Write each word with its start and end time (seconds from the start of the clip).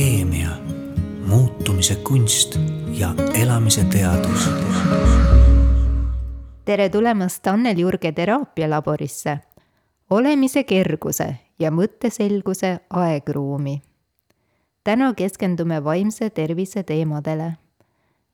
keemia, 0.00 0.48
muutumise 1.26 1.94
kunst 1.94 2.58
ja 2.88 3.14
elamise 3.34 3.84
teadus. 3.84 4.50
tere 6.64 6.88
tulemast 6.88 7.46
Annel 7.46 7.78
Jurge 7.78 8.12
teraapialaborisse, 8.12 9.38
olemise 10.10 10.64
kerguse 10.64 11.36
ja 11.58 11.70
mõtteselguse 11.70 12.78
aegruumi. 12.90 13.82
täna 14.84 15.14
keskendume 15.14 15.84
vaimse 15.84 16.30
tervise 16.30 16.82
teemadele 16.82 17.52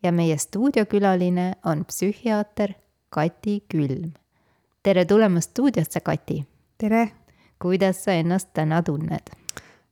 ja 0.02 0.12
meie 0.12 0.36
stuudiokülaline 0.36 1.52
on 1.64 1.84
psühhiaater 1.84 2.72
Kati 3.10 3.64
Külm. 3.74 4.12
tere 4.82 5.04
tulemast 5.04 5.50
stuudiosse, 5.50 6.00
Kati! 6.00 6.44
tere! 6.78 7.10
kuidas 7.58 8.04
sa 8.04 8.12
ennast 8.12 8.48
täna 8.52 8.82
tunned? 8.82 9.45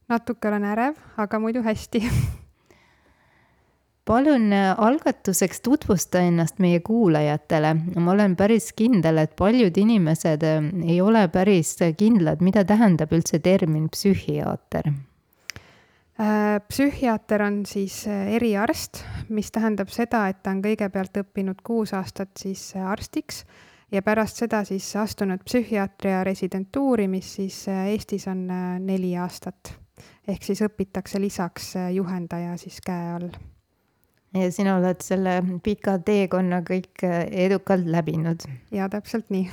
Natuke 0.09 0.49
olen 0.49 0.65
ärev, 0.65 0.97
aga 1.17 1.39
muidu 1.41 1.63
hästi 1.63 2.03
palun 4.05 4.53
äh, 4.53 4.75
algatuseks 4.79 5.61
tutvusta 5.61 6.21
ennast 6.21 6.59
meie 6.59 6.81
kuulajatele. 6.81 7.75
ma 7.97 8.13
olen 8.13 8.37
päris 8.37 8.73
kindel, 8.77 9.19
et 9.19 9.37
paljud 9.37 9.77
inimesed 9.77 10.45
äh, 10.45 10.71
ei 10.89 11.01
ole 11.01 11.29
päris 11.29 11.77
kindlad, 11.97 12.45
mida 12.45 12.65
tähendab 12.65 13.13
üldse 13.13 13.39
termin 13.39 13.89
psühhiaater. 13.89 14.93
Äh, 16.21 16.61
psühhiaater 16.69 17.43
on 17.43 17.63
siis 17.67 18.05
eriarst, 18.09 19.03
mis 19.29 19.51
tähendab 19.51 19.93
seda, 19.93 20.29
et 20.29 20.43
ta 20.43 20.53
on 20.53 20.61
kõigepealt 20.65 21.23
õppinud 21.25 21.65
kuus 21.65 21.95
aastat 21.97 22.37
siis 22.39 22.75
arstiks 22.77 23.45
ja 23.93 24.03
pärast 24.03 24.43
seda 24.43 24.65
siis 24.69 24.91
astunud 24.97 25.43
psühhiaatria 25.47 26.23
residentuuri, 26.27 27.09
mis 27.09 27.35
siis 27.41 27.65
Eestis 27.69 28.29
on 28.29 28.47
neli 28.85 29.17
aastat 29.17 29.75
ehk 30.29 30.47
siis 30.47 30.63
õpitakse 30.65 31.21
lisaks 31.21 31.75
äh, 31.79 31.91
juhendaja 31.95 32.57
siis 32.61 32.81
käe 32.85 33.13
all. 33.17 33.29
ja 34.35 34.51
sina 34.53 34.79
oled 34.79 35.05
selle 35.05 35.39
pika 35.65 35.99
teekonna 36.05 36.63
kõik 36.67 37.05
äh, 37.07 37.23
edukalt 37.47 37.87
läbinud. 37.87 38.47
ja 38.75 38.89
täpselt 38.93 39.31
nii. 39.35 39.49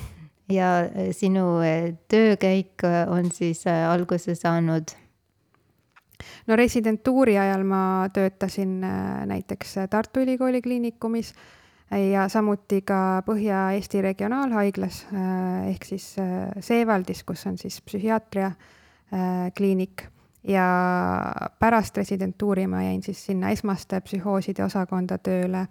ja 0.56 0.74
äh, 0.86 1.12
sinu 1.16 1.60
töökäik 2.12 2.86
on 3.08 3.32
siis 3.32 3.66
alguse 3.68 4.36
saanud? 4.36 4.96
no 6.48 6.56
residentuuri 6.56 7.38
ajal 7.42 7.66
ma 7.68 7.82
töötasin 8.14 8.80
näiteks 9.28 9.76
Tartu 9.90 10.22
Ülikooli 10.24 10.62
Kliinikumis 10.62 11.34
ja 11.92 12.28
samuti 12.32 12.84
ka 12.88 13.24
Põhja-Eesti 13.26 14.00
Regionaalhaiglas 14.06 15.02
ehk 15.74 15.90
siis 15.90 16.14
Seevaldis, 16.64 17.26
kus 17.28 17.44
on 17.50 17.58
siis 17.60 17.82
psühhiaatria 17.84 18.54
kliinik 19.58 20.06
ja 20.44 20.66
pärast 21.60 21.98
residentuuri 21.98 22.68
ma 22.68 22.84
jäin 22.84 23.04
siis 23.04 23.26
sinna 23.26 23.50
esmaste 23.50 24.02
psühhooside 24.02 24.64
osakonda 24.64 25.18
tööle 25.18 25.68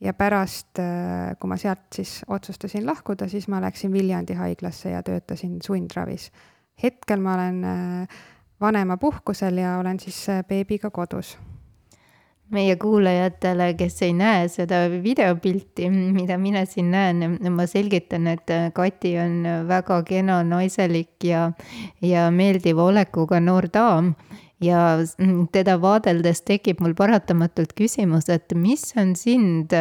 ja 0.00 0.14
pärast, 0.14 0.78
äh, 0.78 1.36
kui 1.38 1.48
ma 1.48 1.56
sealt 1.60 1.92
siis 1.94 2.20
otsustasin 2.28 2.86
lahkuda, 2.86 3.28
siis 3.28 3.48
ma 3.48 3.60
läksin 3.60 3.92
Viljandi 3.92 4.34
haiglasse 4.34 4.90
ja 4.90 5.02
töötasin 5.02 5.58
sundravis. 5.62 6.32
hetkel 6.82 7.20
ma 7.20 7.34
olen 7.34 7.64
äh, 7.64 8.08
vanemapuhkusel 8.60 9.56
ja 9.58 9.78
olen 9.78 10.00
siis 10.00 10.28
äh, 10.28 10.44
beebiga 10.44 10.90
kodus 10.90 11.38
meie 12.54 12.76
kuulajatele, 12.80 13.72
kes 13.78 14.02
ei 14.06 14.14
näe 14.16 14.48
seda 14.50 14.82
videopilti, 14.90 15.88
mida 15.90 16.38
mina 16.38 16.64
siin 16.68 16.90
näen, 16.94 17.38
ma 17.54 17.66
selgitan, 17.70 18.26
et 18.30 18.50
Kati 18.74 19.14
on 19.22 19.40
väga 19.68 20.00
kena, 20.08 20.40
naiselik 20.46 21.24
ja, 21.24 21.50
ja 22.02 22.28
meeldiva 22.34 22.88
olekuga 22.90 23.40
noor 23.40 23.70
daam. 23.72 24.14
ja 24.60 24.98
teda 25.56 25.78
vaadeldes 25.80 26.42
tekib 26.44 26.82
mul 26.84 26.92
paratamatult 26.92 27.70
küsimus, 27.78 28.28
et 28.28 28.52
mis 28.52 28.82
on 29.00 29.14
sind 29.16 29.72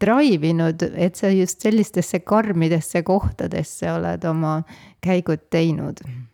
drive 0.00 0.48
inud, 0.48 0.86
et 0.96 1.20
sa 1.20 1.28
just 1.28 1.60
sellistesse 1.60 2.22
karmidesse 2.24 3.02
kohtadesse 3.04 3.92
oled 3.92 4.24
oma 4.24 4.62
käigud 5.04 5.44
teinud 5.52 6.00
Äh, 6.00 6.27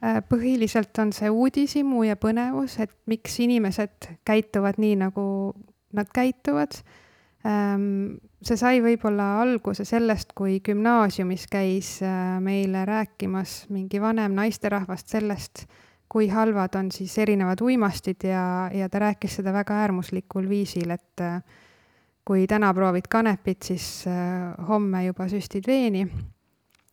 põhiliselt 0.00 0.98
on 1.02 1.12
see 1.12 1.30
uudishimu 1.30 2.04
ja 2.06 2.16
põnevus, 2.20 2.78
et 2.82 2.92
miks 3.10 3.38
inimesed 3.42 4.12
käituvad 4.26 4.78
nii, 4.78 4.94
nagu 5.00 5.24
nad 5.96 6.10
käituvad. 6.14 6.78
Ähm, 7.46 8.18
see 8.42 8.58
sai 8.58 8.80
võib-olla 8.84 9.40
alguse 9.42 9.86
sellest, 9.88 10.34
kui 10.38 10.58
gümnaasiumis 10.64 11.46
käis 11.50 11.96
äh, 12.02 12.38
meile 12.44 12.84
rääkimas 12.86 13.64
mingi 13.74 14.00
vanem 14.02 14.34
naisterahvast 14.38 15.14
sellest, 15.14 15.66
kui 16.08 16.28
halvad 16.32 16.78
on 16.78 16.90
siis 16.92 17.18
erinevad 17.18 17.60
uimastid 17.62 18.26
ja, 18.28 18.42
ja 18.74 18.88
ta 18.88 19.02
rääkis 19.02 19.38
seda 19.40 19.52
väga 19.52 19.82
äärmuslikul 19.84 20.48
viisil, 20.48 20.94
et 20.94 21.24
äh, 21.24 21.42
kui 22.28 22.46
täna 22.46 22.74
proovid 22.74 23.06
kanepit, 23.08 23.62
siis 23.64 24.04
homme 24.68 25.06
juba 25.06 25.30
süstid 25.32 25.64
veeni 25.66 26.02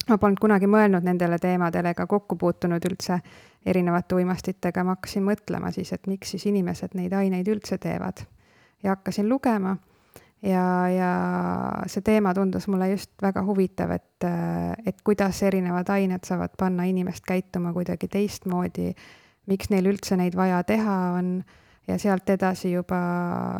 ma 0.10 0.18
polnud 0.22 0.40
kunagi 0.42 0.70
mõelnud 0.70 1.06
nendele 1.06 1.40
teemadele 1.42 1.94
ega 1.96 2.06
kokku 2.10 2.38
puutunud 2.40 2.84
üldse 2.90 3.20
erinevate 3.66 4.16
uimastitega, 4.20 4.84
ma 4.86 4.96
hakkasin 4.98 5.26
mõtlema 5.26 5.72
siis, 5.74 5.92
et 5.96 6.08
miks 6.08 6.36
siis 6.36 6.46
inimesed 6.52 6.94
neid 6.98 7.14
aineid 7.18 7.50
üldse 7.50 7.78
teevad. 7.82 8.26
ja 8.84 8.94
hakkasin 8.94 9.30
lugema. 9.30 9.78
Ja, 10.46 10.64
ja 10.92 11.12
see 11.90 12.04
teema 12.06 12.34
tundus 12.34 12.68
mulle 12.68 12.92
just 12.92 13.10
väga 13.22 13.42
huvitav, 13.48 13.92
et, 13.96 14.26
et 14.86 15.00
kuidas 15.02 15.42
erinevad 15.44 15.90
ained 15.90 16.28
saavad 16.28 16.54
panna 16.58 16.84
inimest 16.86 17.26
käituma 17.26 17.74
kuidagi 17.74 18.08
teistmoodi, 18.08 18.92
miks 19.50 19.72
neil 19.74 19.90
üldse 19.90 20.18
neid 20.20 20.36
vaja 20.38 20.62
teha 20.64 20.98
on? 21.18 21.40
Ja 21.88 22.00
sealt 22.02 22.30
edasi 22.30 22.72
juba 22.72 22.98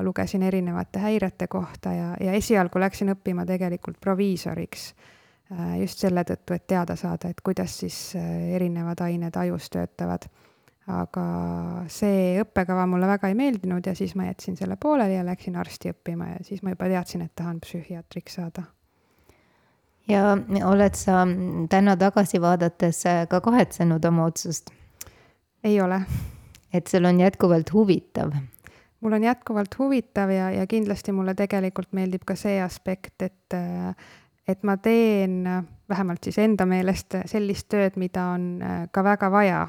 lugesin 0.02 0.44
erinevate 0.44 1.00
häirete 1.00 1.48
kohta 1.48 1.92
ja, 1.94 2.08
ja 2.20 2.32
esialgu 2.34 2.80
läksin 2.82 3.14
õppima 3.14 3.46
tegelikult 3.46 4.00
proviisoriks 4.02 4.94
just 5.80 6.02
selle 6.02 6.24
tõttu, 6.26 6.56
et 6.56 6.66
teada 6.68 6.96
saada, 6.98 7.30
et 7.30 7.42
kuidas 7.46 7.78
siis 7.84 7.98
äh, 8.18 8.56
erinevad 8.58 9.02
ained 9.06 9.36
ajus 9.38 9.70
töötavad. 9.70 10.28
aga 10.86 11.22
see 11.90 12.36
õppekava 12.44 12.84
mulle 12.86 13.08
väga 13.10 13.32
ei 13.32 13.34
meeldinud 13.34 13.88
ja 13.90 13.96
siis 13.98 14.12
ma 14.16 14.28
jätsin 14.28 14.54
selle 14.58 14.76
pooleli 14.78 15.16
ja 15.16 15.24
läksin 15.26 15.56
arsti 15.58 15.90
õppima 15.96 16.28
ja 16.36 16.44
siis 16.46 16.62
ma 16.62 16.76
juba 16.76 16.86
teadsin, 16.86 17.24
et 17.26 17.32
tahan 17.36 17.58
psühhiaatriks 17.60 18.36
saada. 18.38 18.64
ja 20.08 20.38
oled 20.66 20.96
sa 20.96 21.26
täna 21.70 21.98
tagasi 21.98 22.42
vaadates 22.42 23.06
äh, 23.06 23.28
ka 23.28 23.42
kahetsenud 23.42 24.06
oma 24.06 24.26
otsust? 24.26 24.70
ei 25.64 25.82
ole. 25.82 26.02
et 26.74 26.88
sul 26.88 27.06
on 27.06 27.20
jätkuvalt 27.20 27.74
huvitav? 27.74 28.34
mul 29.00 29.14
on 29.14 29.24
jätkuvalt 29.24 29.80
huvitav 29.80 30.30
ja, 30.30 30.52
ja 30.52 30.68
kindlasti 30.68 31.12
mulle 31.12 31.34
tegelikult 31.34 31.94
meeldib 31.94 32.26
ka 32.26 32.36
see 32.36 32.62
aspekt, 32.62 33.22
et 33.22 33.54
äh, 33.54 33.94
et 34.48 34.64
ma 34.64 34.78
teen 34.78 35.44
vähemalt 35.90 36.24
siis 36.26 36.38
enda 36.42 36.66
meelest 36.70 37.18
sellist 37.30 37.70
tööd, 37.74 37.98
mida 38.02 38.30
on 38.36 38.48
äh, 38.62 38.86
ka 38.92 39.04
väga 39.06 39.32
vaja. 39.32 39.68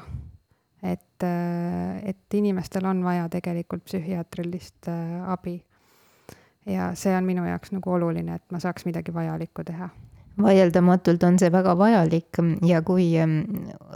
et, 0.83 1.23
äh, 1.25 2.09
et 2.09 2.33
inimestel 2.33 2.85
on 2.85 3.03
vaja 3.03 3.29
tegelikult 3.29 3.83
psühhiaatrilist 3.85 4.87
äh, 4.87 5.31
abi. 5.31 5.63
ja 6.65 6.91
see 6.95 7.15
on 7.15 7.25
minu 7.25 7.45
jaoks 7.45 7.71
nagu 7.71 7.91
oluline, 7.91 8.35
et 8.35 8.51
ma 8.51 8.59
saaks 8.59 8.85
midagi 8.85 9.13
vajalikku 9.13 9.63
teha 9.63 9.89
vaieldamatult 10.41 11.23
on 11.23 11.39
see 11.41 11.49
väga 11.51 11.73
vajalik 11.77 12.37
ja 12.65 12.81
kui 12.85 13.07
ähm, 13.17 13.39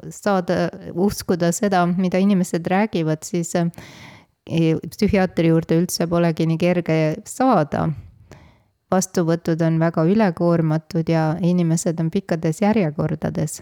saada 0.10 0.70
uskuda 0.94 1.52
seda, 1.54 1.86
mida 1.86 2.18
inimesed 2.18 2.66
räägivad, 2.66 3.22
siis 3.24 3.54
psühhiaatri 4.42 5.52
juurde 5.52 5.78
üldse 5.78 6.08
polegi 6.10 6.48
nii 6.50 6.58
kerge 6.58 6.98
saada 7.30 7.92
vastuvõtud 8.92 9.62
on 9.62 9.80
väga 9.80 10.04
ülekoormatud 10.04 11.10
ja 11.10 11.36
inimesed 11.42 12.00
on 12.00 12.12
pikkades 12.12 12.62
järjekordades. 12.62 13.62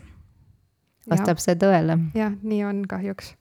vastab 1.10 1.38
ja. 1.38 1.44
see 1.44 1.56
tõele? 1.56 1.98
jah, 2.16 2.34
nii 2.42 2.64
on 2.66 2.84
kahjuks. 2.90 3.36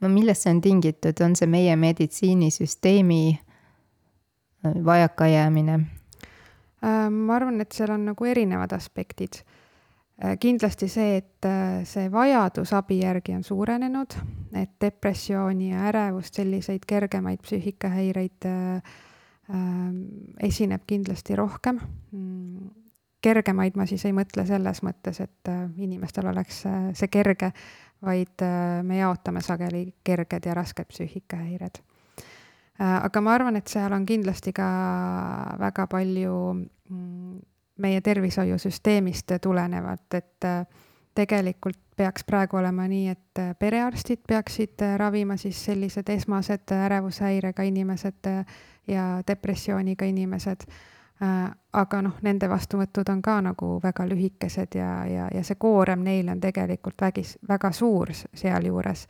no 0.00 0.08
millest 0.08 0.46
see 0.46 0.54
on 0.54 0.60
tingitud, 0.60 1.20
on 1.24 1.36
see 1.36 1.46
meie 1.46 1.76
meditsiinisüsteemi 1.76 3.22
äh, 3.38 4.84
vajakajäämine? 4.84 5.80
Äh, 6.84 7.10
ma 7.10 7.36
arvan, 7.36 7.60
et 7.60 7.72
seal 7.72 7.90
on 7.90 8.04
nagu 8.12 8.24
erinevad 8.24 8.72
aspektid. 8.72 9.42
Äh, 10.24 10.38
kindlasti 10.38 10.88
see, 10.88 11.16
et 11.16 11.50
see 11.86 12.06
vajadus 12.12 12.72
abi 12.72 13.00
järgi 13.02 13.34
on 13.34 13.44
suurenenud, 13.44 14.14
et 14.54 14.70
depressiooni 14.80 15.72
ja 15.72 15.90
ärevust, 15.90 16.34
selliseid 16.34 16.86
kergemaid 16.86 17.42
psüühikahäireid 17.42 18.46
äh, 18.46 18.82
Äh, 18.82 19.07
esineb 20.42 20.82
kindlasti 20.86 21.36
rohkem. 21.36 21.80
Mm, 22.12 22.70
kergemaid 23.24 23.76
ma 23.76 23.86
siis 23.88 24.04
ei 24.06 24.14
mõtle 24.14 24.44
selles 24.46 24.82
mõttes, 24.86 25.20
et 25.24 25.50
äh, 25.50 25.64
inimestel 25.80 26.28
oleks 26.30 26.64
äh, 26.68 26.90
see 26.98 27.08
kerge, 27.12 27.52
vaid 28.04 28.44
me 28.86 29.00
jaotame 29.00 29.40
sageli 29.42 29.88
kerged 30.06 30.44
ja 30.46 30.52
rasked 30.54 30.86
psüühikahäired. 30.86 31.80
aga 32.78 33.20
ma 33.20 33.32
arvan, 33.34 33.56
et 33.58 33.66
seal 33.66 33.90
on 33.92 34.04
kindlasti 34.06 34.52
ka 34.54 34.68
väga 35.58 35.88
palju 35.90 36.36
mm, 36.54 37.40
meie 37.82 38.00
tervishoiusüsteemist 38.00 39.34
tulenevat, 39.42 40.14
et 40.14 40.46
tegelikult 41.14 41.80
peaks 41.98 42.22
praegu 42.22 42.60
olema 42.60 42.86
nii, 42.86 43.08
et 43.10 43.42
perearstid 43.58 44.22
peaksid 44.28 44.84
ravima 44.96 45.36
siis 45.36 45.58
sellised 45.64 46.08
esmased 46.14 46.70
ärevushäirega 46.76 47.66
inimesed 47.66 48.30
ja 48.88 49.22
depressiooniga 49.26 50.06
inimesed 50.06 50.64
Äh, 51.22 51.50
aga 51.72 51.98
noh, 52.02 52.20
nende 52.22 52.46
vastuvõtud 52.46 53.08
on 53.10 53.22
ka 53.22 53.40
nagu 53.42 53.72
väga 53.82 54.04
lühikesed 54.06 54.76
ja, 54.78 54.90
ja, 55.10 55.24
ja 55.34 55.40
see 55.42 55.58
koorem 55.58 56.04
neile 56.06 56.30
on 56.30 56.40
tegelikult 56.40 57.02
vägis, 57.02 57.32
väga 57.48 57.72
suur 57.74 58.12
sealjuures. 58.14 59.06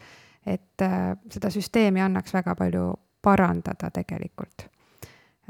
et 0.47 0.83
äh, 0.83 1.13
seda 1.31 1.51
süsteemi 1.51 2.01
annaks 2.01 2.33
väga 2.33 2.55
palju 2.55 2.95
parandada 3.23 3.91
tegelikult 3.91 4.65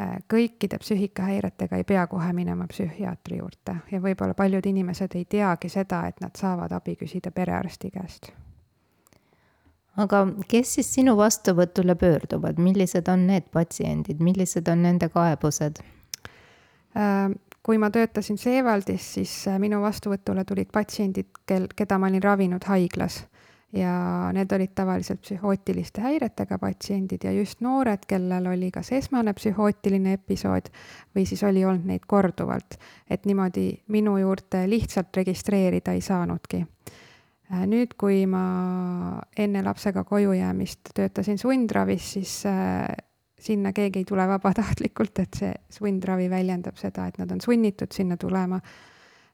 äh,. 0.00 0.18
kõikide 0.34 0.82
psüühikahäiretega 0.82 1.76
ei 1.76 1.84
pea 1.84 2.06
kohe 2.06 2.32
minema 2.32 2.66
psühhiaatri 2.66 3.38
juurde 3.38 3.76
ja 3.92 4.02
võib-olla 4.02 4.34
paljud 4.34 4.66
inimesed 4.66 5.14
ei 5.14 5.24
teagi 5.24 5.68
seda, 5.68 6.06
et 6.08 6.20
nad 6.20 6.34
saavad 6.34 6.72
abi 6.72 6.96
küsida 6.96 7.30
perearsti 7.30 7.90
käest 7.90 8.32
aga 9.98 10.24
kes 10.48 10.76
siis 10.78 10.92
sinu 10.94 11.16
vastuvõtule 11.18 11.94
pöörduvad, 11.98 12.60
millised 12.62 13.08
on 13.10 13.26
need 13.26 13.48
patsiendid, 13.52 14.22
millised 14.22 14.68
on 14.70 14.84
nende 14.86 15.08
kaebused? 15.12 15.82
Äh, 16.98 17.32
kui 17.62 17.78
ma 17.78 17.90
töötasin 17.90 18.38
Seevaldis, 18.38 19.14
siis 19.18 19.32
äh, 19.48 19.58
minu 19.58 19.82
vastuvõtule 19.82 20.44
tulid 20.48 20.70
patsiendid, 20.72 21.42
kel, 21.46 21.68
keda 21.76 21.98
ma 21.98 22.10
olin 22.10 22.24
ravinud 22.24 22.64
haiglas 22.70 23.24
ja 23.72 23.92
need 24.32 24.52
olid 24.52 24.72
tavaliselt 24.74 25.20
psühhootiliste 25.20 26.00
häiretega 26.00 26.58
patsiendid 26.58 27.24
ja 27.24 27.32
just 27.32 27.60
noored, 27.60 28.06
kellel 28.08 28.46
oli 28.48 28.70
kas 28.72 28.92
esmane 28.96 29.34
psühhootiline 29.36 30.14
episood 30.16 30.70
või 31.16 31.26
siis 31.28 31.42
oli 31.44 31.64
olnud 31.64 31.84
neid 31.84 32.06
korduvalt. 32.06 32.78
et 33.10 33.26
niimoodi 33.26 33.82
minu 33.88 34.16
juurde 34.18 34.64
lihtsalt 34.70 35.16
registreerida 35.16 35.92
ei 35.92 36.00
saanudki. 36.00 36.64
Äh, 37.52 37.66
nüüd, 37.66 37.96
kui 38.00 38.26
ma 38.26 39.20
enne 39.36 39.62
lapsega 39.64 40.04
koju 40.04 40.32
jäämist 40.36 40.92
töötasin 40.94 41.38
sundravis, 41.38 42.12
siis 42.18 42.42
sinna 43.40 43.72
keegi 43.72 44.02
ei 44.02 44.04
tule 44.04 44.26
vabatahtlikult, 44.28 45.18
et 45.22 45.40
see 45.40 45.54
sundravi 45.78 46.28
väljendab 46.30 46.76
seda, 46.78 47.06
et 47.08 47.18
nad 47.20 47.30
on 47.32 47.40
sunnitud 47.40 47.94
sinna 47.94 48.16
tulema. 48.16 48.60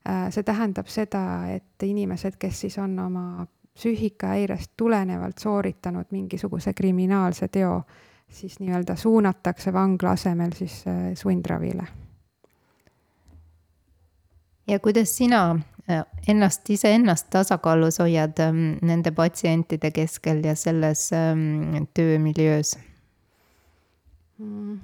Äh, 0.09 0.29
see 0.31 0.45
tähendab 0.45 0.89
seda, 0.93 1.25
et 1.55 1.83
inimesed, 1.83 2.37
kes 2.39 2.65
siis 2.67 2.79
on 2.79 2.99
oma 3.01 3.47
psüühikahäirest 3.75 4.75
tulenevalt 4.77 5.41
sooritanud 5.43 6.13
mingisuguse 6.15 6.75
kriminaalse 6.77 7.49
teo, 7.49 7.81
siis 8.29 8.61
nii-öelda 8.61 8.97
suunatakse 8.97 9.73
vangla 9.73 10.15
asemel 10.19 10.53
siis 10.55 10.83
äh, 10.87 11.15
sundravile. 11.19 11.87
Ja 14.67 14.79
kuidas 14.79 15.17
sina 15.17 15.59
äh, 15.91 16.05
ennast, 16.29 16.71
iseennast 16.71 17.31
tasakaalus 17.31 17.99
hoiad 17.99 18.39
ähm, 18.41 18.77
nende 18.83 19.13
patsientide 19.13 19.91
keskel 19.91 20.45
ja 20.45 20.55
selles 20.55 21.11
ähm, 21.13 21.87
töömiljöös? 21.95 22.79
Mm. 24.39 24.81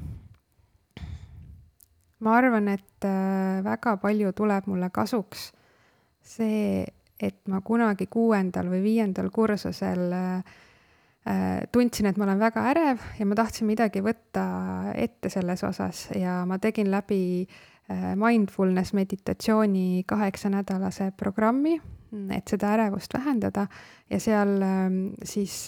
ma 2.20 2.36
arvan, 2.36 2.68
et 2.68 3.04
äh, 3.04 3.64
väga 3.64 3.96
palju 3.96 4.32
tuleb 4.36 4.68
mulle 4.70 4.90
kasuks 4.94 5.50
see, 6.22 6.84
et 7.20 7.40
ma 7.48 7.60
kunagi 7.64 8.06
kuuendal 8.06 8.68
või 8.70 8.82
viiendal 8.84 9.30
kursusel 9.34 10.12
äh, 10.14 10.58
tundsin, 11.72 12.08
et 12.08 12.20
ma 12.20 12.28
olen 12.28 12.40
väga 12.40 12.64
ärev 12.72 13.02
ja 13.18 13.26
ma 13.26 13.38
tahtsin 13.38 13.68
midagi 13.68 14.04
võtta 14.04 14.44
ette 14.94 15.32
selles 15.32 15.64
osas 15.66 16.06
ja 16.16 16.42
ma 16.48 16.60
tegin 16.62 16.90
läbi 16.92 17.48
mindfulness 17.90 18.92
meditatsiooni 18.94 20.04
kaheksanädalase 20.06 21.08
programmi, 21.18 21.72
et 22.30 22.48
seda 22.50 22.74
ärevust 22.76 23.14
vähendada. 23.14 23.64
Ja 24.10 24.20
seal 24.22 24.52
ähm, 24.62 24.98
siis 25.26 25.66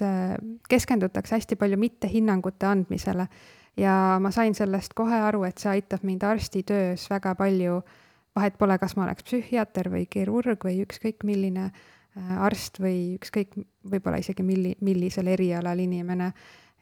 keskendutakse 0.68 1.34
hästi 1.34 1.58
palju 1.58 1.78
mittehinnangute 1.82 2.66
andmisele. 2.66 3.26
Ja 3.76 4.18
ma 4.20 4.30
sain 4.30 4.54
sellest 4.54 4.94
kohe 4.94 5.18
aru, 5.26 5.44
et 5.48 5.58
see 5.58 5.70
aitab 5.72 6.04
mind 6.04 6.22
arstitöös 6.28 7.08
väga 7.10 7.34
palju, 7.34 7.80
vahet 8.36 8.58
pole, 8.60 8.76
kas 8.78 8.96
ma 8.96 9.06
oleks 9.06 9.24
psühhiaater 9.26 9.88
või 9.92 10.06
kirurg 10.10 10.64
või 10.66 10.82
ükskõik 10.84 11.24
milline 11.28 11.70
äh, 11.70 12.34
arst 12.44 12.80
või 12.82 13.14
ükskõik, 13.16 13.56
võib-olla 13.88 14.20
isegi 14.20 14.44
milli, 14.44 14.74
millisel 14.84 15.30
erialal 15.32 15.80
inimene, 15.80 16.32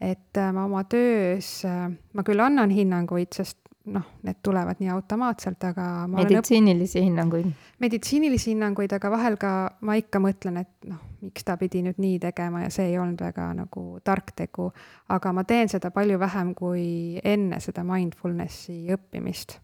et 0.01 0.39
äh, 0.39 0.53
ma 0.55 0.67
oma 0.67 0.85
töös, 0.91 1.61
äh, 1.69 1.87
ma 1.91 2.27
küll 2.27 2.43
annan 2.43 2.75
hinnanguid, 2.75 3.33
sest 3.35 3.59
noh, 3.91 4.07
need 4.27 4.39
tulevad 4.43 4.81
nii 4.81 4.91
automaatselt, 4.95 5.65
aga 5.71 5.87
meditsiinilisi 6.11 6.99
õpp... 6.99 7.07
hinnanguid? 7.09 7.51
meditsiinilisi 7.83 8.53
hinnanguid, 8.53 8.93
aga 8.97 9.11
vahel 9.13 9.37
ka 9.41 9.53
ma 9.87 9.97
ikka 9.99 10.23
mõtlen, 10.23 10.61
et 10.63 10.89
noh, 10.91 11.01
miks 11.25 11.45
ta 11.47 11.57
pidi 11.61 11.83
nüüd 11.85 12.01
nii 12.01 12.19
tegema 12.23 12.65
ja 12.65 12.71
see 12.73 12.91
ei 12.93 12.99
olnud 13.01 13.21
väga 13.25 13.51
nagu 13.59 13.85
tark 14.05 14.33
tegu. 14.37 14.71
aga 15.09 15.33
ma 15.37 15.45
teen 15.45 15.69
seda 15.73 15.91
palju 15.95 16.19
vähem 16.21 16.55
kui 16.55 17.21
enne 17.25 17.61
seda 17.61 17.85
mindfulnessi 17.87 18.81
õppimist. 18.97 19.59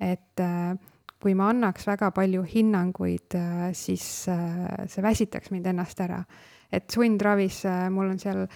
et 0.00 0.44
äh, 0.44 0.76
kui 1.20 1.34
ma 1.36 1.50
annaks 1.52 1.86
väga 1.86 2.10
palju 2.16 2.44
hinnanguid, 2.48 3.36
äh, 3.36 3.68
siis 3.76 4.28
äh, 4.28 4.86
see 4.88 5.02
väsitaks 5.04 5.50
mind 5.50 5.66
ennast 5.72 6.00
ära. 6.00 6.24
et 6.72 6.90
sundravis 6.90 7.64
mul 7.90 8.12
on 8.12 8.18
seal 8.18 8.46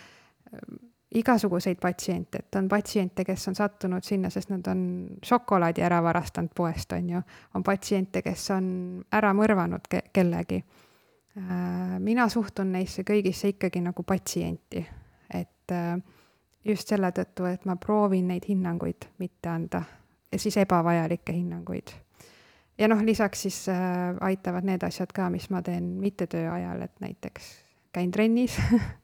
igasuguseid 1.15 1.79
patsiente, 1.81 2.39
et 2.39 2.55
on 2.59 2.69
patsiente, 2.69 3.25
kes 3.25 3.49
on 3.49 3.55
sattunud 3.55 4.03
sinna, 4.03 4.31
sest 4.31 4.51
nad 4.51 4.67
on 4.71 4.81
šokolaadi 5.23 5.83
ära 5.87 6.01
varastanud 6.03 6.51
poest, 6.55 6.93
on 6.93 7.11
ju. 7.11 7.21
on 7.55 7.63
patsiente, 7.63 8.23
kes 8.23 8.51
on 8.51 8.67
ära 9.13 9.33
mõrvanud 9.35 9.87
ke 9.91 10.03
kellegi. 10.13 10.63
Äh, 11.39 11.99
mina 11.99 12.29
suhtun 12.29 12.73
neisse 12.73 13.03
kõigisse 13.03 13.55
ikkagi 13.55 13.83
nagu 13.83 14.03
patsienti, 14.03 14.87
et 15.31 15.73
äh, 15.73 15.99
just 16.65 16.89
selle 16.89 17.11
tõttu, 17.15 17.47
et 17.51 17.65
ma 17.65 17.77
proovin 17.77 18.29
neid 18.29 18.47
hinnanguid 18.49 19.11
mitte 19.19 19.49
anda 19.49 19.83
ja 20.33 20.39
siis 20.39 20.57
ebavajalikke 20.57 21.33
hinnanguid. 21.33 21.91
ja 22.79 22.89
noh, 22.89 23.03
lisaks 23.03 23.43
siis 23.43 23.69
äh, 23.69 24.17
aitavad 24.21 24.65
need 24.67 24.83
asjad 24.83 25.13
ka, 25.15 25.31
mis 25.31 25.51
ma 25.51 25.63
teen 25.63 25.95
mitte 26.01 26.27
töö 26.27 26.51
ajal, 26.53 26.83
et 26.83 27.01
näiteks 27.01 27.53
käin 27.93 28.11
trennis 28.11 28.59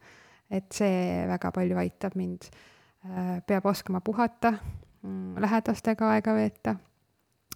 et 0.50 0.66
see 0.74 1.26
väga 1.30 1.52
palju 1.54 1.78
aitab 1.78 2.16
mind. 2.18 2.50
Äh, 3.04 3.40
peab 3.46 3.66
oskama 3.66 4.00
puhata, 4.04 4.52
mm, 5.02 5.38
lähedastega 5.40 6.10
aega 6.16 6.34
veeta. 6.34 6.76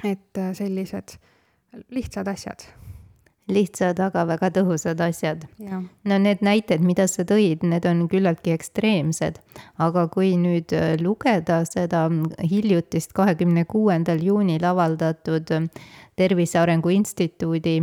et 0.04 0.38
äh, 0.38 0.52
sellised 0.52 1.18
lihtsad 1.90 2.28
asjad 2.28 2.64
lihtsad, 3.48 3.98
aga 4.00 4.24
väga 4.28 4.48
tõhusad 4.54 5.00
asjad. 5.04 5.44
no 6.04 6.18
need 6.18 6.40
näited, 6.40 6.80
mida 6.80 7.06
sa 7.08 7.24
tõid, 7.28 7.62
need 7.62 7.84
on 7.86 8.06
küllaltki 8.08 8.54
ekstreemsed, 8.54 9.40
aga 9.78 10.06
kui 10.08 10.34
nüüd 10.40 10.72
äh, 10.72 10.94
lugeda 11.00 11.62
seda 11.68 12.06
hiljutist 12.40 13.12
kahekümne 13.12 13.64
kuuendal 13.64 14.22
juunil 14.22 14.64
avaldatud 14.64 15.50
Tervise 16.16 16.58
Arengu 16.58 16.88
Instituudi 16.94 17.82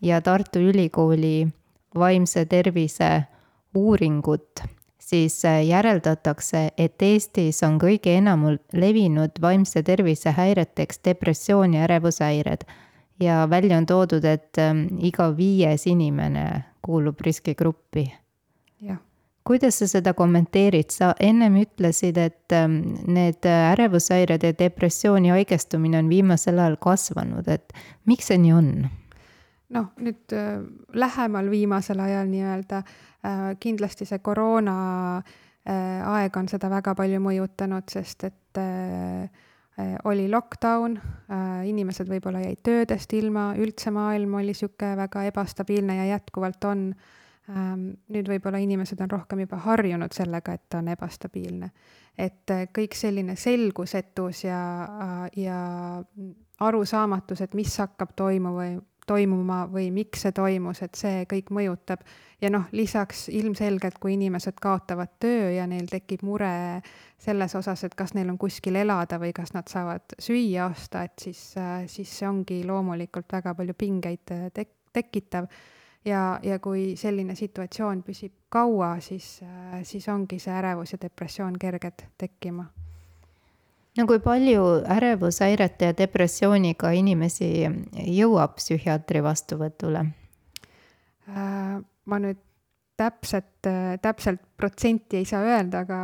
ja 0.00 0.20
Tartu 0.20 0.58
Ülikooli 0.58 1.48
vaimse 1.94 2.44
tervise 2.46 3.28
uuringut, 3.74 4.62
siis 4.98 5.44
äh, 5.44 5.64
järeldatakse, 5.66 6.68
et 6.78 7.02
Eestis 7.02 7.62
on 7.66 7.78
kõige 7.80 8.14
enam 8.18 8.44
levinud 8.72 9.40
vaimse 9.42 9.82
tervise 9.82 10.32
häireteks 10.36 11.00
depressioon 11.04 11.74
ja 11.74 11.86
ärevushäired. 11.88 12.66
ja 13.20 13.46
välja 13.50 13.78
on 13.78 13.86
toodud, 13.86 14.24
et 14.24 14.58
ähm, 14.58 14.86
iga 14.98 15.36
viies 15.36 15.86
inimene 15.86 16.64
kuulub 16.82 17.20
riskigruppi. 17.20 18.12
kuidas 19.48 19.78
sa 19.78 19.86
seda 19.88 20.12
kommenteerid, 20.12 20.90
sa 20.92 21.14
ennem 21.20 21.56
ütlesid, 21.62 22.18
et 22.20 22.52
ähm, 22.52 22.80
need 23.06 23.46
ärevushäired 23.48 24.44
ja 24.44 24.52
depressiooni 24.58 25.28
haigestumine 25.28 25.98
on 25.98 26.08
viimasel 26.08 26.58
ajal 26.58 26.76
kasvanud, 26.76 27.48
et 27.48 27.72
miks 28.04 28.28
see 28.28 28.38
nii 28.38 28.52
on? 28.52 28.72
Noh, 29.74 29.90
nüüd 30.00 30.32
äh, 30.36 30.62
lähemal 30.94 31.50
viimasel 31.50 32.00
ajal 32.00 32.30
nii-öelda 32.30 32.80
äh, 32.80 33.44
kindlasti 33.60 34.08
see 34.08 34.22
koroona 34.24 34.78
äh, 35.18 36.08
aeg 36.08 36.36
on 36.40 36.48
seda 36.48 36.70
väga 36.72 36.94
palju 36.98 37.20
mõjutanud, 37.24 37.88
sest 37.92 38.28
et 38.30 38.34
oli 40.10 40.24
lockdown, 40.26 40.96
inimesed 41.70 42.08
võib-olla 42.10 42.40
jäid 42.42 42.64
töödest 42.66 43.12
ilma, 43.14 43.52
üldse 43.62 43.92
maailm 43.94 44.32
oli 44.34 44.50
niisugune 44.50 44.96
väga 44.98 45.22
ebastabiilne 45.28 45.94
ja 46.00 46.06
jätkuvalt 46.16 46.66
on. 46.66 46.80
Ähm, 47.48 47.84
nüüd 48.10 48.26
võib-olla 48.26 48.58
inimesed 48.58 48.98
on 49.04 49.12
rohkem 49.12 49.44
juba 49.44 49.60
harjunud 49.68 50.16
sellega, 50.16 50.56
et 50.58 50.64
ta 50.66 50.80
on 50.82 50.90
ebastabiilne. 50.96 51.70
et 52.18 52.50
kõik 52.74 52.98
selline 52.98 53.36
selgusetus 53.38 54.42
ja, 54.48 54.58
ja 55.36 55.60
arusaamatus, 56.58 57.40
et 57.46 57.54
mis 57.54 57.78
hakkab 57.78 58.16
toimuma 58.18 58.56
või 58.56 58.74
toimuma 59.08 59.62
või 59.72 59.88
miks 59.94 60.26
see 60.26 60.34
toimus, 60.36 60.82
et 60.84 60.98
see 60.98 61.24
kõik 61.30 61.52
mõjutab. 61.54 62.04
ja 62.40 62.50
noh, 62.54 62.68
lisaks 62.72 63.26
ilmselgelt, 63.34 63.98
kui 63.98 64.14
inimesed 64.14 64.60
kaotavad 64.62 65.16
töö 65.20 65.50
ja 65.56 65.66
neil 65.66 65.88
tekib 65.90 66.22
mure 66.22 66.82
selles 67.18 67.54
osas, 67.58 67.82
et 67.84 67.94
kas 67.98 68.14
neil 68.14 68.30
on 68.30 68.38
kuskil 68.38 68.76
elada 68.76 69.18
või 69.18 69.32
kas 69.34 69.54
nad 69.54 69.68
saavad 69.68 70.14
süüa 70.18 70.68
osta, 70.70 71.02
et 71.08 71.18
siis, 71.18 71.54
siis 71.86 72.18
see 72.18 72.28
ongi 72.28 72.62
loomulikult 72.66 73.32
väga 73.32 73.54
palju 73.58 73.74
pingeid 73.74 74.34
tek-, 74.54 74.76
tekitav. 74.92 75.48
ja, 76.04 76.38
ja 76.42 76.58
kui 76.58 76.96
selline 76.96 77.34
situatsioon 77.34 78.02
püsib 78.02 78.32
kaua, 78.48 79.00
siis, 79.00 79.40
siis 79.82 80.08
ongi 80.08 80.38
see 80.38 80.54
ärevus 80.54 80.92
ja 80.92 80.98
depressioon 81.02 81.58
kerged 81.58 82.06
tekkima. 82.18 82.68
No 83.98 84.06
kui 84.06 84.20
palju 84.22 84.64
ärevushäirete 84.96 85.90
ja 85.90 85.96
depressiooniga 85.98 86.92
inimesi 86.94 87.50
jõuab 88.18 88.58
psühhiaatri 88.60 89.22
vastuvõtule? 89.24 90.06
ma 92.08 92.18
nüüd 92.24 92.38
täpset, 92.98 93.66
täpselt 94.02 94.40
protsenti 94.56 95.20
ei 95.20 95.26
saa 95.28 95.42
öelda, 95.44 95.84
aga, 95.84 95.98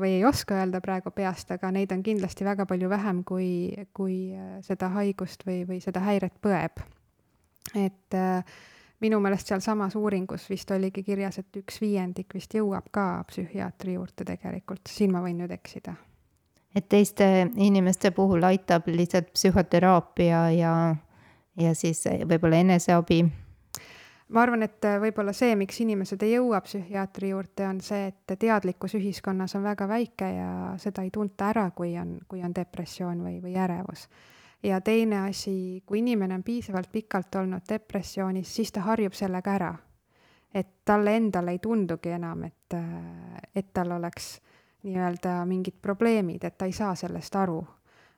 või 0.00 0.16
ei 0.16 0.24
oska 0.26 0.56
öelda 0.58 0.80
praegu 0.82 1.12
peast, 1.14 1.52
aga 1.54 1.70
neid 1.74 1.92
on 1.94 2.02
kindlasti 2.02 2.46
väga 2.46 2.66
palju 2.66 2.88
vähem, 2.90 3.20
kui, 3.28 3.50
kui 3.94 4.16
seda 4.66 4.88
haigust 4.96 5.46
või, 5.46 5.62
või 5.68 5.78
seda 5.84 6.02
häiret 6.02 6.34
põeb. 6.42 6.82
et 7.78 8.16
äh, 8.18 8.56
minu 9.00 9.20
meelest 9.22 9.50
sealsamas 9.50 9.94
uuringus 9.98 10.48
vist 10.50 10.70
oligi 10.74 11.02
kirjas, 11.06 11.38
et 11.38 11.60
üks 11.62 11.80
viiendik 11.82 12.34
vist 12.34 12.54
jõuab 12.54 12.90
ka 12.90 13.06
psühhiaatri 13.30 13.94
juurde 13.98 14.26
tegelikult, 14.26 14.82
siin 14.88 15.12
ma 15.14 15.22
võin 15.22 15.38
nüüd 15.42 15.54
eksida. 15.54 15.94
Et 16.74 16.88
teiste 16.88 17.50
inimeste 17.56 18.10
puhul 18.10 18.42
aitab 18.48 18.88
lihtsalt 18.88 19.32
psühhoteraapia 19.32 20.50
ja, 20.56 20.74
ja 21.60 21.74
siis 21.74 22.04
võib-olla 22.28 22.62
eneseabi 22.64 23.22
ma 24.32 24.42
arvan, 24.42 24.64
et 24.64 24.84
äh, 24.88 24.98
võib-olla 25.02 25.34
see, 25.36 25.54
miks 25.58 25.80
inimesed 25.84 26.22
ei 26.24 26.36
jõua 26.36 26.62
psühhiaatri 26.64 27.32
juurde, 27.32 27.66
on 27.68 27.80
see, 27.84 28.08
et 28.12 28.34
teadlikkus 28.40 28.96
ühiskonnas 28.98 29.56
on 29.58 29.64
väga 29.66 29.88
väike 29.88 30.28
ja 30.36 30.50
seda 30.80 31.04
ei 31.04 31.12
tunta 31.12 31.50
ära, 31.52 31.68
kui 31.76 31.94
on, 32.00 32.16
kui 32.28 32.42
on 32.44 32.54
depressioon 32.56 33.22
või, 33.26 33.38
või 33.44 33.56
ärevus. 33.60 34.08
ja 34.62 34.80
teine 34.80 35.24
asi, 35.28 35.82
kui 35.86 35.98
inimene 35.98 36.34
on 36.34 36.42
piisavalt 36.42 36.92
pikalt 36.92 37.34
olnud 37.34 37.66
depressioonis, 37.68 38.54
siis 38.54 38.72
ta 38.72 38.86
harjub 38.88 39.12
sellega 39.12 39.54
ära. 39.54 39.74
et 40.54 40.68
talle 40.84 41.16
endale 41.16 41.50
ei 41.50 41.58
tundugi 41.58 42.10
enam, 42.12 42.44
et, 42.44 42.74
äh, 42.74 43.42
et 43.54 43.72
tal 43.72 43.92
oleks 43.92 44.40
nii-öelda 44.82 45.44
mingid 45.46 45.76
probleemid, 45.82 46.44
et 46.44 46.58
ta 46.58 46.66
ei 46.66 46.72
saa 46.72 46.94
sellest 46.94 47.36
aru. 47.36 47.64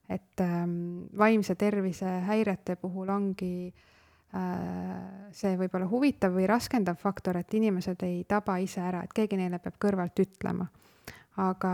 et 0.09 0.41
ähm, 0.41 1.07
vaimse 1.19 1.55
tervise 1.55 2.07
häirete 2.27 2.77
puhul 2.77 3.09
ongi 3.09 3.73
äh, 3.73 3.95
Äh, 4.35 5.31
see 5.31 5.55
võib 5.55 5.75
olla 5.79 5.87
huvitav 5.87 6.33
või 6.35 6.47
raskendav 6.51 6.97
faktor, 6.99 7.37
et 7.39 7.55
inimesed 7.55 8.01
ei 8.03 8.25
taba 8.27 8.57
ise 8.59 8.81
ära, 8.83 9.05
et 9.05 9.13
keegi 9.15 9.39
neile 9.39 9.61
peab 9.63 9.77
kõrvalt 9.79 10.19
ütlema. 10.25 10.67
aga, 11.37 11.71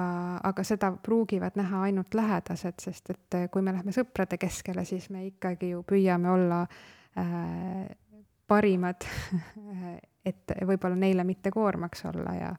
aga 0.49 0.63
seda 0.65 0.89
pruugivad 1.05 1.57
näha 1.57 1.83
ainult 1.89 2.15
lähedased, 2.17 2.79
sest 2.81 3.11
et 3.11 3.35
äh, 3.37 3.49
kui 3.53 3.63
me 3.63 3.73
lähme 3.73 3.93
sõprade 3.93 4.37
keskele, 4.41 4.85
siis 4.85 5.09
me 5.11 5.27
ikkagi 5.27 5.71
ju 5.71 5.83
püüame 5.89 6.31
olla 6.33 6.61
äh, 7.17 7.89
parimad 8.47 9.09
et 10.31 10.53
võib-olla 10.61 10.97
neile 10.97 11.25
mitte 11.25 11.51
koormaks 11.51 12.05
olla 12.13 12.35
ja, 12.37 12.55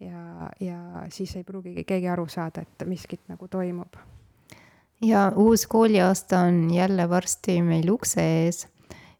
ja, 0.00 0.50
ja 0.60 1.06
siis 1.08 1.36
ei 1.36 1.44
pruugigi 1.44 1.84
keegi 1.84 2.08
aru 2.08 2.26
saada, 2.28 2.62
et 2.62 2.86
miskit 2.88 3.20
nagu 3.28 3.48
toimub. 3.48 3.96
ja 5.02 5.32
uus 5.36 5.66
kooliaasta 5.66 6.38
on 6.38 6.74
jälle 6.74 7.08
varsti 7.08 7.62
meil 7.62 7.90
ukse 7.90 8.22
ees 8.22 8.66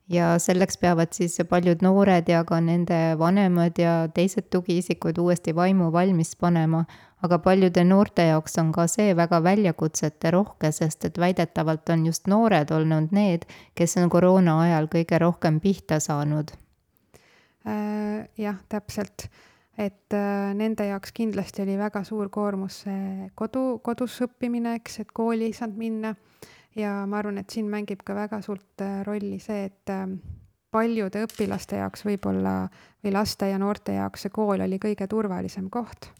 ja 0.08 0.38
selleks 0.38 0.78
peavad 0.78 1.12
siis 1.16 1.38
paljud 1.48 1.82
noored 1.82 2.28
ja 2.28 2.44
ka 2.44 2.60
nende 2.60 3.16
vanemad 3.18 3.78
ja 3.78 4.08
teised 4.14 4.50
tugiisikud 4.50 5.18
uuesti 5.18 5.54
vaimu 5.54 5.92
valmis 5.92 6.36
panema. 6.36 6.84
aga 7.24 7.38
paljude 7.38 7.84
noorte 7.84 8.26
jaoks 8.26 8.58
on 8.60 8.72
ka 8.72 8.84
see 8.86 9.14
väga 9.16 9.38
väljakutsete 9.42 10.30
rohke, 10.30 10.72
sest 10.72 11.04
et 11.04 11.18
väidetavalt 11.18 11.88
on 11.88 12.06
just 12.06 12.26
noored 12.28 12.70
olnud 12.70 13.14
need, 13.16 13.46
kes 13.74 13.96
on 13.96 14.10
koroona 14.12 14.58
ajal 14.60 14.90
kõige 14.92 15.18
rohkem 15.18 15.60
pihta 15.60 16.00
saanud 16.00 16.52
äh,. 17.66 18.28
jah, 18.36 18.60
täpselt 18.68 19.30
et 19.78 20.14
äh, 20.14 20.52
nende 20.54 20.86
jaoks 20.86 21.12
kindlasti 21.14 21.64
oli 21.64 21.76
väga 21.78 22.04
suur 22.06 22.30
koormus 22.32 22.84
see 22.84 23.28
kodu, 23.34 23.80
kodus 23.82 24.20
õppimine, 24.26 24.76
eks, 24.78 25.00
et 25.02 25.12
kooli 25.14 25.48
ei 25.48 25.56
saanud 25.56 25.80
minna 25.80 26.14
ja 26.78 27.00
ma 27.10 27.18
arvan, 27.18 27.40
et 27.42 27.50
siin 27.50 27.68
mängib 27.70 28.04
ka 28.06 28.16
väga 28.16 28.40
suurt 28.44 28.84
äh, 28.84 29.00
rolli 29.06 29.40
see, 29.42 29.66
et 29.70 29.94
ähm, 29.94 30.18
paljude 30.74 31.24
õpilaste 31.26 31.78
jaoks 31.82 32.04
võib-olla 32.06 32.64
või 33.02 33.14
laste 33.14 33.50
ja 33.50 33.58
noorte 33.62 33.96
jaoks 33.98 34.26
see 34.26 34.34
kool 34.34 34.62
oli 34.62 34.78
kõige 34.82 35.08
turvalisem 35.10 35.70
koht. 35.70 36.10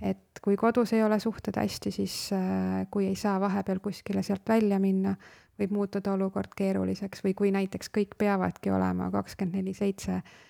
et 0.00 0.40
kui 0.42 0.56
kodus 0.56 0.94
ei 0.96 1.02
ole 1.04 1.20
suhted 1.20 1.56
hästi, 1.60 1.90
siis 1.94 2.16
äh, 2.34 2.86
kui 2.90 3.06
ei 3.06 3.16
saa 3.16 3.38
vahepeal 3.40 3.78
kuskile 3.78 4.22
sealt 4.26 4.48
välja 4.48 4.78
minna, 4.82 5.14
võib 5.60 5.74
muutuda 5.76 6.14
olukord 6.16 6.54
keeruliseks 6.56 7.22
või 7.22 7.34
kui 7.38 7.50
näiteks 7.54 7.90
kõik 7.94 8.16
peavadki 8.18 8.70
olema 8.72 9.10
kakskümmend 9.12 9.60
neli 9.60 9.74
seitse 9.76 10.22
Äh, 10.22 10.49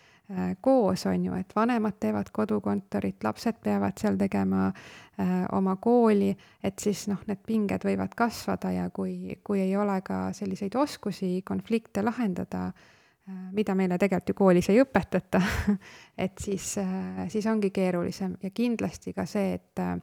koos, 0.61 1.07
on 1.07 1.25
ju, 1.25 1.35
et 1.35 1.53
vanemad 1.57 1.97
teevad 2.01 2.29
kodukontorit, 2.33 3.25
lapsed 3.25 3.59
peavad 3.65 3.99
seal 3.99 4.19
tegema 4.19 4.69
äh, 4.69 5.33
oma 5.57 5.77
kooli, 5.83 6.31
et 6.63 6.79
siis 6.79 7.07
noh, 7.11 7.23
need 7.27 7.43
pinged 7.47 7.85
võivad 7.87 8.15
kasvada 8.17 8.71
ja 8.75 8.89
kui, 8.95 9.41
kui 9.45 9.61
ei 9.65 9.77
ole 9.77 10.01
ka 10.07 10.29
selliseid 10.37 10.77
oskusi 10.79 11.41
konflikte 11.47 12.05
lahendada 12.07 12.69
äh,, 12.71 13.41
mida 13.57 13.75
meile 13.75 13.99
tegelikult 13.99 14.31
ju 14.31 14.39
koolis 14.39 14.71
ei 14.71 14.83
õpetata 14.85 15.43
et 16.25 16.39
siis 16.39 16.77
äh,, 16.79 17.27
siis 17.29 17.47
ongi 17.51 17.73
keerulisem. 17.75 18.37
Ja 18.43 18.51
kindlasti 18.55 19.17
ka 19.17 19.27
see, 19.27 19.57
et 19.59 19.83
äh, 19.83 19.97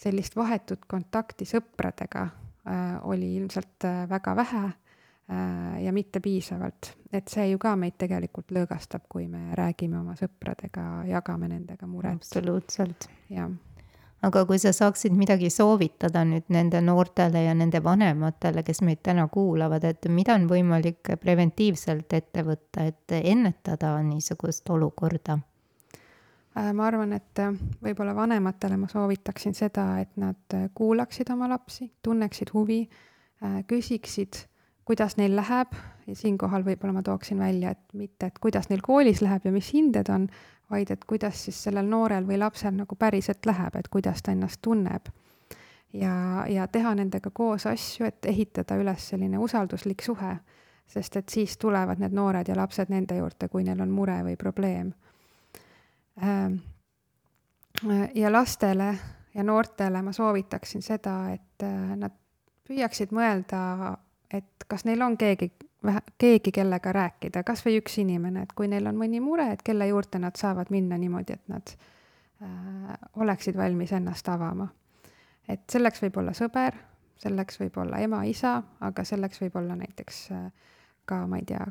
sellist 0.00 0.36
vahetut 0.38 0.86
kontakti 0.88 1.48
sõpradega 1.48 2.28
äh, 2.28 2.94
oli 3.08 3.34
ilmselt 3.40 3.88
äh, 3.88 4.04
väga 4.10 4.36
vähe. 4.38 4.64
Äh, 4.70 4.89
ja 5.80 5.92
mitte 5.92 6.20
piisavalt. 6.20 6.96
et 7.12 7.28
see 7.28 7.50
ju 7.50 7.58
ka 7.58 7.74
meid 7.76 7.96
tegelikult 7.98 8.52
lõõgastab, 8.54 9.06
kui 9.08 9.28
me 9.28 9.54
räägime 9.54 9.98
oma 10.00 10.14
sõpradega, 10.18 11.04
jagame 11.06 11.48
nendega 11.48 11.86
muret. 11.86 12.18
absoluutselt. 12.18 13.06
jah. 13.30 13.50
aga 14.22 14.44
kui 14.46 14.58
sa 14.58 14.72
saaksid 14.72 15.14
midagi 15.16 15.50
soovitada 15.50 16.24
nüüd 16.24 16.50
nende 16.50 16.80
noortele 16.80 17.44
ja 17.44 17.54
nende 17.54 17.82
vanematele, 17.84 18.62
kes 18.66 18.82
meid 18.82 19.04
täna 19.06 19.28
kuulavad, 19.28 19.84
et 19.84 20.08
mida 20.08 20.34
on 20.34 20.48
võimalik 20.50 21.14
preventiivselt 21.20 22.12
ette 22.12 22.44
võtta, 22.46 22.88
et 22.90 23.16
ennetada 23.22 23.94
niisugust 24.02 24.70
olukorda? 24.70 25.38
Äh, 26.58 26.72
ma 26.74 26.88
arvan, 26.90 27.14
et 27.14 27.38
äh, 27.38 27.54
võib-olla 27.84 28.16
vanematele 28.18 28.76
ma 28.76 28.90
soovitaksin 28.90 29.54
seda, 29.54 29.92
et 30.02 30.16
nad 30.18 30.58
kuulaksid 30.74 31.30
oma 31.30 31.46
lapsi, 31.48 31.92
tunneksid 32.02 32.50
huvi, 32.54 32.82
küsiksid 33.66 34.49
kuidas 34.90 35.14
neil 35.16 35.36
läheb 35.38 35.74
ja 36.06 36.16
siinkohal 36.18 36.64
võib-olla 36.66 36.96
ma 36.96 37.02
tooksin 37.06 37.38
välja, 37.38 37.70
et 37.76 37.92
mitte, 37.94 38.26
et 38.26 38.38
kuidas 38.42 38.66
neil 38.72 38.80
koolis 38.82 39.20
läheb 39.22 39.44
ja 39.46 39.52
mis 39.54 39.68
hinded 39.70 40.08
on, 40.10 40.24
vaid 40.70 40.90
et 40.90 41.04
kuidas 41.06 41.44
siis 41.44 41.60
sellel 41.62 41.86
noorel 41.86 42.26
või 42.26 42.40
lapsel 42.42 42.74
nagu 42.74 42.98
päriselt 42.98 43.46
läheb, 43.46 43.76
et 43.78 43.86
kuidas 43.88 44.22
ta 44.22 44.34
ennast 44.34 44.58
tunneb. 44.66 45.06
ja, 45.92 46.44
ja 46.48 46.66
teha 46.66 46.94
nendega 46.98 47.30
koos 47.30 47.68
asju, 47.70 48.08
et 48.10 48.26
ehitada 48.26 48.80
üles 48.82 49.06
selline 49.12 49.38
usalduslik 49.38 50.02
suhe, 50.02 50.34
sest 50.86 51.16
et 51.22 51.28
siis 51.28 51.54
tulevad 51.58 52.02
need 52.02 52.18
noored 52.18 52.50
ja 52.50 52.58
lapsed 52.58 52.90
nende 52.90 53.22
juurde, 53.22 53.48
kui 53.48 53.62
neil 53.62 53.86
on 53.86 53.94
mure 53.94 54.18
või 54.26 54.36
probleem. 54.36 54.90
Ähm, 56.18 56.58
ja 58.14 58.32
lastele 58.32 58.94
ja 59.34 59.46
noortele 59.46 60.02
ma 60.02 60.12
soovitaksin 60.12 60.82
seda, 60.82 61.20
et 61.30 61.62
äh, 61.62 61.96
nad 61.96 62.18
püüaksid 62.66 63.14
mõelda 63.14 63.60
et 64.32 64.66
kas 64.68 64.84
neil 64.84 65.02
on 65.02 65.16
keegi, 65.18 65.50
keegi, 66.18 66.52
kellega 66.52 66.92
rääkida, 66.92 67.42
kas 67.46 67.64
või 67.66 67.78
üks 67.80 67.98
inimene, 68.02 68.44
et 68.46 68.52
kui 68.56 68.68
neil 68.68 68.86
on 68.86 68.98
mõni 68.98 69.20
mure, 69.20 69.50
et 69.52 69.62
kelle 69.66 69.88
juurde 69.90 70.20
nad 70.22 70.36
saavad 70.38 70.70
minna 70.70 70.98
niimoodi, 70.98 71.38
et 71.38 71.48
nad 71.48 71.74
äh, 72.42 72.94
oleksid 73.16 73.56
valmis 73.56 73.92
ennast 73.92 74.28
avama. 74.28 74.68
et 75.48 75.60
selleks 75.70 76.02
võib 76.02 76.16
olla 76.22 76.32
sõber, 76.36 76.76
selleks 77.18 77.60
võib 77.60 77.78
olla 77.82 77.98
ema-isa, 77.98 78.62
aga 78.80 79.04
selleks 79.04 79.40
võib 79.40 79.56
olla 79.56 79.76
näiteks 79.76 80.20
äh, 80.32 80.50
ka, 81.04 81.26
ma 81.26 81.40
ei 81.40 81.44
tea, 81.44 81.66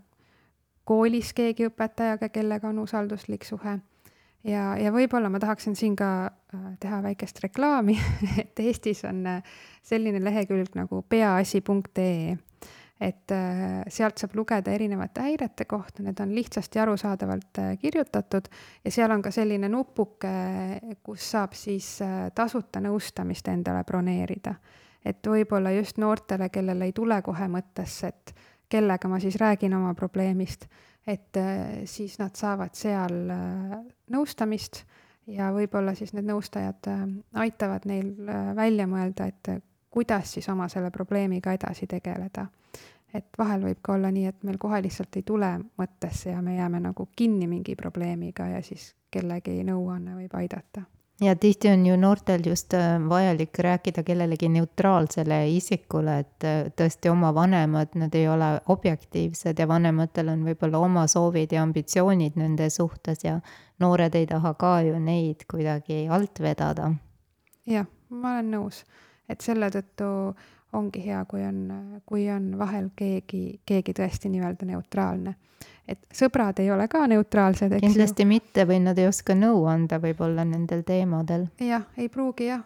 koolis 0.83 1.33
keegi 1.33 1.69
õpetajaga, 1.69 2.29
kellega 2.29 2.67
on 2.67 2.79
usalduslik 2.79 3.45
suhe 3.45 3.79
ja, 4.43 4.73
ja 4.79 4.91
võib-olla 4.93 5.29
ma 5.31 5.39
tahaksin 5.41 5.75
siin 5.75 5.95
ka 5.99 6.09
äh, 6.27 6.67
teha 6.79 7.01
väikest 7.03 7.41
reklaami 7.43 7.97
et 8.43 8.59
Eestis 8.63 9.03
on 9.07 9.25
äh, 9.27 9.55
selline 9.83 10.21
lehekülg 10.23 10.75
nagu 10.79 11.03
peaasi.ee 11.09 12.37
et 12.99 13.31
äh, 13.31 13.85
sealt 13.87 14.19
saab 14.19 14.35
lugeda 14.35 14.73
erinevate 14.75 15.23
häirete 15.23 15.65
kohta, 15.69 16.03
need 16.03 16.19
on 16.19 16.33
lihtsasti 16.35 16.81
arusaadavalt 16.83 17.61
kirjutatud 17.79 18.49
ja 18.83 18.91
seal 18.91 19.11
on 19.15 19.23
ka 19.23 19.31
selline 19.31 19.69
nupuke, 19.71 20.33
kus 21.03 21.29
saab 21.31 21.55
siis 21.55 21.97
tasuta 22.35 22.83
nõustamist 22.83 23.47
endale 23.47 23.85
broneerida. 23.87 24.55
et 25.05 25.27
võib-olla 25.27 25.71
just 25.71 25.97
noortele, 25.97 26.49
kellel 26.49 26.81
ei 26.81 26.91
tule 26.91 27.21
kohe 27.23 27.47
mõttesse, 27.47 28.07
et 28.07 28.33
kellega 28.69 29.09
ma 29.09 29.19
siis 29.19 29.35
räägin 29.41 29.73
oma 29.73 29.93
probleemist 29.93 30.67
et 31.09 31.37
äh, 31.37 31.85
siis 31.85 32.19
nad 32.19 32.35
saavad 32.37 32.75
seal 32.77 33.31
äh, 33.33 33.79
nõustamist 34.13 34.83
ja 35.29 35.49
võib-olla 35.53 35.95
siis 35.97 36.13
need 36.13 36.27
nõustajad 36.29 36.89
äh, 36.91 37.01
aitavad 37.43 37.87
neil 37.89 38.13
välja 38.57 38.87
mõelda, 38.89 39.29
et 39.29 39.65
kuidas 39.89 40.35
siis 40.35 40.49
oma 40.53 40.69
selle 40.69 40.91
probleemiga 40.91 41.53
edasi 41.57 41.87
tegeleda. 41.89 42.47
et 43.13 43.25
vahel 43.37 43.63
võib 43.63 43.79
ka 43.81 43.93
olla 43.93 44.11
nii, 44.13 44.25
et 44.29 44.43
meil 44.43 44.57
kohe 44.61 44.81
lihtsalt 44.85 45.15
ei 45.17 45.23
tule 45.25 45.49
mõttesse 45.77 46.29
ja 46.29 46.41
me 46.41 46.55
jääme 46.55 46.79
nagu 46.79 47.09
kinni 47.15 47.47
mingi 47.47 47.75
probleemiga 47.75 48.47
ja 48.47 48.61
siis 48.61 48.93
kellegi 49.11 49.63
nõuanne 49.63 50.15
võib 50.15 50.35
aidata 50.37 50.85
ja 51.21 51.35
tihti 51.35 51.69
on 51.69 51.85
ju 51.85 51.95
noortel 51.97 52.41
just 52.45 52.73
äh, 52.73 53.09
vajalik 53.09 53.59
rääkida 53.59 54.03
kellelegi 54.03 54.49
neutraalsele 54.49 55.49
isikule, 55.49 56.19
et 56.19 56.43
äh, 56.43 56.59
tõesti 56.75 57.11
oma 57.11 57.33
vanemad, 57.35 57.95
nad 57.99 58.15
ei 58.15 58.27
ole 58.27 58.51
objektiivsed 58.67 59.59
ja 59.59 59.67
vanematel 59.67 60.31
on 60.33 60.45
võib-olla 60.47 60.79
oma 60.79 61.07
soovid 61.07 61.51
ja 61.51 61.63
ambitsioonid 61.63 62.39
nende 62.39 62.69
suhtes 62.69 63.23
ja 63.23 63.39
noored 63.79 64.15
ei 64.15 64.27
taha 64.27 64.53
ka 64.53 64.79
ju 64.87 64.99
neid 64.99 65.43
kuidagi 65.51 66.07
alt 66.09 66.39
vedada. 66.39 66.93
jah, 67.65 67.85
ma 68.09 68.37
olen 68.37 68.51
nõus, 68.51 68.83
et 69.29 69.41
selle 69.41 69.69
tõttu 69.69 70.07
ongi 70.73 71.05
hea, 71.05 71.25
kui 71.25 71.43
on, 71.45 72.01
kui 72.05 72.29
on 72.31 72.51
vahel 72.57 72.89
keegi, 72.95 73.61
keegi 73.65 73.93
tõesti 73.97 74.29
nii-öelda 74.29 74.65
neutraalne. 74.69 75.35
Et 75.89 76.05
sõbrad 76.15 76.59
ei 76.61 76.69
ole 76.71 76.87
ka 76.91 77.05
neutraalsed, 77.09 77.73
eks 77.73 77.85
kindlasti 77.87 78.25
ju. 78.25 78.29
mitte 78.29 78.65
või 78.69 78.79
nad 78.83 78.99
ei 78.99 79.09
oska 79.09 79.35
nõu 79.37 79.65
anda 79.71 79.99
võib-olla 80.01 80.45
nendel 80.47 80.85
teemadel. 80.87 81.47
jah, 81.63 81.87
ei 81.97 82.09
pruugi 82.13 82.49
jah 82.51 82.63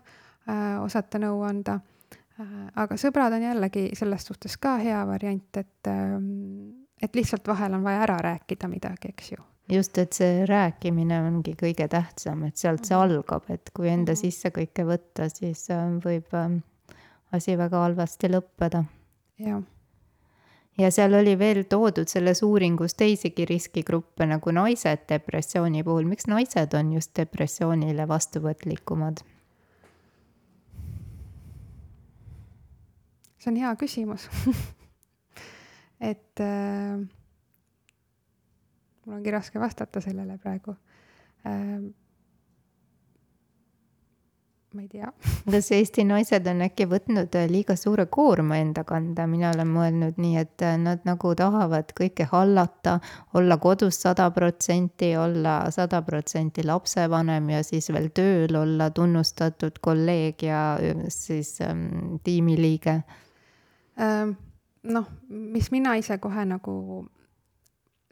äh, 0.49 0.77
osata 0.83 1.21
nõu 1.23 1.41
anda 1.47 1.79
äh,. 2.39 2.51
aga 2.83 2.99
sõbrad 2.99 3.37
on 3.37 3.47
jällegi 3.47 3.89
selles 3.97 4.27
suhtes 4.29 4.57
ka 4.61 4.77
hea 4.83 4.99
variant, 5.07 5.61
et 5.61 5.91
äh,, 5.91 6.19
et 7.03 7.15
lihtsalt 7.15 7.47
vahel 7.47 7.79
on 7.79 7.83
vaja 7.85 8.05
ära 8.07 8.19
rääkida 8.31 8.69
midagi, 8.71 9.13
eks 9.15 9.33
ju 9.35 9.43
just, 9.71 9.97
et 9.97 10.13
see 10.13 10.43
rääkimine 10.49 11.21
ongi 11.23 11.55
kõige 11.59 11.87
tähtsam, 11.91 12.43
et 12.47 12.59
sealt 12.59 12.85
see 12.85 12.97
mhm. 12.97 13.03
algab, 13.07 13.47
et 13.53 13.71
kui 13.75 13.89
enda 13.91 14.11
mhm. 14.15 14.23
sisse 14.25 14.51
kõike 14.55 14.87
võtta, 14.87 15.29
siis 15.31 15.69
äh, 15.71 15.85
võib 16.03 16.35
ähm, 16.37 16.59
asi 17.33 17.55
väga 17.57 17.85
halvasti 17.87 18.29
lõppeda. 18.33 18.83
jah 19.43 19.63
ja 20.77 20.91
seal 20.91 21.13
oli 21.13 21.35
veel 21.39 21.63
toodud 21.69 22.09
selles 22.09 22.43
uuringus 22.43 22.95
teisigi 22.97 23.45
riskigruppe 23.45 24.25
nagu 24.25 24.51
naised 24.51 25.05
depressiooni 25.09 25.83
puhul, 25.83 26.09
miks 26.09 26.27
naised 26.27 26.73
on 26.73 26.93
just 26.93 27.13
depressioonile 27.19 28.07
vastuvõtlikumad? 28.09 29.23
see 33.43 33.51
on 33.51 33.59
hea 33.59 33.73
küsimus. 33.75 34.29
Et 36.11 36.39
äh, 36.43 36.95
mul 39.03 39.17
ongi 39.17 39.33
raske 39.35 39.59
vastata 39.59 40.01
sellele 40.03 40.37
praegu. 40.39 40.75
Äh, 41.47 41.83
ma 44.73 44.81
ei 44.81 44.87
tea. 44.87 45.09
kas 45.51 45.69
Eesti 45.75 46.03
naised 46.07 46.47
on 46.49 46.63
äkki 46.65 46.87
võtnud 46.89 47.35
äh, 47.37 47.45
liiga 47.51 47.75
suure 47.79 48.05
koorma 48.11 48.57
enda 48.61 48.83
kanda, 48.87 49.25
mina 49.29 49.51
olen 49.53 49.69
mõelnud 49.69 50.17
nii, 50.21 50.37
et 50.41 50.65
äh, 50.65 50.77
nad 50.81 51.03
nagu 51.07 51.33
tahavad 51.37 51.93
kõike 51.97 52.27
hallata, 52.31 52.97
olla 53.37 53.57
kodus 53.61 54.01
sada 54.01 54.29
protsenti, 54.33 55.13
olla 55.17 55.59
sada 55.73 56.01
protsenti 56.05 56.65
lapsevanem 56.65 57.51
ja 57.53 57.61
siis 57.65 57.91
veel 57.93 58.09
tööl 58.15 58.57
olla 58.63 58.89
tunnustatud 58.93 59.77
kolleeg 59.81 60.47
ja 60.47 60.63
siis 61.13 61.59
ähm, 61.61 62.17
tiimiliige 62.23 63.01
ähm,. 64.01 64.35
noh, 64.83 65.05
mis 65.29 65.69
mina 65.71 65.95
ise 65.95 66.17
kohe 66.19 66.45
nagu 66.45 67.05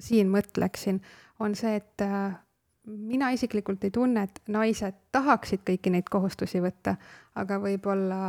siin 0.02 0.30
mõtleksin, 0.34 1.02
on 1.42 1.56
see, 1.58 1.76
et 1.82 2.06
äh, 2.06 2.38
mina 2.86 3.30
isiklikult 3.30 3.84
ei 3.84 3.92
tunne, 3.92 4.24
et 4.24 4.42
naised 4.52 4.98
tahaksid 5.12 5.64
kõiki 5.68 5.94
neid 5.94 6.10
kohustusi 6.10 6.62
võtta, 6.64 6.96
aga 7.38 7.60
võib-olla 7.62 8.20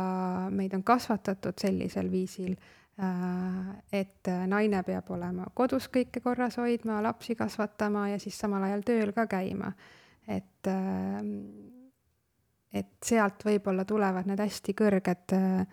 meid 0.53 0.75
on 0.77 0.83
kasvatatud 0.85 1.57
sellisel 1.59 2.11
viisil, 2.11 2.55
äh, 3.01 3.73
et 3.91 4.29
naine 4.47 4.83
peab 4.83 5.09
olema 5.11 5.47
kodus 5.53 5.89
kõike 5.93 6.21
korras 6.21 6.57
hoidma, 6.61 7.01
lapsi 7.03 7.35
kasvatama 7.35 8.09
ja 8.13 8.19
siis 8.21 8.37
samal 8.39 8.63
ajal 8.69 8.85
tööl 8.85 9.13
ka 9.13 9.27
käima. 9.27 9.73
et, 10.27 10.67
äh, 10.67 11.23
et 12.73 12.93
sealt 13.03 13.43
võib-olla 13.45 13.85
tulevad 13.85 14.25
need 14.25 14.39
hästi 14.39 14.73
kõrged 14.73 15.33
äh, 15.33 15.65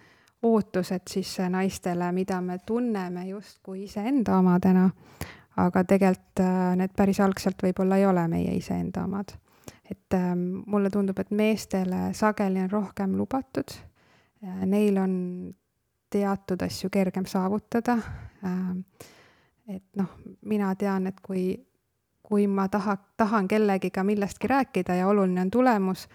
ootused 0.42 1.06
siis 1.06 1.36
naistele, 1.48 2.12
mida 2.12 2.40
me 2.40 2.58
tunneme 2.66 3.26
justkui 3.28 3.84
iseenda 3.84 4.38
omadena 4.38 4.90
aga 5.66 5.84
tegelikult 5.84 6.42
äh, 6.44 6.72
need 6.80 6.96
päris 6.96 7.20
algselt 7.20 7.62
võib-olla 7.62 8.00
ei 8.00 8.06
ole 8.06 8.26
meie 8.28 8.56
iseenda 8.56 9.04
omad. 9.04 9.36
et 9.90 10.14
ähm, 10.14 10.62
mulle 10.66 10.90
tundub, 10.90 11.18
et 11.18 11.30
meestele 11.30 12.12
sageli 12.14 12.60
on 12.62 12.70
rohkem 12.70 13.16
lubatud, 13.18 13.72
neil 14.40 14.98
on 15.02 15.14
teatud 16.10 16.62
asju 16.62 16.90
kergem 16.90 17.26
saavutada. 17.26 17.98
Ähm, 18.44 18.84
et 19.68 19.84
noh, 19.96 20.14
mina 20.46 20.72
tean, 20.78 21.06
et 21.06 21.20
kui, 21.22 21.54
kui 22.22 22.46
ma 22.50 22.68
taha, 22.68 22.96
tahan 23.16 23.48
kellegiga 23.48 24.04
millestki 24.06 24.50
rääkida 24.50 24.98
ja 24.98 25.08
oluline 25.08 25.44
on 25.46 25.50
tulemus, 25.50 26.08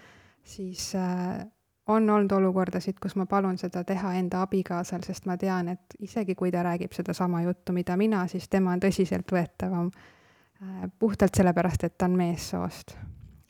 siis 0.44 0.94
äh, 0.96 1.46
on 1.88 2.10
olnud 2.10 2.32
olukordasid, 2.32 2.98
kus 3.02 3.16
ma 3.16 3.26
palun 3.30 3.58
seda 3.62 3.84
teha 3.84 4.14
enda 4.20 4.42
abikaasal, 4.46 5.04
sest 5.06 5.28
ma 5.30 5.38
tean, 5.38 5.70
et 5.76 5.98
isegi 6.02 6.36
kui 6.36 6.52
ta 6.52 6.64
räägib 6.66 6.94
sedasama 6.96 7.44
juttu, 7.46 7.74
mida 7.74 7.98
mina, 7.98 8.26
siis 8.28 8.50
tema 8.50 8.74
on 8.74 8.82
tõsiseltvõetavam 8.82 9.92
äh, 9.92 10.88
puhtalt 11.00 11.38
sellepärast, 11.38 11.84
et 11.84 11.98
ta 11.98 12.10
on 12.10 12.18
meessoost. 12.18 12.96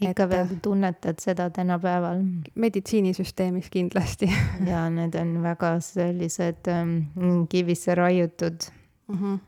ikka 0.02 0.24
et, 0.24 0.30
veel 0.30 0.56
tunnetad 0.62 1.24
seda 1.24 1.50
tänapäeval? 1.50 2.24
meditsiinisüsteemis 2.56 3.70
kindlasti 3.72 4.30
ja 4.72 4.90
need 4.90 5.16
on 5.16 5.38
väga 5.44 5.78
sellised 5.80 6.68
ähm, 6.68 7.46
kivisse 7.50 7.96
raiutud 7.96 8.68
mm. 9.08 9.16
-hmm. 9.16 9.40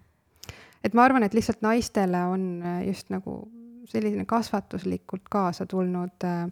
et 0.84 0.93
ma 0.93 1.04
arvan, 1.04 1.23
et 1.23 1.34
lihtsalt 1.34 1.62
naistele 1.62 2.23
on 2.23 2.63
äh, 2.63 2.88
just 2.88 3.10
nagu 3.10 3.52
selline 3.86 4.26
kasvatuslikult 4.26 5.30
kaasa 5.30 5.65
tulnud 5.65 6.23
äh, 6.23 6.43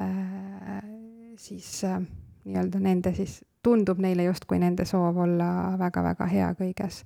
äh, 0.00 1.00
siis 1.36 1.84
äh, 1.84 2.00
nii-öelda 2.44 2.80
nende 2.80 3.14
siis, 3.14 3.40
tundub 3.62 3.98
neile 4.00 4.24
justkui 4.24 4.58
nende 4.58 4.86
soov 4.88 5.18
olla 5.20 5.50
väga-väga 5.78 6.26
hea 6.30 6.52
kõiges. 6.58 7.04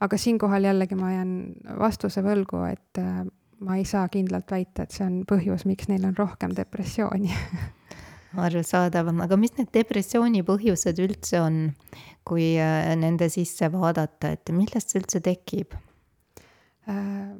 aga 0.00 0.18
siinkohal 0.20 0.64
jällegi 0.64 0.94
ma 0.94 1.12
jään 1.12 1.32
vastuse 1.78 2.22
võlgu, 2.22 2.62
et 2.70 3.00
äh, 3.00 3.24
ma 3.60 3.76
ei 3.76 3.84
saa 3.84 4.08
kindlalt 4.08 4.50
väita, 4.50 4.84
et 4.84 4.92
see 4.92 5.06
on 5.06 5.22
põhjus, 5.28 5.64
miks 5.64 5.88
neil 5.88 6.04
on 6.04 6.16
rohkem 6.16 6.52
depressiooni 6.56 7.32
arusaadav, 8.46 9.08
aga 9.24 9.38
mis 9.40 9.56
need 9.56 9.72
depressiooni 9.72 10.42
põhjused 10.46 11.00
üldse 11.02 11.40
on, 11.40 11.60
kui 12.24 12.54
äh, 12.60 12.92
nende 12.96 13.28
sisse 13.32 13.70
vaadata, 13.72 14.34
et 14.36 14.52
millest 14.52 14.92
see 14.92 15.00
üldse 15.02 15.22
tekib? 15.24 15.76
Äh, 16.86 17.34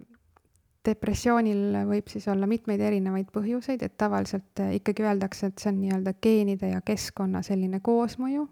depressioonil 0.87 1.81
võib 1.89 2.11
siis 2.11 2.27
olla 2.31 2.49
mitmeid 2.49 2.81
erinevaid 2.81 3.31
põhjuseid, 3.35 3.83
et 3.83 3.97
tavaliselt 3.99 4.63
äh, 4.63 4.77
ikkagi 4.79 5.07
öeldakse, 5.07 5.51
et 5.51 5.63
see 5.63 5.73
on 5.73 5.81
nii-öelda 5.83 6.15
geenide 6.23 6.71
ja 6.75 6.83
keskkonna 6.85 7.43
selline 7.47 7.81
koosmõju. 7.85 8.47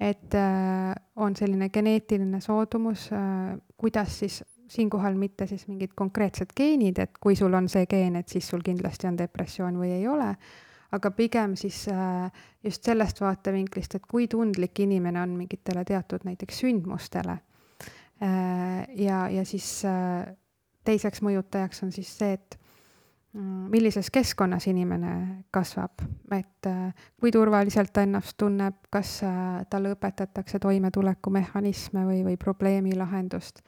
et 0.00 0.34
äh, 0.34 0.90
on 1.16 1.36
selline 1.38 1.68
geneetiline 1.70 2.40
soodumus, 2.42 3.06
äh, 3.14 3.54
kuidas 3.78 4.18
siis 4.18 4.42
siinkohal 4.68 5.14
mitte 5.14 5.46
siis 5.46 5.68
mingid 5.68 5.92
konkreetsed 5.94 6.50
geenid, 6.56 6.98
et 6.98 7.18
kui 7.20 7.36
sul 7.36 7.54
on 7.54 7.68
see 7.68 7.86
geen, 7.86 8.16
et 8.16 8.28
siis 8.28 8.48
sul 8.48 8.62
kindlasti 8.64 9.06
on 9.06 9.18
depressioon 9.18 9.78
või 9.78 9.92
ei 9.94 10.08
ole, 10.08 10.32
aga 10.94 11.10
pigem 11.10 11.54
siis 11.56 11.84
just 12.64 12.86
sellest 12.86 13.20
vaatevinklist, 13.20 13.94
et 13.94 14.06
kui 14.10 14.26
tundlik 14.28 14.80
inimene 14.80 15.20
on 15.20 15.36
mingitele 15.36 15.84
teatud 15.84 16.24
näiteks 16.24 16.62
sündmustele. 16.64 17.36
ja, 18.96 19.18
ja 19.28 19.44
siis 19.44 19.84
teiseks 20.84 21.22
mõjutajaks 21.24 21.82
on 21.84 21.92
siis 21.92 22.10
see, 22.18 22.34
et 22.36 22.58
mm, 23.32 23.70
millises 23.72 24.10
keskkonnas 24.14 24.66
inimene 24.70 25.44
kasvab, 25.54 26.04
et 26.32 26.68
äh, 26.70 27.06
kui 27.20 27.32
turvaliselt 27.34 27.92
ta 27.92 28.04
ennast 28.06 28.36
tunneb, 28.40 28.82
kas 28.92 29.16
äh, 29.26 29.62
talle 29.70 29.94
õpetatakse 29.96 30.60
toimetulekumehhanisme 30.62 32.06
või, 32.08 32.20
või 32.26 32.36
probleemi 32.40 32.96
lahendust. 32.98 33.62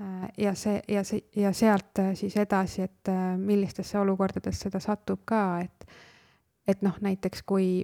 Äh, 0.00 0.28
ja 0.46 0.54
see, 0.54 0.80
ja 0.88 1.04
see, 1.04 1.24
ja 1.36 1.52
sealt 1.56 2.02
siis 2.14 2.36
edasi, 2.40 2.88
et 2.88 3.12
millistesse 3.38 3.98
olukordadesse 3.98 4.70
ta 4.70 4.82
satub 4.82 5.24
ka, 5.24 5.44
et, 5.64 5.88
et 6.68 6.86
noh, 6.86 6.96
näiteks 7.00 7.42
kui 7.46 7.80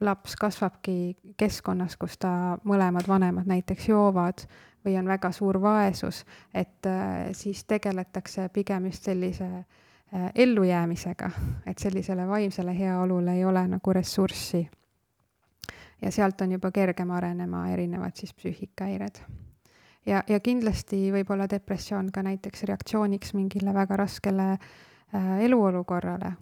laps 0.00 0.36
kasvabki 0.36 1.16
keskkonnas, 1.40 1.96
kus 1.96 2.18
ta 2.20 2.30
mõlemad 2.68 3.08
vanemad 3.08 3.48
näiteks 3.48 3.88
joovad 3.88 4.44
või 4.86 4.96
on 4.98 5.08
väga 5.08 5.32
suur 5.32 5.60
vaesus, 5.62 6.24
et 6.54 6.86
äh, 6.86 7.28
siis 7.32 7.64
tegeletakse 7.64 8.48
pigem 8.52 8.86
just 8.86 9.04
sellise 9.04 9.44
äh, 9.44 10.30
ellujäämisega, 10.34 11.30
et 11.66 11.78
sellisele 11.78 12.28
vaimsele 12.28 12.78
heaolule 12.78 13.34
ei 13.34 13.44
ole 13.44 13.66
nagu 13.68 13.92
ressurssi. 13.92 14.68
ja 16.02 16.10
sealt 16.10 16.40
on 16.40 16.52
juba 16.52 16.70
kergem 16.70 17.10
arenema 17.10 17.68
erinevad 17.68 18.12
siis 18.14 18.34
psüühikahäired. 18.34 19.22
ja, 20.06 20.22
ja 20.28 20.40
kindlasti 20.40 21.12
võib 21.12 21.30
olla 21.30 21.48
depressioon 21.50 22.12
ka 22.12 22.22
näiteks 22.22 22.62
reaktsiooniks 22.62 23.34
mingile 23.34 23.74
väga 23.74 23.96
raskele 23.96 24.52
äh, 24.52 24.68
eluolukorrale, 25.14 26.32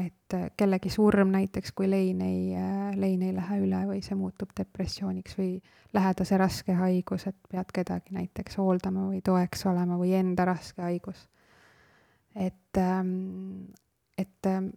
et 0.00 0.34
kellegi 0.56 0.90
surm 0.90 1.28
näiteks, 1.34 1.72
kui 1.72 1.90
lein 1.90 2.20
ei, 2.24 2.54
lein 2.96 3.22
ei 3.22 3.34
lähe 3.34 3.58
üle 3.60 3.82
või 3.86 4.00
see 4.02 4.16
muutub 4.18 4.54
depressiooniks 4.56 5.36
või 5.38 5.58
lähedase 5.94 6.38
raske 6.40 6.74
haigus, 6.78 7.26
et 7.26 7.36
pead 7.50 7.70
kedagi 7.74 8.16
näiteks 8.16 8.58
hooldama 8.58 9.08
või 9.10 9.20
toeks 9.24 9.66
olema 9.70 9.98
või 10.00 10.14
enda 10.18 10.48
raske 10.48 10.82
haigus. 10.82 11.28
et, 12.34 12.78
ähm, 12.78 13.70
et 14.18 14.46
ähm, 14.46 14.72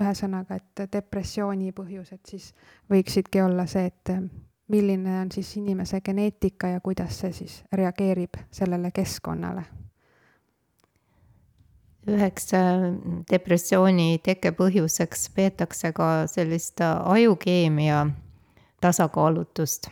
ühesõnaga, 0.00 0.56
et 0.56 0.86
depressiooni 0.92 1.72
põhjused 1.72 2.24
siis 2.26 2.54
võiksidki 2.90 3.42
olla 3.42 3.66
see, 3.66 3.86
et 3.86 4.16
milline 4.68 5.20
on 5.20 5.32
siis 5.32 5.56
inimese 5.56 6.00
geneetika 6.00 6.68
ja 6.68 6.80
kuidas 6.80 7.20
see 7.20 7.32
siis 7.32 7.64
reageerib 7.72 8.40
sellele 8.50 8.90
keskkonnale 8.90 9.83
üheks 12.10 12.52
äh, 12.56 12.92
depressiooni 13.30 14.18
tekke 14.24 14.52
põhjuseks 14.56 15.28
peetakse 15.36 15.92
ka 15.96 16.26
sellist 16.30 16.80
äh, 16.84 16.96
ajukeemia 17.16 18.06
tasakaalutust. 18.84 19.88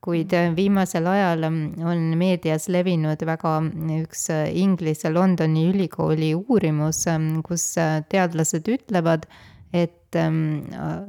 kuid 0.00 0.32
äh, 0.32 0.52
viimasel 0.56 1.06
ajal 1.10 1.48
on 1.48 2.04
meedias 2.16 2.68
levinud 2.68 3.24
väga 3.26 3.56
üks 3.98 4.28
Inglise 4.54 5.10
Londoni 5.10 5.66
ülikooli 5.72 6.30
uurimus, 6.38 7.04
kus 7.44 7.74
teadlased 8.08 8.70
ütlevad, 8.70 9.26
et 9.72 10.16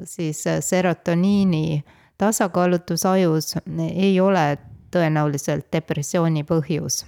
siis 0.03 0.41
serotoniini 0.43 1.83
tasakaalutus 2.17 3.05
ajus 3.05 3.55
ei 3.93 4.19
ole 4.19 4.57
tõenäoliselt 4.91 5.69
depressiooni 5.71 6.43
põhjus 6.43 7.05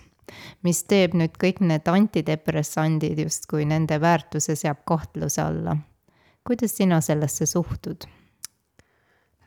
mis 0.63 0.83
teeb 0.83 1.15
nüüd 1.17 1.37
kõik 1.41 1.61
need 1.65 1.87
antidepressandid 1.87 3.19
justkui 3.25 3.65
nende 3.65 3.99
väärtuse 4.01 4.55
seab 4.55 4.83
kahtluse 4.85 5.41
alla. 5.41 5.77
kuidas 6.47 6.77
sina 6.77 7.01
sellesse 7.01 7.45
suhtud? 7.45 8.07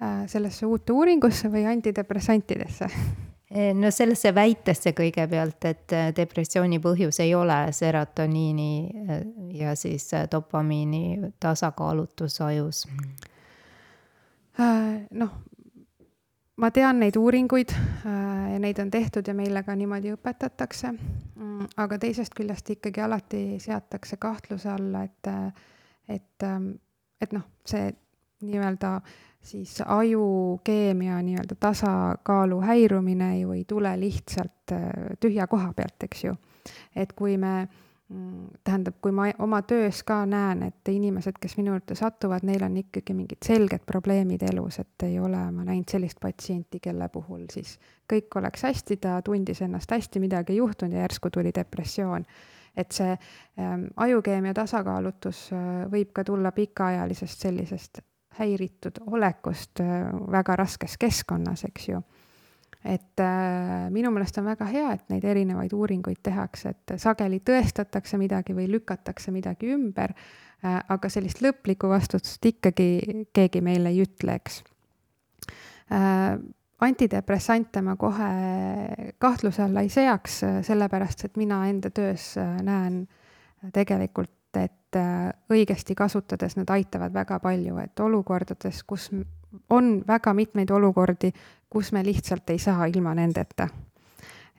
Äh, 0.03 0.25
sellesse 0.27 0.66
uute 0.66 0.92
uuringusse 0.92 1.49
või 1.53 1.66
antidepressantidesse? 1.70 2.90
Eh, 3.55 3.70
no 3.77 3.90
sellesse 3.94 4.33
väitesse 4.35 4.90
kõigepealt, 4.99 5.62
et 5.68 5.92
äh, 5.94 6.09
depressiooni 6.16 6.81
põhjus 6.83 7.20
ei 7.23 7.37
ole 7.38 7.59
serotoniini 7.77 8.70
äh, 9.05 9.20
ja 9.61 9.77
siis 9.79 10.09
dopamiini 10.33 11.31
tasakaalutus 11.38 12.40
ajus. 12.40 12.81
noh, 14.59 15.31
ma 16.57 16.71
tean 16.71 17.01
neid 17.03 17.17
uuringuid 17.19 17.75
äh, 17.75 18.53
ja 18.53 18.59
neid 18.62 18.79
on 18.79 18.90
tehtud 18.90 19.27
ja 19.27 19.35
meile 19.35 19.62
ka 19.67 19.75
niimoodi 19.77 20.14
õpetatakse. 20.14 20.93
Mm, 20.95 21.69
aga 21.77 21.99
teisest 21.99 22.35
küljest 22.37 22.71
ikkagi 22.77 23.03
alati 23.03 23.45
seatakse 23.62 24.19
kahtluse 24.23 24.71
alla, 24.71 25.05
et, 25.05 25.31
et, 26.09 26.47
ähm, 26.47 26.75
et 27.21 27.35
noh, 27.35 27.47
see 27.67 27.90
nii-öelda 28.45 28.99
siis 29.45 29.79
ajukeemia 29.87 31.19
nii-öelda 31.23 31.57
tasakaalu 31.61 32.61
häirumine 32.61 33.38
ju 33.38 33.53
ei 33.53 33.64
tule 33.69 33.93
lihtsalt 34.01 34.73
äh, 34.73 34.90
tühja 35.21 35.47
koha 35.47 35.73
pealt, 35.77 36.07
eks 36.07 36.25
ju. 36.25 36.37
et 36.97 37.12
kui 37.12 37.37
me 37.37 37.69
tähendab, 38.64 38.99
kui 39.01 39.12
ma 39.17 39.31
oma 39.40 39.62
töös 39.64 40.03
ka 40.05 40.19
näen, 40.29 40.62
et 40.67 40.88
inimesed, 40.93 41.38
kes 41.40 41.57
minu 41.57 41.73
juurde 41.73 41.97
satuvad, 41.97 42.45
neil 42.45 42.62
on 42.67 42.77
ikkagi 42.77 43.14
mingid 43.17 43.40
selged 43.47 43.87
probleemid 43.88 44.45
elus, 44.45 44.79
et 44.83 45.07
ei 45.07 45.17
ole 45.19 45.40
ma 45.53 45.64
näinud 45.64 45.88
sellist 45.88 46.21
patsienti, 46.21 46.83
kelle 46.85 47.09
puhul 47.09 47.47
siis 47.53 47.79
kõik 48.11 48.37
oleks 48.37 48.67
hästi, 48.69 48.99
ta 49.01 49.17
tundis 49.25 49.62
ennast 49.64 49.90
hästi, 49.90 50.21
midagi 50.21 50.53
ei 50.53 50.61
juhtunud 50.61 50.93
ja 50.93 51.07
järsku 51.07 51.31
tuli 51.33 51.55
depressioon. 51.55 52.27
et 52.77 52.90
see 52.90 53.12
ähm, 53.59 53.85
ajukeemia 53.97 54.55
tasakaalutus 54.55 55.53
äh, 55.53 55.85
võib 55.90 56.11
ka 56.12 56.25
tulla 56.25 56.51
pikaajalisest 56.53 57.40
sellisest 57.40 58.01
häiritud 58.38 58.99
olekust 59.07 59.81
äh, 59.81 60.11
väga 60.31 60.57
raskes 60.57 60.99
keskkonnas, 60.99 61.64
eks 61.64 61.88
ju 61.88 62.03
et 62.85 63.20
äh, 63.20 63.90
minu 63.90 64.11
meelest 64.12 64.38
on 64.38 64.49
väga 64.49 64.66
hea, 64.68 64.90
et 64.92 65.12
neid 65.12 65.25
erinevaid 65.25 65.73
uuringuid 65.73 66.20
tehakse, 66.23 66.75
et 66.75 66.97
sageli 67.01 67.40
tõestatakse 67.40 68.20
midagi 68.20 68.57
või 68.57 68.68
lükatakse 68.73 69.33
midagi 69.33 69.73
ümber 69.73 70.12
äh,, 70.12 70.77
aga 70.92 71.09
sellist 71.09 71.40
lõplikku 71.44 71.88
vastutust 71.88 72.44
ikkagi 72.44 72.88
keegi 73.33 73.64
meile 73.64 73.94
ei 73.94 74.05
ütle, 74.05 74.37
eks 74.37 74.61
äh,. 75.92 76.37
antidepressante 76.85 77.81
ma 77.81 77.97
kohe 77.97 78.31
kahtluse 79.18 79.62
alla 79.64 79.81
ei 79.81 79.88
seaks, 79.88 80.42
sellepärast 80.66 81.25
et 81.25 81.38
mina 81.40 81.62
enda 81.70 81.88
töös 81.94 82.35
äh, 82.37 82.59
näen 82.62 83.07
tegelikult, 83.73 84.35
et 84.61 84.99
äh, 85.01 85.31
õigesti 85.49 85.97
kasutades 85.97 86.59
nad 86.61 86.68
aitavad 86.77 87.14
väga 87.16 87.40
palju, 87.40 87.79
et 87.81 88.01
olukordades, 88.05 88.83
kus 88.85 89.09
on 89.71 90.03
väga 90.07 90.35
mitmeid 90.35 90.71
olukordi, 90.71 91.33
kus 91.71 91.93
me 91.93 92.05
lihtsalt 92.05 92.51
ei 92.51 92.59
saa 92.59 92.87
ilma 92.87 93.14
nendeta. 93.14 93.69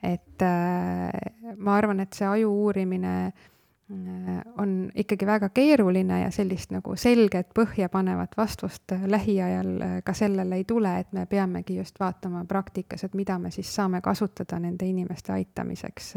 et 0.02 0.42
äh, 0.42 1.54
ma 1.56 1.76
arvan, 1.76 2.00
et 2.00 2.12
see 2.12 2.26
aju 2.28 2.50
uurimine 2.52 3.12
äh, 3.26 4.42
on 4.60 4.90
ikkagi 4.94 5.26
väga 5.26 5.48
keeruline 5.48 6.20
ja 6.20 6.28
sellist 6.30 6.70
nagu 6.70 6.96
selget 7.00 7.48
põhjapanevat 7.56 8.36
vastust 8.36 8.92
lähiajal 9.06 9.70
äh, 9.82 9.96
ka 10.04 10.12
sellele 10.12 10.60
ei 10.60 10.64
tule, 10.64 10.92
et 11.00 11.12
me 11.16 11.26
peamegi 11.26 11.78
just 11.80 12.00
vaatama 12.00 12.44
praktikas, 12.44 13.04
et 13.04 13.14
mida 13.14 13.38
me 13.38 13.50
siis 13.50 13.72
saame 13.74 14.00
kasutada 14.04 14.60
nende 14.60 14.86
inimeste 14.86 15.32
aitamiseks, 15.32 16.12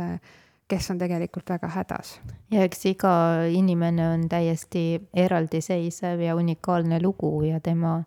kes 0.69 0.91
on 0.91 0.99
tegelikult 0.99 1.49
väga 1.49 1.71
hädas. 1.79 2.19
ja 2.51 2.67
eks 2.67 2.85
iga 2.85 3.13
inimene 3.49 4.09
on 4.13 4.29
täiesti 4.29 4.99
eraldiseisev 5.13 6.19
ja 6.19 6.35
unikaalne 6.35 7.01
lugu 7.01 7.41
ja 7.47 7.59
tema 7.59 8.03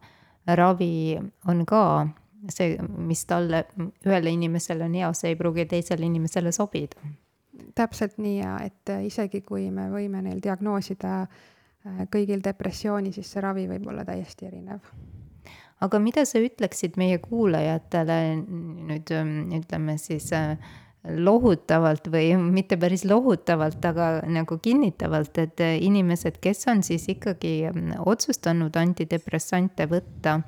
ravi 0.47 1.19
on 1.49 1.65
ka 1.67 1.83
see, 2.51 2.77
mis 2.99 3.25
talle, 3.29 3.65
ühele 4.07 4.33
inimesele 4.35 4.85
on 4.85 4.95
hea, 4.99 5.11
see 5.17 5.33
ei 5.33 5.39
pruugi 5.39 5.67
teisele 5.71 6.07
inimesele 6.07 6.53
sobida. 6.53 7.13
täpselt 7.75 8.19
nii 8.19 8.39
ja 8.39 8.57
et 8.65 8.91
äh, 8.91 9.05
isegi 9.07 9.43
kui 9.47 9.71
me 9.71 9.87
võime 9.93 10.23
neil 10.25 10.41
diagnoosida 10.43 11.13
äh, 11.23 12.03
kõigil 12.13 12.43
depressiooni, 12.45 13.13
siis 13.13 13.31
see 13.33 13.43
ravi 13.45 13.67
võib 13.69 13.87
olla 13.89 14.05
täiesti 14.05 14.49
erinev. 14.49 14.81
aga 15.81 15.99
mida 15.99 16.25
sa 16.27 16.41
ütleksid 16.43 16.97
meie 16.97 17.19
kuulajatele 17.19 18.19
nüüd 18.43 19.13
ähm, 19.15 19.53
ütleme 19.61 19.99
siis 19.99 20.33
äh, 20.33 20.57
lohutavalt 21.03 22.07
või 22.13 22.31
mitte 22.59 22.79
päris 22.81 23.05
lohutavalt, 23.09 23.83
aga 23.85 24.11
nagu 24.31 24.59
kinnitavalt, 24.63 25.39
et 25.43 25.65
inimesed, 25.81 26.39
kes 26.43 26.67
on 26.71 26.85
siis 26.87 27.09
ikkagi 27.13 27.57
ähm, 27.71 27.91
otsustanud 27.99 28.77
antidepressante 28.79 29.89
võtta, 29.91 30.41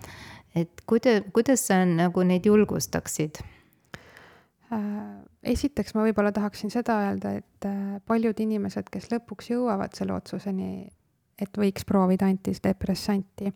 et 0.54 0.84
kuida-, 0.86 1.22
kuidas 1.34 1.66
sa 1.68 1.82
nagu 1.88 2.22
neid 2.26 2.46
julgustaksid? 2.46 3.42
Äh, 4.72 4.80
esiteks 5.54 5.94
ma 5.94 6.06
võib-olla 6.06 6.32
tahaksin 6.34 6.72
seda 6.72 6.96
öelda, 7.08 7.34
et 7.42 7.68
äh, 7.68 7.98
paljud 8.08 8.38
inimesed, 8.40 8.88
kes 8.92 9.10
lõpuks 9.12 9.50
jõuavad 9.52 9.94
selle 9.96 10.16
otsuseni, 10.16 10.86
et 11.40 11.58
võiks 11.58 11.86
proovida 11.86 12.28
antidepressanti, 12.30 13.50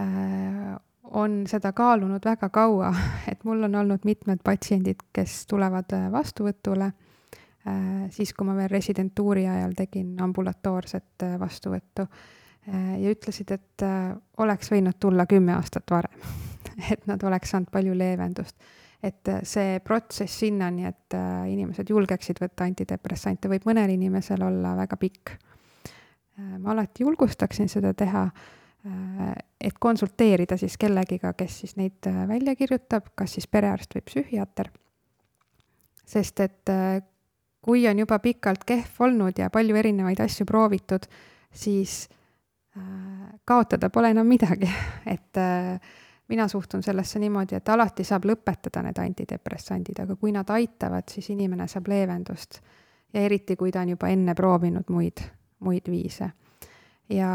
äh, 0.00 0.76
on 1.10 1.44
seda 1.46 1.72
kaalunud 1.72 2.24
väga 2.24 2.48
kaua, 2.48 2.92
et 3.30 3.44
mul 3.44 3.62
on 3.68 3.74
olnud 3.82 4.04
mitmed 4.04 4.42
patsiendid, 4.44 5.08
kes 5.12 5.44
tulevad 5.46 5.92
vastuvõtule, 6.12 6.90
siis 8.14 8.30
kui 8.32 8.46
ma 8.46 8.54
veel 8.54 8.70
residentuuri 8.70 9.48
ajal 9.50 9.72
tegin 9.74 10.12
ambulatoorset 10.22 11.24
vastuvõttu 11.40 12.06
Äh, 12.68 12.98
ja 13.00 13.12
ütlesid, 13.14 13.52
et 13.54 13.82
äh, 13.86 14.16
oleks 14.42 14.72
võinud 14.72 14.98
tulla 14.98 15.26
kümme 15.30 15.54
aastat 15.54 15.86
varem 15.90 16.22
et 16.92 17.04
nad 17.06 17.22
oleks 17.22 17.52
saanud 17.54 17.70
palju 17.70 17.94
leevendust. 17.94 18.56
et 19.02 19.28
äh, 19.30 19.42
see 19.46 19.78
protsess 19.84 20.40
sinnani, 20.40 20.88
et 20.88 21.14
inimesed 21.46 21.90
julgeksid 21.90 22.40
võtta 22.42 22.66
antidepressante, 22.66 23.48
võib 23.48 23.68
mõnel 23.68 23.92
inimesel 23.94 24.42
olla 24.42 24.74
väga 24.76 24.96
pikk. 24.96 25.36
ma 26.58 26.72
alati 26.72 27.04
julgustaksin 27.04 27.68
seda 27.68 27.94
teha, 27.94 28.26
et 29.60 29.78
konsulteerida 29.80 30.56
siis 30.56 30.76
kellegiga, 30.78 31.32
kes 31.34 31.60
siis 31.62 31.76
neid 31.76 32.06
välja 32.28 32.54
kirjutab, 32.56 33.08
kas 33.14 33.32
siis 33.34 33.48
perearst 33.50 33.96
või 33.96 34.04
psühhiaater. 34.06 34.70
sest 36.06 36.40
et 36.40 36.72
kui 37.62 37.88
on 37.88 37.98
juba 37.98 38.18
pikalt 38.22 38.64
kehv 38.64 39.00
olnud 39.00 39.38
ja 39.38 39.50
palju 39.50 39.76
erinevaid 39.76 40.20
asju 40.22 40.46
proovitud, 40.46 41.08
siis 41.50 42.04
Äh, 42.76 43.40
kaotada 43.44 43.90
pole 43.90 44.10
enam 44.10 44.26
midagi, 44.26 44.68
et 45.14 45.36
äh, 45.36 45.80
mina 46.28 46.48
suhtun 46.48 46.82
sellesse 46.82 47.18
niimoodi, 47.18 47.56
et 47.56 47.68
alati 47.68 48.04
saab 48.04 48.26
lõpetada 48.28 48.82
need 48.84 48.98
antidepressandid, 49.00 50.02
aga 50.02 50.16
kui 50.20 50.32
nad 50.34 50.50
aitavad, 50.52 51.06
siis 51.08 51.30
inimene 51.32 51.68
saab 51.72 51.88
leevendust. 51.88 52.60
ja 53.14 53.20
eriti, 53.20 53.56
kui 53.56 53.72
ta 53.72 53.80
on 53.80 53.94
juba 53.94 54.10
enne 54.12 54.34
proovinud 54.34 54.90
muid, 54.92 55.22
muid 55.64 55.88
viise. 55.88 56.28
Ja, 57.10 57.32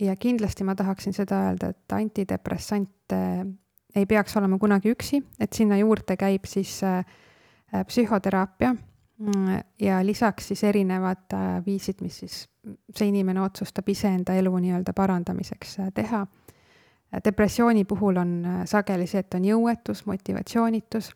ja 0.00 0.16
kindlasti 0.16 0.64
ma 0.64 0.74
tahaksin 0.74 1.12
seda 1.12 1.42
öelda, 1.48 1.72
et 1.74 1.92
antidepressante 1.92 3.22
ei 3.96 4.06
peaks 4.06 4.36
olema 4.36 4.58
kunagi 4.58 4.92
üksi, 4.92 5.22
et 5.40 5.52
sinna 5.52 5.78
juurde 5.80 6.16
käib 6.16 6.46
siis 6.46 6.80
äh, 6.84 7.04
psühhoteraapia 7.86 8.74
Mm, 9.18 9.62
ja 9.80 10.06
lisaks 10.06 10.48
siis 10.48 10.64
erinevad 10.64 11.32
äh, 11.34 11.66
viisid, 11.66 11.94
mis 12.00 12.18
siis 12.18 12.36
see 12.94 13.08
inimene 13.10 13.40
otsustab 13.42 13.88
iseenda 13.90 14.36
elu 14.38 14.52
nii-öelda 14.62 14.92
parandamiseks 14.94 15.78
äh, 15.80 15.88
teha. 15.94 16.26
depressiooni 17.24 17.84
puhul 17.84 18.16
on 18.16 18.32
sageli 18.64 19.06
see, 19.06 19.22
et 19.24 19.34
on 19.34 19.44
jõuetus, 19.44 20.04
motivatsioonitus. 20.06 21.10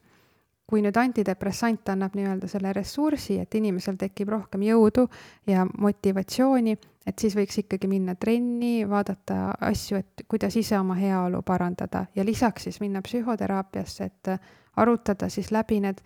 Kui 0.67 0.83
nüüd 0.83 0.97
antidepressant 0.97 1.91
annab 1.93 2.15
nii-öelda 2.17 2.49
selle 2.49 2.73
ressursi, 2.73 3.37
et 3.43 3.55
inimesel 3.55 3.99
tekib 4.01 4.31
rohkem 4.33 4.63
jõudu 4.65 5.05
ja 5.51 5.67
motivatsiooni, 5.67 6.77
et 7.07 7.19
siis 7.19 7.37
võiks 7.37 7.59
ikkagi 7.65 7.91
minna 7.91 8.15
trenni, 8.15 8.89
vaadata 8.89 9.53
asju, 9.69 10.01
et 10.01 10.25
kuidas 10.29 10.57
ise 10.57 10.79
oma 10.79 10.97
heaolu 10.99 11.43
parandada 11.43 12.07
ja 12.15 12.25
lisaks 12.25 12.69
siis 12.69 12.81
minna 12.81 13.03
psühhoteraapiasse, 13.03 14.05
et 14.05 14.35
arutada 14.77 15.29
siis 15.29 15.51
läbi 15.53 15.81
need 15.83 16.01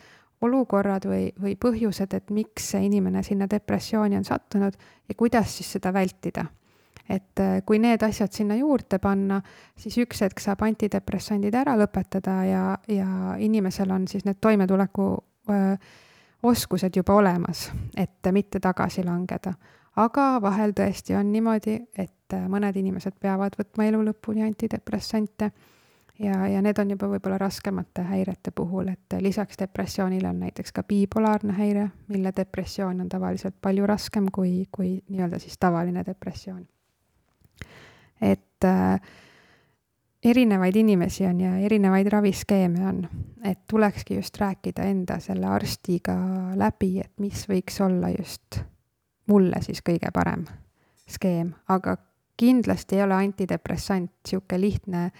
olukorrad 0.44 1.06
või, 1.08 1.30
või 1.40 1.54
põhjused, 1.60 2.14
et 2.16 2.30
miks 2.34 2.72
see 2.72 2.86
inimene 2.88 3.22
sinna 3.24 3.48
depressiooni 3.50 4.18
on 4.18 4.24
sattunud 4.24 4.76
ja 5.08 5.14
kuidas 5.16 5.56
siis 5.56 5.76
seda 5.76 5.92
vältida. 5.94 6.46
Et 7.08 7.40
äh, 7.40 7.60
kui 7.66 7.78
need 7.78 8.02
asjad 8.02 8.32
sinna 8.32 8.56
juurde 8.58 8.98
panna, 9.02 9.40
siis 9.78 9.98
üks 10.02 10.24
hetk 10.24 10.42
saab 10.42 10.64
antidepressandid 10.66 11.54
ära 11.54 11.76
lõpetada 11.78 12.40
ja, 12.48 12.64
ja 12.88 13.36
inimesel 13.38 13.92
on 13.94 14.08
siis 14.10 14.26
need 14.26 14.40
toimetuleku 14.40 15.06
öö, 15.50 15.76
oskused 16.42 16.96
juba 16.96 17.14
olemas, 17.14 17.70
et 17.96 18.32
mitte 18.32 18.60
tagasi 18.60 19.04
langeda. 19.04 19.54
aga 19.96 20.42
vahel 20.42 20.74
tõesti 20.76 21.14
on 21.16 21.32
niimoodi, 21.32 21.78
et 21.96 22.34
äh, 22.34 22.48
mõned 22.48 22.76
inimesed 22.76 23.16
peavad 23.20 23.56
võtma 23.58 23.86
elu 23.88 24.02
lõpuni 24.10 24.44
antidepressante 24.44 25.50
ja, 26.18 26.46
ja 26.48 26.62
need 26.62 26.78
on 26.78 26.90
juba 26.90 27.08
võib-olla 27.08 27.38
raskemate 27.40 28.04
häirete 28.10 28.52
puhul, 28.54 28.88
et 28.92 29.18
lisaks 29.20 29.58
depressioonile 29.60 30.28
on 30.28 30.40
näiteks 30.44 30.72
ka 30.72 30.82
bipolaarne 30.82 31.56
häire, 31.56 31.88
mille 32.08 32.32
depressioon 32.36 33.00
on 33.00 33.08
tavaliselt 33.08 33.56
palju 33.62 33.86
raskem 33.86 34.30
kui, 34.32 34.66
kui 34.72 34.98
nii-öelda 35.08 35.38
siis 35.38 35.58
tavaline 35.58 36.04
depressioon. 36.06 36.66
Et 38.20 38.64
äh, 38.64 39.00
erinevaid 40.24 40.76
inimesi 40.76 41.26
on 41.26 41.40
ja 41.40 41.56
erinevaid 41.56 42.08
raviskeeme 42.12 42.88
on, 42.88 43.02
et 43.44 43.58
tulekski 43.70 44.16
just 44.16 44.36
rääkida 44.40 44.82
enda 44.82 45.18
selle 45.20 45.46
arstiga 45.46 46.16
läbi, 46.56 46.98
et 47.00 47.12
mis 47.20 47.46
võiks 47.48 47.80
olla 47.84 48.10
just 48.16 48.60
mulle 49.26 49.62
siis 49.62 49.82
kõige 49.86 50.10
parem 50.14 50.46
skeem, 51.06 51.52
aga 51.68 51.96
kindlasti 52.36 52.96
ei 52.96 53.02
ole 53.02 53.14
antidepressant 53.14 54.10
niisugune 54.10 54.60
lihtne 54.60 55.10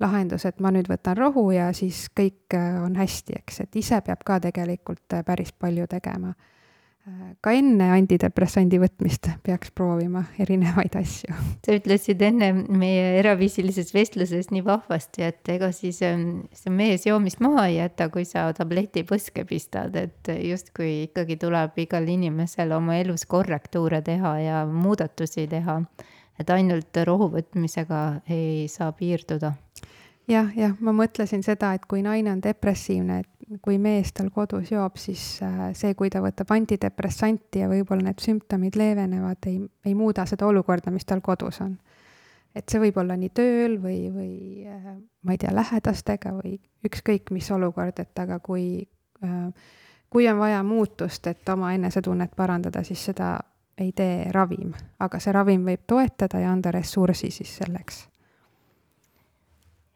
lahendus, 0.00 0.44
et 0.44 0.60
ma 0.60 0.72
nüüd 0.74 0.90
võtan 0.90 1.16
rohu 1.16 1.48
ja 1.54 1.70
siis 1.72 2.06
kõik 2.16 2.54
äh, 2.54 2.76
on 2.82 2.98
hästi, 2.98 3.38
eks, 3.40 3.60
et 3.64 3.78
ise 3.80 4.00
peab 4.04 4.24
ka 4.26 4.40
tegelikult 4.44 5.16
äh, 5.16 5.24
päris 5.24 5.52
palju 5.52 5.86
tegema. 5.88 6.34
Ka 7.38 7.52
enne 7.54 7.86
antidepressandi 7.94 8.80
võtmist 8.82 9.28
peaks 9.46 9.70
proovima 9.70 10.24
erinevaid 10.42 10.96
asju. 10.98 11.36
sa 11.62 11.76
ütlesid 11.76 12.22
enne 12.26 12.48
meie 12.66 13.12
eraviisilises 13.20 13.92
vestluses 13.94 14.50
nii 14.50 14.64
vahvasti, 14.66 15.22
et 15.28 15.52
ega 15.54 15.70
siis 15.76 16.00
ähm, 16.02 16.48
see 16.50 16.72
mees 16.74 17.06
joomist 17.06 17.38
maha 17.44 17.68
ei 17.70 17.76
jäta, 17.76 18.08
kui 18.10 18.26
sa 18.26 18.48
tableti 18.58 19.04
põske 19.06 19.46
pistad, 19.46 19.94
et 19.94 20.32
justkui 20.48 21.04
ikkagi 21.04 21.38
tuleb 21.46 21.78
igal 21.86 22.10
inimesel 22.10 22.74
oma 22.74 22.98
elus 22.98 23.22
korrektuure 23.30 24.02
teha 24.02 24.34
ja 24.42 24.64
muudatusi 24.66 25.46
teha 25.52 25.78
et 26.40 26.50
ainult 26.52 26.98
rohu 27.06 27.30
võtmisega 27.32 28.02
ei 28.34 28.66
saa 28.72 28.90
piirduda 28.96 29.54
jah, 30.28 30.50
jah, 30.56 30.74
ma 30.80 30.92
mõtlesin 30.96 31.44
seda, 31.46 31.72
et 31.76 31.86
kui 31.88 32.02
naine 32.04 32.32
on 32.34 32.42
depressiivne, 32.42 33.20
et 33.22 33.60
kui 33.62 33.78
mees 33.82 34.12
tal 34.16 34.30
kodus 34.34 34.72
joob, 34.72 34.98
siis 34.98 35.22
äh, 35.44 35.70
see, 35.78 35.94
kui 35.98 36.10
ta 36.10 36.22
võtab 36.24 36.50
antidepressanti 36.56 37.62
ja 37.62 37.70
võib-olla 37.70 38.08
need 38.08 38.22
sümptomid 38.22 38.78
leevenevad, 38.78 39.46
ei, 39.50 39.60
ei 39.86 39.94
muuda 39.94 40.26
seda 40.26 40.48
olukorda, 40.48 40.90
mis 40.94 41.06
tal 41.06 41.22
kodus 41.24 41.60
on. 41.64 41.76
et 42.56 42.64
see 42.72 42.80
võib 42.80 42.96
olla 42.96 43.18
nii 43.20 43.30
tööl 43.36 43.76
või, 43.80 43.98
või 44.12 44.66
äh, 44.66 44.94
ma 45.22 45.34
ei 45.34 45.38
tea, 45.38 45.52
lähedastega 45.54 46.32
või 46.38 46.56
ükskõik 46.88 47.30
mis 47.30 47.50
olukord, 47.52 48.00
et 48.00 48.18
aga 48.18 48.40
kui, 48.40 48.80
äh, 49.22 49.76
kui 50.10 50.28
on 50.28 50.40
vaja 50.40 50.62
muutust, 50.64 51.26
et 51.26 51.48
oma 51.52 51.74
enesetunnet 51.76 52.34
parandada, 52.36 52.82
siis 52.82 53.04
seda 53.12 53.36
ei 53.78 53.92
tee 53.92 54.32
ravim, 54.32 54.72
aga 54.98 55.20
see 55.20 55.36
ravim 55.36 55.68
võib 55.68 55.84
toetada 55.86 56.40
ja 56.40 56.50
anda 56.50 56.72
ressursi 56.72 57.30
siis 57.30 57.58
selleks 57.60 58.06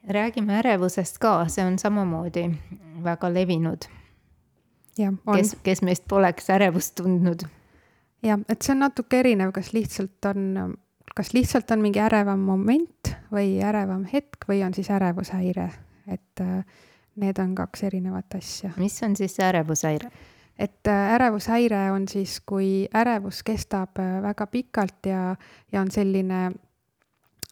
räägime 0.09 0.57
ärevusest 0.59 1.17
ka, 1.21 1.45
see 1.47 1.65
on 1.65 1.79
samamoodi 1.79 2.47
väga 3.03 3.33
levinud. 3.33 3.85
kes, 5.35 5.55
kes 5.63 5.81
meist 5.81 6.07
poleks 6.07 6.49
ärevust 6.49 6.95
tundnud? 6.95 7.45
jah, 8.23 8.39
et 8.49 8.61
see 8.61 8.73
on 8.75 8.83
natuke 8.85 9.19
erinev, 9.19 9.51
kas 9.51 9.73
lihtsalt 9.73 10.25
on, 10.25 10.75
kas 11.15 11.33
lihtsalt 11.33 11.71
on 11.71 11.81
mingi 11.81 11.99
ärevam 11.99 12.39
moment 12.39 13.13
või 13.31 13.59
ärevam 13.63 14.05
hetk 14.05 14.47
või 14.49 14.63
on 14.65 14.73
siis 14.73 14.89
ärevushäire, 14.89 15.69
et 16.07 16.41
äh, 16.41 16.65
need 17.15 17.39
on 17.39 17.55
kaks 17.55 17.83
erinevat 17.83 18.35
asja. 18.37 18.73
mis 18.77 19.01
on 19.03 19.15
siis 19.15 19.39
ärevushäire? 19.39 20.11
et 20.59 20.87
äh, 20.87 21.13
ärevushäire 21.15 21.91
on 21.91 22.07
siis, 22.07 22.39
kui 22.45 22.87
ärevus 22.93 23.43
kestab 23.43 23.97
äh, 23.99 24.21
väga 24.21 24.47
pikalt 24.47 25.05
ja, 25.05 25.35
ja 25.71 25.81
on 25.81 25.91
selline 25.91 26.51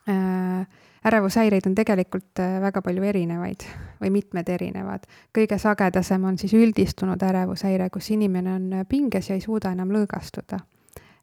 äh, 0.10 0.68
ärevushäireid 1.06 1.68
on 1.68 1.76
tegelikult 1.76 2.40
äh, 2.40 2.62
väga 2.62 2.82
palju 2.82 3.04
erinevaid 3.04 3.64
või 4.02 4.12
mitmed 4.12 4.50
erinevad. 4.50 5.06
kõige 5.38 5.58
sagedasem 5.58 6.24
on 6.24 6.38
siis 6.38 6.54
üldistunud 6.54 7.22
ärevushäire, 7.24 7.90
kus 7.90 8.12
inimene 8.12 8.54
on 8.54 8.74
äh, 8.74 8.86
pinges 8.90 9.30
ja 9.30 9.36
ei 9.36 9.42
suuda 9.42 9.72
enam 9.72 9.92
lõõgastuda. 9.96 10.60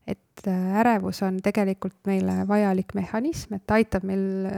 et 0.06 0.46
äh, 0.46 0.78
ärevus 0.80 1.22
on 1.22 1.40
tegelikult 1.42 1.96
meile 2.06 2.48
vajalik 2.48 2.94
mehhanism, 2.94 3.54
et 3.54 3.70
aitab 3.70 4.04
meil 4.04 4.48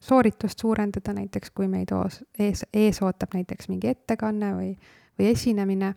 sooritust 0.00 0.58
suurendada, 0.58 1.12
näiteks 1.12 1.50
kui 1.50 1.68
meid 1.68 1.94
ees, 2.38 2.64
ees 2.72 3.02
ootab 3.02 3.34
näiteks 3.34 3.68
mingi 3.68 3.88
ettekanne 3.88 4.54
või, 4.54 4.76
või 5.18 5.32
esinemine 5.32 5.94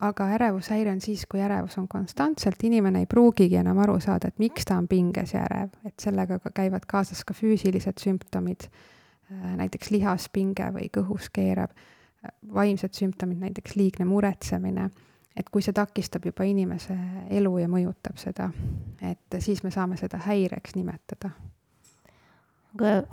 aga 0.00 0.26
ärevushäire 0.34 0.90
on 0.90 1.00
siis, 1.00 1.26
kui 1.30 1.40
ärevus 1.40 1.78
on 1.78 1.86
konstantselt, 1.88 2.62
inimene 2.66 3.04
ei 3.04 3.06
pruugigi 3.06 3.56
enam 3.56 3.78
aru 3.84 4.00
saada, 4.02 4.28
et 4.28 4.38
miks 4.42 4.66
ta 4.66 4.78
on 4.80 4.88
pinges 4.90 5.34
ja 5.34 5.44
ärev, 5.46 5.70
et 5.86 5.94
sellega 6.02 6.40
ka 6.42 6.50
käivad 6.54 6.86
kaasas 6.90 7.22
ka 7.24 7.36
füüsilised 7.38 8.02
sümptomid, 8.02 8.66
äh, 8.66 9.56
näiteks 9.60 9.92
lihaspinge 9.94 10.72
või 10.74 10.90
kõhus 10.96 11.30
keerab, 11.32 11.70
äh, 11.70 12.34
vaimsed 12.54 12.98
sümptomid, 12.98 13.38
näiteks 13.46 13.76
liigne 13.78 14.08
muretsemine, 14.10 14.90
et 15.36 15.50
kui 15.50 15.62
see 15.62 15.74
takistab 15.74 16.26
juba 16.26 16.46
inimese 16.50 16.96
elu 17.30 17.58
ja 17.58 17.70
mõjutab 17.70 18.18
seda, 18.18 18.50
et 19.02 19.38
siis 19.38 19.62
me 19.62 19.70
saame 19.74 19.98
seda 20.00 20.18
häireks 20.26 20.74
nimetada. 20.74 21.30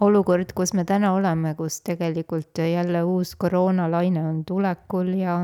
Olukord, 0.01 0.55
kus 0.57 0.73
me 0.73 0.87
täna 0.89 1.11
oleme, 1.13 1.53
kus 1.53 1.83
tegelikult 1.85 2.57
jälle 2.57 3.03
uus 3.05 3.35
koroonalaine 3.37 4.23
on 4.25 4.41
tulekul 4.45 5.13
ja 5.19 5.35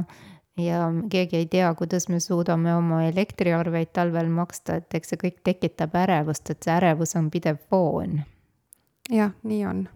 ja 0.58 0.93
keegi 1.10 1.38
ei 1.38 1.46
tea, 1.46 1.74
kuidas 1.76 2.10
me 2.10 2.20
suudame 2.20 2.76
oma 2.76 3.04
elektriarveid 3.08 3.93
talvel 3.93 4.30
maksta, 4.34 4.80
et 4.82 4.98
eks 4.98 5.13
see 5.13 5.22
kõik 5.22 5.39
tekitab 5.46 5.96
ärevust, 5.96 6.50
et 6.50 6.63
see 6.63 6.74
ärevus 6.74 7.15
on 7.20 7.30
pidev 7.32 7.62
foon. 7.70 8.22
jah, 9.12 9.34
nii 9.43 9.65
on. 9.65 9.88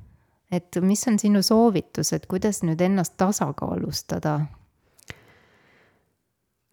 et 0.52 0.82
mis 0.82 1.08
on 1.08 1.19
sinu 1.19 1.41
soovitus, 1.41 2.13
et 2.13 2.26
kuidas 2.26 2.63
nüüd 2.63 2.82
ennast 2.82 3.17
tasakaalustada? 3.17 4.39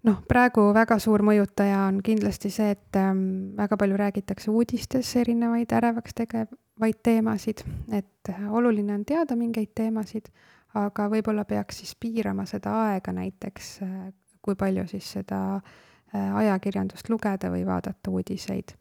noh, 0.04 0.20
praegu 0.28 0.68
väga 0.74 0.98
suur 1.02 1.24
mõjutaja 1.26 1.86
on 1.88 2.02
kindlasti 2.04 2.50
see, 2.52 2.70
et 2.76 2.96
ähm, 3.00 3.56
väga 3.56 3.76
palju 3.80 3.96
räägitakse 3.96 4.50
uudistes 4.50 5.16
erinevaid 5.16 5.72
ärevaks 5.72 6.14
tegevaid 6.14 7.02
teemasid, 7.02 7.64
et 7.92 8.32
oluline 8.48 8.94
on 8.94 9.04
teada 9.08 9.36
mingeid 9.36 9.72
teemasid 9.74 10.28
aga 10.74 11.08
võib-olla 11.08 11.44
peaks 11.48 11.82
siis 11.82 11.94
piirama 12.00 12.44
seda 12.46 12.74
aega 12.88 13.12
näiteks, 13.12 13.70
äh, 13.82 14.10
kui 14.42 14.54
palju 14.58 14.86
siis 14.88 15.12
seda 15.18 15.40
äh, 15.56 16.36
ajakirjandust 16.42 17.08
lugeda 17.08 17.50
või 17.50 17.64
vaadata 17.66 18.10
uudiseid. 18.10 18.76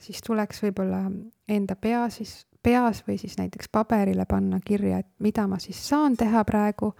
siis 0.00 0.22
tuleks 0.26 0.62
võib-olla 0.62 1.04
enda 1.48 1.76
pea 1.76 2.08
siis, 2.10 2.46
peas 2.62 3.02
või 3.06 3.18
siis 3.18 3.38
näiteks 3.38 3.68
paberile 3.68 4.24
panna 4.26 4.60
kirja, 4.64 4.98
et 4.98 5.08
mida 5.18 5.46
ma 5.46 5.58
siis 5.58 5.88
saan 5.88 6.16
teha 6.16 6.44
praegu, 6.44 6.94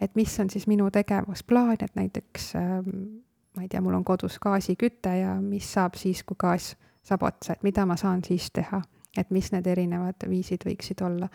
et 0.00 0.14
mis 0.14 0.40
on 0.40 0.50
siis 0.50 0.66
minu 0.66 0.90
tegevusplaan, 0.90 1.76
et 1.80 1.94
näiteks 1.94 2.54
ähm, 2.56 3.22
ma 3.56 3.62
ei 3.62 3.68
tea, 3.68 3.80
mul 3.80 3.94
on 3.94 4.04
kodus 4.04 4.38
gaasiküte 4.38 5.16
ja 5.18 5.34
mis 5.40 5.72
saab 5.72 5.94
siis, 5.98 6.22
kui 6.24 6.36
gaas 6.38 6.76
saab 7.02 7.22
otsa, 7.22 7.52
et 7.52 7.62
mida 7.62 7.86
ma 7.86 7.96
saan 7.96 8.22
siis 8.24 8.50
teha, 8.54 8.82
et 9.18 9.30
mis 9.30 9.50
need 9.52 9.66
erinevad 9.66 10.28
viisid 10.28 10.64
võiksid 10.66 11.02
olla 11.04 11.28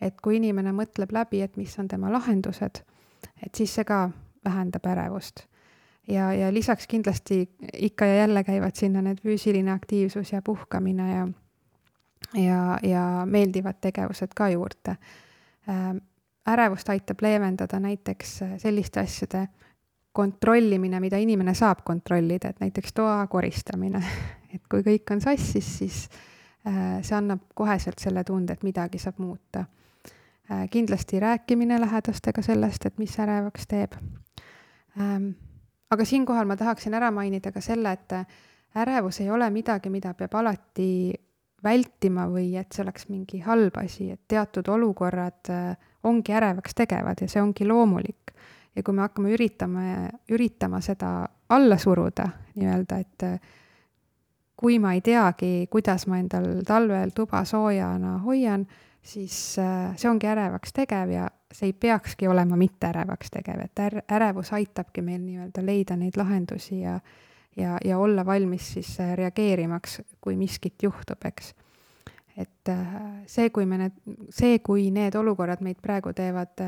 et 0.00 0.20
kui 0.22 0.36
inimene 0.36 0.72
mõtleb 0.72 1.12
läbi, 1.12 1.42
et 1.42 1.56
mis 1.56 1.78
on 1.78 1.88
tema 1.88 2.12
lahendused, 2.12 2.82
et 3.42 3.54
siis 3.54 3.74
see 3.74 3.84
ka 3.84 4.08
vähendab 4.44 4.86
ärevust. 4.86 5.46
ja, 6.08 6.32
ja 6.32 6.52
lisaks 6.54 6.86
kindlasti 6.86 7.48
ikka 7.74 8.06
ja 8.06 8.14
jälle 8.14 8.44
käivad 8.44 8.74
sinna 8.74 9.02
need 9.02 9.18
füüsiline 9.24 9.72
aktiivsus 9.72 10.32
ja 10.32 10.42
puhkamine 10.42 11.10
ja, 11.12 11.28
ja, 12.34 12.78
ja 12.82 13.26
meeldivad 13.26 13.80
tegevused 13.80 14.34
ka 14.34 14.48
juurde 14.48 14.96
äh,. 15.68 15.94
ärevust 16.48 16.88
aitab 16.88 17.20
leevendada 17.20 17.80
näiteks 17.80 18.38
selliste 18.56 19.00
asjade 19.00 19.48
kontrollimine, 20.18 21.00
mida 21.00 21.18
inimene 21.22 21.54
saab 21.54 21.84
kontrollida, 21.86 22.50
et 22.50 22.60
näiteks 22.60 22.92
toa 22.96 23.20
koristamine. 23.30 24.02
et 24.54 24.62
kui 24.70 24.82
kõik 24.82 25.12
on 25.14 25.22
sassis, 25.22 25.68
siis 25.78 25.98
äh, 26.66 26.98
see 27.06 27.14
annab 27.14 27.44
koheselt 27.54 28.02
selle 28.02 28.24
tunde, 28.26 28.56
et 28.56 28.64
midagi 28.66 28.98
saab 29.02 29.20
muuta. 29.22 29.64
Äh, 30.50 30.68
kindlasti 30.70 31.20
rääkimine 31.20 31.80
lähedastega 31.80 32.42
sellest, 32.42 32.86
et 32.86 32.98
mis 32.98 33.18
ärevaks 33.20 33.66
teeb. 33.68 33.92
Ähm, 35.00 35.30
aga 35.90 36.04
siinkohal 36.04 36.48
ma 36.48 36.56
tahaksin 36.56 36.94
ära 36.94 37.10
mainida 37.10 37.52
ka 37.52 37.60
selle, 37.60 37.92
et 37.92 38.14
ärevus 38.74 39.20
ei 39.20 39.30
ole 39.30 39.50
midagi, 39.50 39.90
mida 39.90 40.14
peab 40.14 40.38
alati 40.40 41.12
vältima 41.64 42.24
või 42.32 42.54
et 42.56 42.72
see 42.72 42.82
oleks 42.82 43.08
mingi 43.10 43.42
halb 43.44 43.76
asi, 43.76 44.10
et 44.14 44.22
teatud 44.28 44.68
olukorrad 44.72 45.52
äh, 45.52 45.76
ongi 46.08 46.32
ärevaks 46.32 46.74
tegevad 46.80 47.20
ja 47.20 47.28
see 47.28 47.42
ongi 47.42 47.68
loomulik. 47.68 48.32
ja 48.76 48.82
kui 48.82 48.94
me 48.94 49.02
hakkame 49.02 49.32
üritama, 49.34 49.84
üritama 50.30 50.80
seda 50.80 51.28
alla 51.48 51.78
suruda 51.78 52.28
nii-öelda, 52.54 52.98
et 52.98 53.22
äh, 53.22 53.40
kui 54.56 54.78
ma 54.78 54.92
ei 54.94 55.00
teagi, 55.00 55.66
kuidas 55.70 56.06
ma 56.06 56.18
endal 56.18 56.62
talvel 56.66 57.10
tuba 57.14 57.44
soojana 57.44 58.18
hoian, 58.24 58.66
siis 59.02 59.58
äh, 59.58 59.96
see 59.96 60.10
ongi 60.10 60.28
ärevaks 60.28 60.74
tegev 60.76 61.12
ja 61.12 61.28
see 61.52 61.70
ei 61.70 61.72
peakski 61.72 62.28
olema 62.28 62.56
mitte 62.56 62.90
ärevaks 62.90 63.32
tegev, 63.32 63.62
et 63.64 63.82
är-, 63.84 64.02
ärevus 64.18 64.52
aitabki 64.56 65.02
meil 65.02 65.22
nii-öelda 65.22 65.64
leida 65.64 65.96
neid 65.96 66.16
lahendusi 66.16 66.80
ja 66.80 66.98
ja, 67.58 67.78
ja 67.84 67.98
olla 67.98 68.26
valmis 68.26 68.72
siis 68.72 69.00
äh, 69.00 69.14
reageerimaks, 69.18 70.00
kui 70.20 70.36
miskit 70.36 70.82
juhtub, 70.82 71.24
eks. 71.24 71.54
et 72.36 72.68
äh, 72.68 72.98
see, 73.26 73.50
kui 73.50 73.66
me 73.66 73.78
need, 73.84 74.02
see, 74.30 74.58
kui 74.58 74.90
need 74.94 75.16
olukorrad 75.18 75.64
meid 75.64 75.80
praegu 75.82 76.12
teevad 76.14 76.62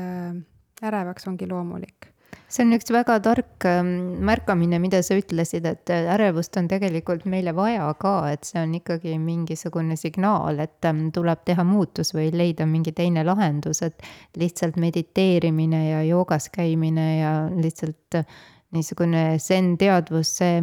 ärevaks, 0.81 1.27
ongi 1.27 1.47
loomulik 1.47 2.10
see 2.51 2.65
on 2.65 2.75
üks 2.75 2.91
väga 2.93 3.17
tark 3.23 3.65
ähm, 3.69 3.91
märkamine, 4.27 4.79
mida 4.83 5.01
sa 5.05 5.15
ütlesid, 5.19 5.65
et 5.67 5.91
ärevust 5.91 6.57
on 6.59 6.67
tegelikult 6.71 7.25
meile 7.31 7.53
vaja 7.55 7.87
ka, 7.99 8.15
et 8.33 8.47
see 8.47 8.61
on 8.61 8.75
ikkagi 8.79 9.17
mingisugune 9.21 9.97
signaal, 9.99 10.59
et 10.63 10.89
ähm, 10.89 11.07
tuleb 11.15 11.45
teha 11.47 11.65
muutus 11.67 12.13
või 12.15 12.29
leida 12.35 12.67
mingi 12.69 12.93
teine 12.97 13.25
lahendus, 13.27 13.83
et 13.87 14.03
lihtsalt 14.39 14.79
mediteerimine 14.81 15.83
ja 15.89 16.03
joogas 16.07 16.49
käimine 16.53 17.07
ja 17.21 17.33
lihtsalt 17.55 18.23
niisugune 18.71 19.25
zen-teadvus, 19.39 20.37
see 20.41 20.61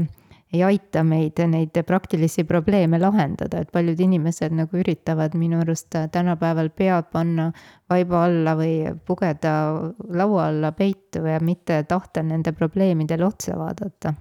ei 0.52 0.62
aita 0.64 1.02
meid 1.04 1.40
neid 1.46 1.76
praktilisi 1.86 2.44
probleeme 2.48 2.98
lahendada, 3.00 3.60
et 3.60 3.72
paljud 3.72 4.00
inimesed 4.00 4.54
nagu 4.56 4.80
üritavad 4.80 5.36
minu 5.36 5.60
arust 5.60 5.96
tänapäeval 6.12 6.70
pead 6.70 7.10
panna 7.12 7.50
vaiba 7.90 8.24
alla 8.24 8.54
või 8.56 8.78
pugeda 9.06 9.52
laua 10.08 10.48
alla 10.48 10.72
peitu 10.72 11.26
ja 11.26 11.40
mitte 11.40 11.82
tahta 11.88 12.22
nende 12.22 12.52
probleemidele 12.52 13.26
otsa 13.26 13.58
vaadata. 13.58 14.14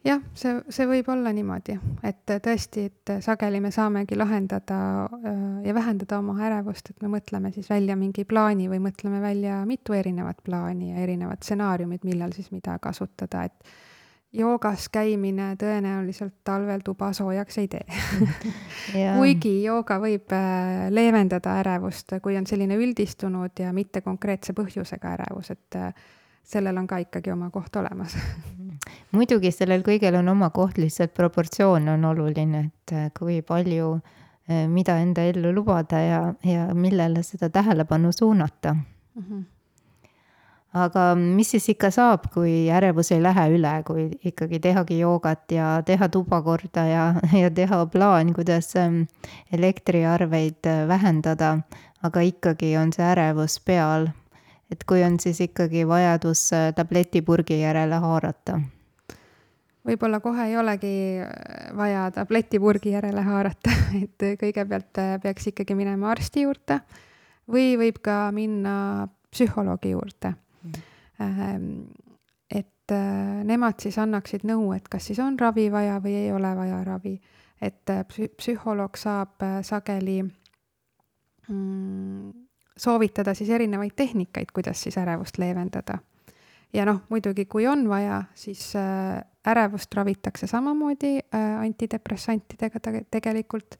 Jah, 0.00 0.20
see, 0.32 0.54
see 0.72 0.86
võib 0.88 1.10
olla 1.12 1.28
niimoodi, 1.36 1.74
et 2.08 2.30
tõesti, 2.40 2.86
et 2.88 3.10
sageli 3.20 3.58
me 3.60 3.68
saamegi 3.68 4.16
lahendada 4.16 4.78
äh, 5.04 5.42
ja 5.66 5.74
vähendada 5.76 6.16
oma 6.22 6.38
ärevust, 6.40 6.88
et 6.88 7.04
me 7.04 7.10
mõtleme 7.12 7.50
siis 7.52 7.68
välja 7.68 7.98
mingi 8.00 8.24
plaani 8.24 8.70
või 8.72 8.80
mõtleme 8.80 9.20
välja 9.20 9.58
mitu 9.68 9.92
erinevat 9.92 10.40
plaani 10.46 10.94
ja 10.94 11.04
erinevad 11.04 11.44
stsenaariumid, 11.44 12.08
millal 12.08 12.32
siis 12.32 12.48
mida 12.48 12.78
kasutada, 12.80 13.44
et 13.44 13.74
joogas 14.32 14.88
käimine 14.92 15.54
tõenäoliselt 15.58 16.34
talvel 16.44 16.84
tuba 16.84 17.12
soojaks 17.12 17.58
ei 17.58 17.68
tee. 17.68 17.84
Kuigi 19.18 19.56
jooga 19.64 19.98
võib 20.02 20.32
äh, 20.36 20.86
leevendada 20.94 21.56
ärevust, 21.62 22.14
kui 22.22 22.38
on 22.38 22.46
selline 22.46 22.78
üldistunud 22.78 23.58
ja 23.58 23.72
mitte 23.76 24.04
konkreetse 24.06 24.54
põhjusega 24.56 25.16
ärevus, 25.16 25.50
et 25.50 25.78
äh, 25.78 25.90
sellel 26.46 26.78
on 26.78 26.86
ka 26.90 27.00
ikkagi 27.02 27.32
oma 27.34 27.50
koht 27.50 27.76
olemas. 27.82 28.16
Muidugi 29.16 29.50
sellel 29.54 29.82
kõigel 29.86 30.20
on 30.20 30.30
oma 30.32 30.50
koht, 30.54 30.78
lihtsalt 30.78 31.14
proportsioon 31.14 31.90
on 31.96 32.10
oluline, 32.12 32.66
et 32.70 32.96
äh, 32.96 33.12
kui 33.18 33.42
palju, 33.42 33.98
mida 34.66 34.96
enda 34.98 35.22
ellu 35.30 35.52
lubada 35.54 36.00
ja, 36.02 36.20
ja 36.42 36.64
millele 36.74 37.20
seda 37.22 37.52
tähelepanu 37.54 38.10
suunata. 38.12 38.72
Mm. 38.74 39.22
-hmm 39.22 39.44
aga 40.74 41.14
mis 41.18 41.50
siis 41.50 41.66
ikka 41.72 41.90
saab, 41.94 42.28
kui 42.34 42.68
ärevus 42.70 43.10
ei 43.14 43.22
lähe 43.22 43.46
üle, 43.56 43.72
kui 43.86 44.06
ikkagi 44.26 44.60
tehagi 44.62 45.00
joogat 45.00 45.50
ja 45.54 45.70
teha 45.86 46.08
tuba 46.08 46.42
korda 46.46 46.86
ja, 46.86 47.04
ja 47.42 47.50
teha 47.50 47.84
plaan, 47.90 48.32
kuidas 48.34 48.74
ähm, 48.78 49.02
elektriarveid 49.52 50.66
äh, 50.66 50.86
vähendada, 50.88 51.58
aga 52.02 52.22
ikkagi 52.22 52.76
on 52.78 52.94
see 52.94 53.04
ärevus 53.04 53.60
peal. 53.64 54.10
et 54.70 54.84
kui 54.86 55.02
on 55.02 55.18
siis 55.18 55.40
ikkagi 55.42 55.82
vajadus 55.88 56.52
äh, 56.54 56.70
tabletipurgi 56.74 57.60
järele 57.60 57.98
haarata 57.98 58.60
võib-olla 59.86 60.20
kohe 60.22 60.46
ei 60.46 60.56
olegi 60.56 60.94
äh, 61.18 61.74
vaja 61.76 62.10
tabletipurgi 62.14 62.94
järele 62.94 63.26
haarata, 63.26 63.74
et 64.04 64.26
kõigepealt 64.38 65.02
peaks 65.22 65.50
ikkagi 65.50 65.74
minema 65.74 66.12
arsti 66.14 66.46
juurde 66.46 66.78
või 67.50 67.74
võib 67.80 67.98
ka 67.98 68.28
minna 68.30 69.08
psühholoogi 69.34 69.90
juurde. 69.96 70.34
Et 72.50 72.92
äh, 72.92 73.44
nemad 73.46 73.78
siis 73.82 73.98
annaksid 74.02 74.44
nõu, 74.48 74.72
et 74.74 74.88
kas 74.90 75.06
siis 75.10 75.18
on 75.22 75.38
ravi 75.38 75.68
vaja 75.72 76.00
või 76.02 76.14
ei 76.24 76.32
ole 76.34 76.50
vaja 76.56 76.82
ravi. 76.84 77.20
et 77.60 77.90
äh, 77.90 78.04
psü-, 78.08 78.30
psühholoog 78.36 78.96
saab 78.96 79.42
äh, 79.42 79.60
sageli 79.62 80.22
mm, 81.48 82.32
soovitada 82.76 83.34
siis 83.34 83.50
erinevaid 83.50 83.92
tehnikaid, 83.96 84.50
kuidas 84.52 84.82
siis 84.82 84.98
ärevust 84.98 85.38
leevendada. 85.38 85.98
ja 86.72 86.84
noh, 86.84 87.02
muidugi, 87.08 87.44
kui 87.44 87.66
on 87.66 87.88
vaja, 87.88 88.22
siis 88.34 88.72
ärevust 89.46 89.94
ravitakse 89.94 90.46
samamoodi 90.46 91.18
antidepressantidega 91.32 92.80
tegelikult, 93.10 93.76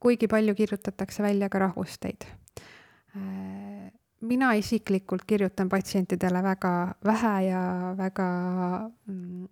kuigi 0.00 0.28
palju 0.28 0.54
kirjutatakse 0.54 1.22
välja 1.22 1.48
ka 1.48 1.58
rahusteid 1.58 2.24
mina 4.26 4.52
isiklikult 4.58 5.24
kirjutan 5.26 5.68
patsientidele 5.68 6.42
väga 6.42 6.72
vähe 7.04 7.34
ja 7.48 7.62
väga 7.96 8.28
mm, 9.06 9.46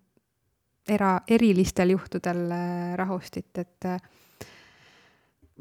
era, 0.89 1.19
erilistel 1.27 1.89
juhtudel 1.89 2.51
äh, 2.51 2.93
rahustit, 2.95 3.57
et 3.57 3.85
äh, 3.85 4.01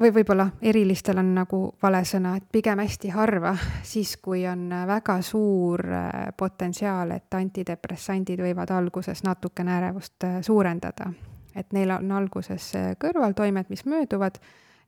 või 0.01 0.11
võib-olla 0.15 0.49
erilistel 0.63 1.19
on 1.23 1.31
nagu 1.37 1.61
vale 1.83 2.03
sõna, 2.05 2.35
et 2.37 2.49
pigem 2.53 2.83
hästi 2.83 3.13
harva, 3.15 3.55
siis 3.83 4.17
kui 4.23 4.47
on 4.51 4.69
väga 4.87 5.21
suur 5.23 5.85
äh, 5.87 6.11
potentsiaal, 6.37 7.15
et 7.17 7.35
antidepressandid 7.35 8.43
võivad 8.43 8.75
alguses 8.75 9.23
natukene 9.25 9.79
ärevust 9.79 10.29
suurendada. 10.43 11.13
et 11.55 11.73
neil 11.73 11.91
on 11.91 12.13
alguses 12.13 12.73
kõrvaltoimed, 12.99 13.69
mis 13.71 13.85
mööduvad 13.87 14.41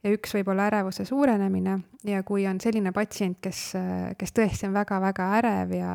ja 0.06 0.14
üks 0.14 0.36
võib 0.36 0.50
olla 0.52 0.68
ärevuse 0.70 1.04
suurenemine. 1.08 1.80
Ja 2.06 2.22
kui 2.26 2.46
on 2.46 2.60
selline 2.62 2.92
patsient, 2.94 3.40
kes, 3.42 3.72
kes 4.18 4.34
tõesti 4.34 4.68
on 4.68 4.74
väga-väga 4.76 5.28
ärev 5.40 5.74
ja, 5.76 5.94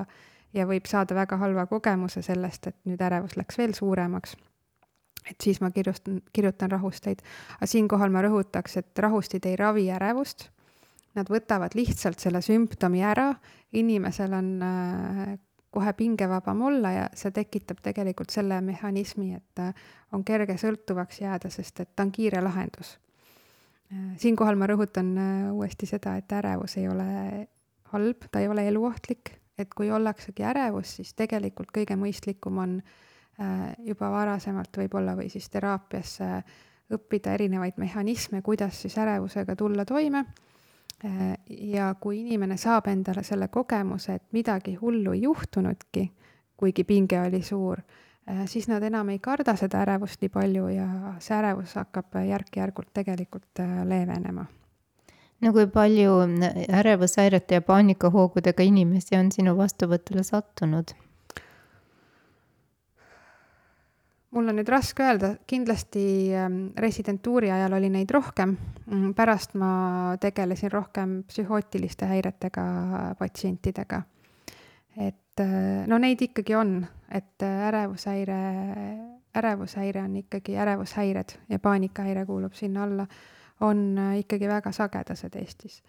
ja 0.55 0.67
võib 0.69 0.87
saada 0.89 1.15
väga 1.15 1.39
halva 1.41 1.65
kogemuse 1.71 2.23
sellest, 2.25 2.71
et 2.71 2.79
nüüd 2.89 3.01
ärevus 3.01 3.37
läks 3.39 3.59
veel 3.61 3.75
suuremaks, 3.77 4.35
et 5.29 5.37
siis 5.43 5.61
ma 5.63 5.71
kirjustan, 5.71 6.19
kirjutan 6.33 6.71
rahusteid. 6.73 7.21
aga 7.57 7.69
siinkohal 7.69 8.11
ma 8.11 8.23
rõhutaks, 8.25 8.81
et 8.81 9.05
rahustid 9.05 9.45
ei 9.47 9.55
ravi 9.59 9.87
ärevust, 9.93 10.49
nad 11.15 11.29
võtavad 11.31 11.75
lihtsalt 11.75 12.19
selle 12.19 12.41
sümptomi 12.43 13.03
ära, 13.03 13.31
inimesel 13.75 14.33
on 14.35 14.51
äh, 14.63 15.37
kohe 15.71 15.93
pingevabam 15.95 16.61
olla 16.67 16.91
ja 16.91 17.05
see 17.15 17.31
tekitab 17.35 17.79
tegelikult 17.83 18.31
selle 18.31 18.59
mehhanismi, 18.63 19.35
et 19.39 19.63
äh, 19.63 19.87
on 20.11 20.25
kerge 20.27 20.57
sõltuvaks 20.59 21.23
jääda, 21.23 21.51
sest 21.51 21.79
et 21.79 21.95
ta 21.95 22.03
on 22.03 22.11
kiire 22.15 22.43
lahendus 22.43 22.97
siinkohal 24.17 24.55
ma 24.59 24.67
rõhutan 24.71 25.13
äh, 25.17 25.51
uuesti 25.53 25.89
seda, 25.89 26.15
et 26.19 26.31
ärevus 26.31 26.77
ei 26.79 26.87
ole 26.89 27.47
halb, 27.91 28.27
ta 28.31 28.39
ei 28.39 28.47
ole 28.47 28.67
eluohtlik, 28.67 29.33
et 29.59 29.73
kui 29.75 29.91
ollaksegi 29.91 30.45
ärevus, 30.47 30.97
siis 30.99 31.13
tegelikult 31.17 31.73
kõige 31.75 31.97
mõistlikum 31.99 32.61
on 32.63 32.77
äh, 32.81 33.71
juba 33.87 34.11
varasemalt 34.13 34.77
võib-olla 34.83 35.15
või 35.19 35.29
siis 35.33 35.49
teraapias 35.51 36.19
õppida 36.91 37.33
erinevaid 37.35 37.77
mehhanisme, 37.79 38.41
kuidas 38.43 38.81
siis 38.83 38.97
ärevusega 38.99 39.55
tulla 39.55 39.85
toime. 39.85 40.25
ja 41.49 41.95
kui 41.99 42.19
inimene 42.19 42.57
saab 42.57 42.87
endale 42.87 43.23
selle 43.23 43.47
kogemuse, 43.47 44.13
et 44.13 44.23
midagi 44.37 44.75
hullu 44.75 45.15
ei 45.15 45.21
juhtunudki, 45.21 46.03
kuigi 46.57 46.83
pinge 46.83 47.21
oli 47.21 47.41
suur 47.41 47.79
Äh, 47.81 48.10
siis 48.45 48.67
nad 48.67 48.83
enam 48.83 49.09
ei 49.09 49.19
karda 49.19 49.55
seda 49.59 49.81
ärevust 49.85 50.21
nii 50.21 50.31
palju 50.33 50.71
ja 50.71 50.87
see 51.19 51.37
ärevus 51.37 51.75
hakkab 51.79 52.17
järk-järgult 52.27 52.91
tegelikult 52.93 53.61
äh, 53.63 53.81
leevenema. 53.87 54.45
no 55.41 55.53
kui 55.53 55.67
palju 55.67 56.17
ärevushäirete 56.81 57.55
ja 57.55 57.61
paanikahoogudega 57.61 58.63
inimesi 58.63 59.17
on 59.17 59.31
sinu 59.31 59.55
vastuvõtule 59.57 60.23
sattunud? 60.23 60.93
mul 64.31 64.47
on 64.47 64.55
nüüd 64.61 64.69
raske 64.69 65.03
öelda, 65.03 65.33
kindlasti 65.47 66.05
ähm, 66.35 66.61
residentuuri 66.77 67.51
ajal 67.51 67.73
oli 67.75 67.89
neid 67.91 68.11
rohkem. 68.15 68.55
Mm, 68.85 69.11
pärast 69.13 69.57
ma 69.59 70.15
tegelesin 70.23 70.71
rohkem 70.71 71.23
psühhootiliste 71.27 72.07
häiretega 72.07 72.63
patsientidega 73.19 74.03
et 74.97 75.39
äh, 75.39 75.85
no 75.87 75.99
neid 76.01 76.21
ikkagi 76.21 76.55
on, 76.57 76.81
et 77.11 77.43
äh, 77.43 77.67
ärevushäire, 77.67 78.39
ärevushäire 79.37 80.01
on 80.03 80.15
ikkagi 80.15 80.57
ärevushäired 80.57 81.37
ja 81.49 81.59
paanikahäire 81.59 82.25
kuulub 82.25 82.53
sinna 82.53 82.83
alla, 82.83 83.07
on 83.61 83.97
äh, 83.97 84.19
ikkagi 84.19 84.47
väga 84.47 84.71
sagedased 84.71 85.35
Eestis. 85.35 85.83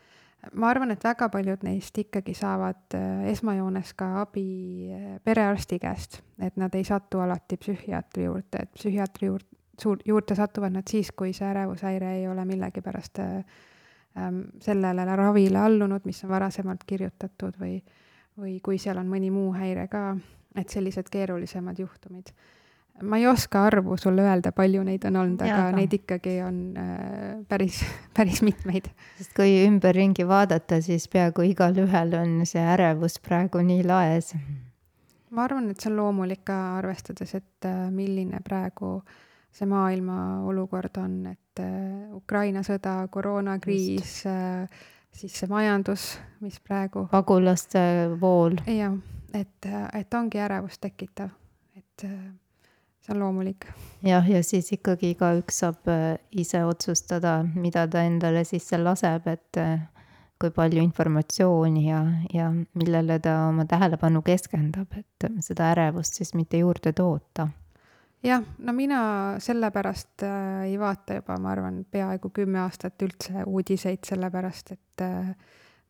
ma 0.52 0.68
arvan, 0.68 0.90
et 0.90 1.04
väga 1.04 1.28
paljud 1.28 1.62
neist 1.62 1.98
ikkagi 1.98 2.34
saavad 2.34 2.96
esmajoones 3.30 3.94
ka 3.94 4.08
abi 4.20 4.90
perearsti 5.24 5.78
käest, 5.78 6.18
et 6.42 6.56
nad 6.56 6.74
ei 6.74 6.84
satu 6.84 7.20
alati 7.22 7.56
psühhiaatri 7.56 8.24
juurde, 8.24 8.62
et 8.62 8.72
psühhiaatri 8.74 9.26
juurde, 9.26 9.46
suur, 9.78 9.98
juurde 10.04 10.34
satuvad 10.34 10.74
nad 10.74 10.90
siis, 10.90 11.12
kui 11.12 11.32
see 11.32 11.46
ärevushäire 11.46 12.16
ei 12.16 12.26
ole 12.28 12.44
millegipärast 12.44 13.18
ähm, 13.22 14.40
sellele 14.60 15.06
ravile 15.16 15.58
allunud, 15.58 16.02
mis 16.04 16.24
on 16.24 16.30
varasemalt 16.34 16.82
kirjutatud 16.86 17.60
või 17.60 17.76
äh, 17.76 18.00
või 18.38 18.60
kui 18.64 18.78
seal 18.80 19.00
on 19.00 19.10
mõni 19.10 19.30
muu 19.32 19.52
häire 19.56 19.86
ka, 19.92 20.12
et 20.56 20.68
sellised 20.68 21.08
keerulisemad 21.12 21.78
juhtumid. 21.78 22.32
ma 23.02 23.16
ei 23.16 23.26
oska 23.26 23.64
arvu 23.66 23.96
sulle 23.96 24.22
öelda, 24.22 24.52
palju 24.52 24.82
neid 24.84 25.04
on 25.08 25.16
olnud, 25.16 25.40
aga 25.40 25.62
ja, 25.64 25.70
neid 25.74 25.94
ikkagi 25.96 26.36
on 26.44 26.58
äh, 26.78 27.38
päris, 27.48 27.80
päris 28.16 28.42
mitmeid. 28.42 28.90
sest 29.18 29.34
kui 29.36 29.56
ümberringi 29.64 30.28
vaadata, 30.28 30.80
siis 30.84 31.08
peaaegu 31.08 31.48
igalühel 31.48 32.14
on 32.20 32.46
see 32.46 32.62
ärevus 32.74 33.18
praegu 33.24 33.64
nii 33.64 33.82
laes. 33.88 34.34
ma 35.30 35.48
arvan, 35.48 35.70
et 35.72 35.80
see 35.80 35.90
on 35.92 36.00
loomulik 36.02 36.44
ka 36.44 36.62
arvestades, 36.78 37.34
et 37.40 37.68
äh, 37.68 37.84
milline 37.90 38.40
praegu 38.44 38.98
see 39.52 39.68
maailma 39.68 40.42
olukord 40.48 40.96
on, 41.02 41.26
et 41.32 41.60
äh, 41.60 42.14
Ukraina 42.16 42.62
sõda, 42.66 43.02
koroonakriis, 43.12 44.14
äh, 44.28 44.84
siis 45.12 45.36
see 45.42 45.48
majandus, 45.50 46.06
mis 46.40 46.58
praegu. 46.64 47.06
pagulaste 47.12 47.82
vool. 48.20 48.56
jah, 48.66 48.96
et, 49.34 49.68
et 49.94 50.14
ongi 50.14 50.40
ärevust 50.42 50.80
tekitav, 50.80 51.30
et 51.76 52.06
see 53.02 53.14
on 53.14 53.20
loomulik. 53.20 53.66
jah, 54.02 54.28
ja 54.30 54.42
siis 54.42 54.72
ikkagi 54.72 55.12
igaüks 55.16 55.62
saab 55.64 55.88
äh, 55.90 56.18
ise 56.30 56.64
otsustada, 56.64 57.40
mida 57.54 57.86
ta 57.90 58.04
endale 58.06 58.44
sisse 58.44 58.78
laseb, 58.78 59.26
et 59.26 59.58
äh, 59.60 59.80
kui 60.40 60.50
palju 60.50 60.82
informatsiooni 60.82 61.86
ja, 61.88 62.02
ja 62.34 62.50
millele 62.50 63.18
ta 63.22 63.48
oma 63.48 63.66
tähelepanu 63.70 64.22
keskendab, 64.26 64.94
et 64.98 65.26
seda 65.40 65.70
ärevust 65.74 66.18
siis 66.18 66.34
mitte 66.34 66.62
juurde 66.62 66.92
toota 66.92 67.48
jah, 68.22 68.42
no 68.58 68.72
mina 68.72 69.00
sellepärast 69.42 70.22
äh, 70.26 70.62
ei 70.68 70.78
vaata 70.78 71.18
juba, 71.18 71.38
ma 71.42 71.52
arvan, 71.56 71.82
peaaegu 71.90 72.30
kümme 72.34 72.62
aastat 72.62 73.02
üldse 73.02 73.46
uudiseid, 73.46 74.04
sellepärast 74.06 74.76
et 74.76 75.06
äh, 75.06 75.34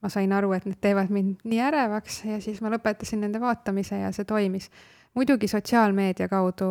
ma 0.03 0.11
sain 0.11 0.33
aru, 0.35 0.53
et 0.57 0.67
need 0.67 0.81
teevad 0.83 1.13
mind 1.15 1.47
nii 1.47 1.61
ärevaks 1.63 2.25
ja 2.27 2.41
siis 2.43 2.61
ma 2.63 2.73
lõpetasin 2.73 3.23
nende 3.23 3.41
vaatamise 3.43 4.03
ja 4.03 4.13
see 4.13 4.25
toimis. 4.29 4.71
muidugi 5.15 5.49
sotsiaalmeedia 5.49 6.29
kaudu 6.29 6.69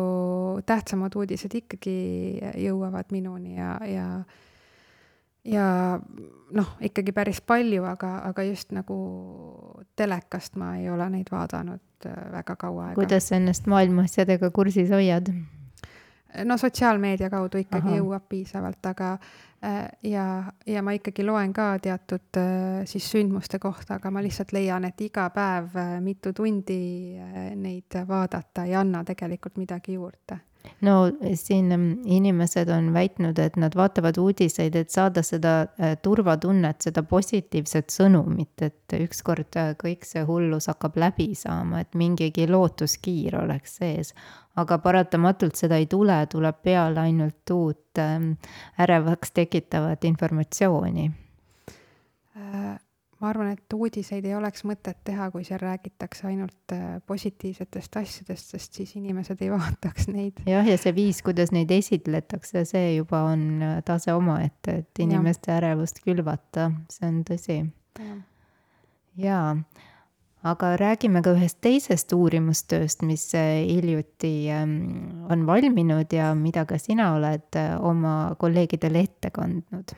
tähtsamad 0.66 1.14
uudised 1.14 1.54
ikkagi 1.54 2.40
jõuavad 2.58 3.12
minuni 3.14 3.56
ja, 3.56 3.76
ja 3.86 4.06
ja 5.44 5.98
noh, 6.54 6.68
ikkagi 6.80 7.12
päris 7.12 7.40
palju, 7.40 7.84
aga, 7.88 8.18
aga 8.28 8.44
just 8.46 8.70
nagu 8.74 8.96
telekast 9.98 10.56
ma 10.60 10.76
ei 10.78 10.90
ole 10.90 11.08
neid 11.10 11.32
vaadanud 11.32 12.06
äh, 12.06 12.20
väga 12.32 12.56
kaua 12.56 12.90
aega. 12.90 13.00
kuidas 13.00 13.28
sa 13.28 13.38
ennast 13.40 13.66
maailma 13.66 14.06
asjadega 14.06 14.50
kursis 14.50 14.90
hoiad? 14.90 15.32
No 16.44 16.56
sotsiaalmeedia 16.58 17.30
kaudu 17.30 17.62
ikkagi 17.62 17.88
Aha. 17.88 17.96
jõuab 18.00 18.28
piisavalt, 18.28 18.86
aga 18.86 19.10
äh, 19.64 19.88
ja, 20.08 20.26
ja 20.66 20.82
ma 20.82 20.94
ikkagi 20.96 21.24
loen 21.26 21.52
ka 21.52 21.74
teatud 21.82 22.40
äh, 22.40 22.84
siis 22.88 23.10
sündmuste 23.12 23.58
kohta, 23.62 23.98
aga 24.00 24.10
ma 24.10 24.22
lihtsalt 24.24 24.52
leian, 24.52 24.84
et 24.88 25.00
iga 25.00 25.28
päev 25.34 25.76
mitu 26.04 26.32
tundi 26.32 27.18
neid 27.56 28.00
vaadata 28.08 28.64
ei 28.68 28.74
anna 28.78 29.04
tegelikult 29.04 29.60
midagi 29.60 29.98
juurde 29.98 30.40
no 30.80 30.96
siin 31.34 31.70
mm, 31.76 32.02
inimesed 32.04 32.68
on 32.72 32.92
väitnud, 32.94 33.38
et 33.38 33.56
nad 33.60 33.74
vaatavad 33.76 34.18
uudiseid, 34.18 34.76
et 34.78 34.90
saada 34.90 35.22
seda 35.26 35.54
äh, 35.62 35.96
turvatunnet, 36.02 36.80
seda 36.84 37.02
positiivset 37.06 37.94
sõnumit, 37.94 38.54
et 38.62 38.96
ükskord 38.98 39.58
äh, 39.60 39.72
kõik 39.78 40.06
see 40.08 40.24
hullus 40.28 40.68
hakkab 40.72 40.98
läbi 41.00 41.32
saama, 41.38 41.82
et 41.82 41.98
mingigi 41.98 42.46
lootuskiir 42.50 43.38
oleks 43.42 43.78
sees. 43.82 44.14
aga 44.56 44.76
paratamatult 44.78 45.56
seda 45.56 45.78
ei 45.80 45.86
tule, 45.86 46.26
tuleb 46.28 46.56
peale 46.62 47.00
ainult 47.00 47.50
uut 47.50 47.98
ähm, 47.98 48.32
ärevaks 48.78 49.32
tekitavat 49.32 50.04
informatsiooni 50.04 51.10
äh 52.36 52.81
ma 53.22 53.30
arvan, 53.30 53.52
et 53.54 53.74
uudiseid 53.76 54.26
ei 54.26 54.34
oleks 54.34 54.64
mõtet 54.66 54.98
teha, 55.06 55.28
kui 55.30 55.44
seal 55.46 55.60
räägitakse 55.62 56.26
ainult 56.30 56.74
äh, 56.74 56.96
positiivsetest 57.06 58.00
asjadest, 58.00 58.56
sest 58.56 58.80
siis 58.80 58.96
inimesed 58.98 59.44
ei 59.44 59.52
vaataks 59.54 60.10
neid. 60.10 60.42
jah, 60.48 60.66
ja 60.66 60.78
see 60.80 60.94
viis, 60.96 61.22
kuidas 61.24 61.54
neid 61.54 61.70
esitletakse, 61.74 62.66
see 62.68 62.96
juba 62.96 63.22
on 63.30 63.46
äh, 63.62 63.78
tase 63.86 64.14
omaette, 64.16 64.82
et 64.82 65.04
inimeste 65.06 65.52
ja. 65.52 65.60
ärevust 65.60 66.02
külvata, 66.02 66.72
see 66.90 67.08
on 67.08 67.22
tõsi. 67.28 67.62
jaa, 69.22 69.48
aga 70.42 70.74
räägime 70.80 71.22
ka 71.22 71.36
ühest 71.38 71.60
teisest 71.62 72.14
uurimustööst, 72.18 73.06
mis 73.06 73.28
äh, 73.38 73.62
hiljuti 73.68 74.34
ähm, 74.50 74.78
on 75.30 75.46
valminud 75.46 76.10
ja 76.10 76.34
mida 76.34 76.66
ka 76.66 76.80
sina 76.82 77.12
oled 77.20 77.62
oma 77.78 78.32
kolleegidele 78.40 79.06
ette 79.06 79.30
kandnud 79.30 79.94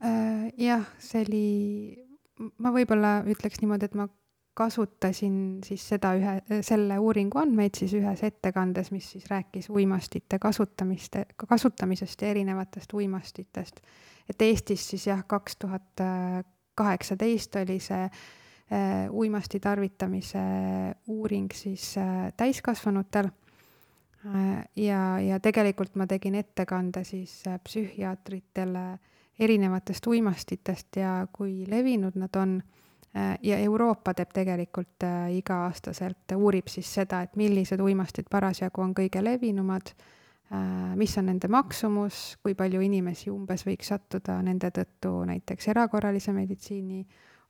jah, 0.00 0.86
see 0.98 1.24
oli, 1.26 1.46
ma 2.58 2.72
võib-olla 2.72 3.20
ütleks 3.28 3.60
niimoodi, 3.60 3.90
et 3.90 3.96
ma 3.98 4.06
kasutasin 4.60 5.34
siis 5.64 5.82
seda 5.92 6.12
ühe, 6.18 6.34
selle 6.66 6.98
uuringu 7.00 7.38
andmeid 7.40 7.78
siis 7.78 7.94
ühes 7.96 8.22
ettekandes, 8.26 8.90
mis 8.92 9.06
siis 9.14 9.28
rääkis 9.30 9.70
uimastite 9.70 10.40
kasutamist, 10.42 11.16
kasutamisest 11.36 12.22
ja 12.22 12.32
erinevatest 12.34 12.92
uimastitest. 12.92 13.80
et 14.28 14.42
Eestis 14.42 14.88
siis 14.88 15.06
jah, 15.06 15.22
kaks 15.26 15.56
tuhat 15.56 16.02
kaheksateist 16.80 17.56
oli 17.60 17.78
see 17.82 18.02
äh, 18.04 19.10
uimasti 19.10 19.60
tarvitamise 19.60 20.42
uuring 21.08 21.52
siis 21.54 21.94
äh, 21.98 22.32
täiskasvanutel 22.36 23.30
äh,. 24.26 24.64
ja, 24.76 25.18
ja 25.20 25.40
tegelikult 25.40 25.96
ma 25.96 26.06
tegin 26.06 26.34
ettekande 26.34 27.04
siis 27.04 27.42
äh, 27.46 27.60
psühhiaatritele 27.64 28.86
äh, 28.92 29.09
erinevatest 29.40 30.06
uimastitest 30.06 30.96
ja 30.96 31.26
kui 31.32 31.64
levinud 31.68 32.18
nad 32.20 32.36
on. 32.36 32.62
Äh, 33.16 33.38
ja 33.42 33.56
Euroopa 33.58 34.12
teeb 34.14 34.30
tegelikult 34.30 35.02
äh, 35.02 35.32
iga-aastaselt, 35.34 36.30
uurib 36.36 36.68
siis 36.70 36.86
seda, 36.94 37.24
et 37.26 37.34
millised 37.36 37.80
uimastid 37.82 38.28
parasjagu 38.30 38.84
on 38.84 38.92
kõige 38.94 39.18
levinumad, 39.24 39.90
äh, 40.54 40.60
mis 40.94 41.16
on 41.18 41.26
nende 41.26 41.50
maksumus, 41.50 42.20
kui 42.42 42.54
palju 42.54 42.84
inimesi 42.86 43.32
umbes 43.34 43.66
võiks 43.66 43.90
sattuda 43.90 44.38
nende 44.46 44.70
tõttu 44.70 45.24
näiteks 45.26 45.72
erakorralise 45.74 46.36
meditsiini 46.36 47.02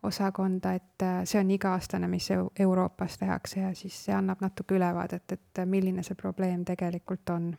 osakonda, 0.09 0.73
et 0.81 1.05
see 1.29 1.43
on 1.43 1.51
iga-aastane, 1.53 2.09
mis 2.09 2.31
Euroopas 2.33 3.19
tehakse 3.21 3.61
ja 3.61 3.75
siis 3.77 3.99
see 4.07 4.17
annab 4.17 4.41
natuke 4.41 4.79
ülevaadet, 4.79 5.37
et 5.37 5.61
milline 5.69 6.01
see 6.07 6.17
probleem 6.17 6.65
tegelikult 6.65 7.37
on 7.37 7.51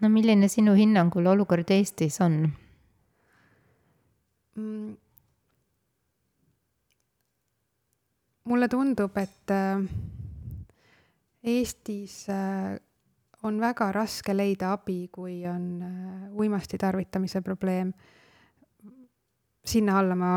no 0.00 0.08
milline 0.08 0.48
sinu 0.48 0.74
hinnangul 0.74 1.26
olukord 1.26 1.70
Eestis 1.70 2.20
on 2.20 2.42
mm.? 4.56 4.96
mulle 8.50 8.68
tundub, 8.68 9.16
et 9.16 9.50
äh, 9.50 9.84
Eestis 11.42 12.28
äh, 12.28 12.78
on 13.46 13.60
väga 13.60 13.92
raske 13.94 14.34
leida 14.34 14.72
abi, 14.74 15.04
kui 15.12 15.44
on 15.48 15.66
äh, 15.82 16.32
uimasti 16.34 16.78
tarvitamise 16.78 17.42
probleem. 17.46 17.92
Sinna 19.70 19.98
alla 20.00 20.16
ma 20.18 20.32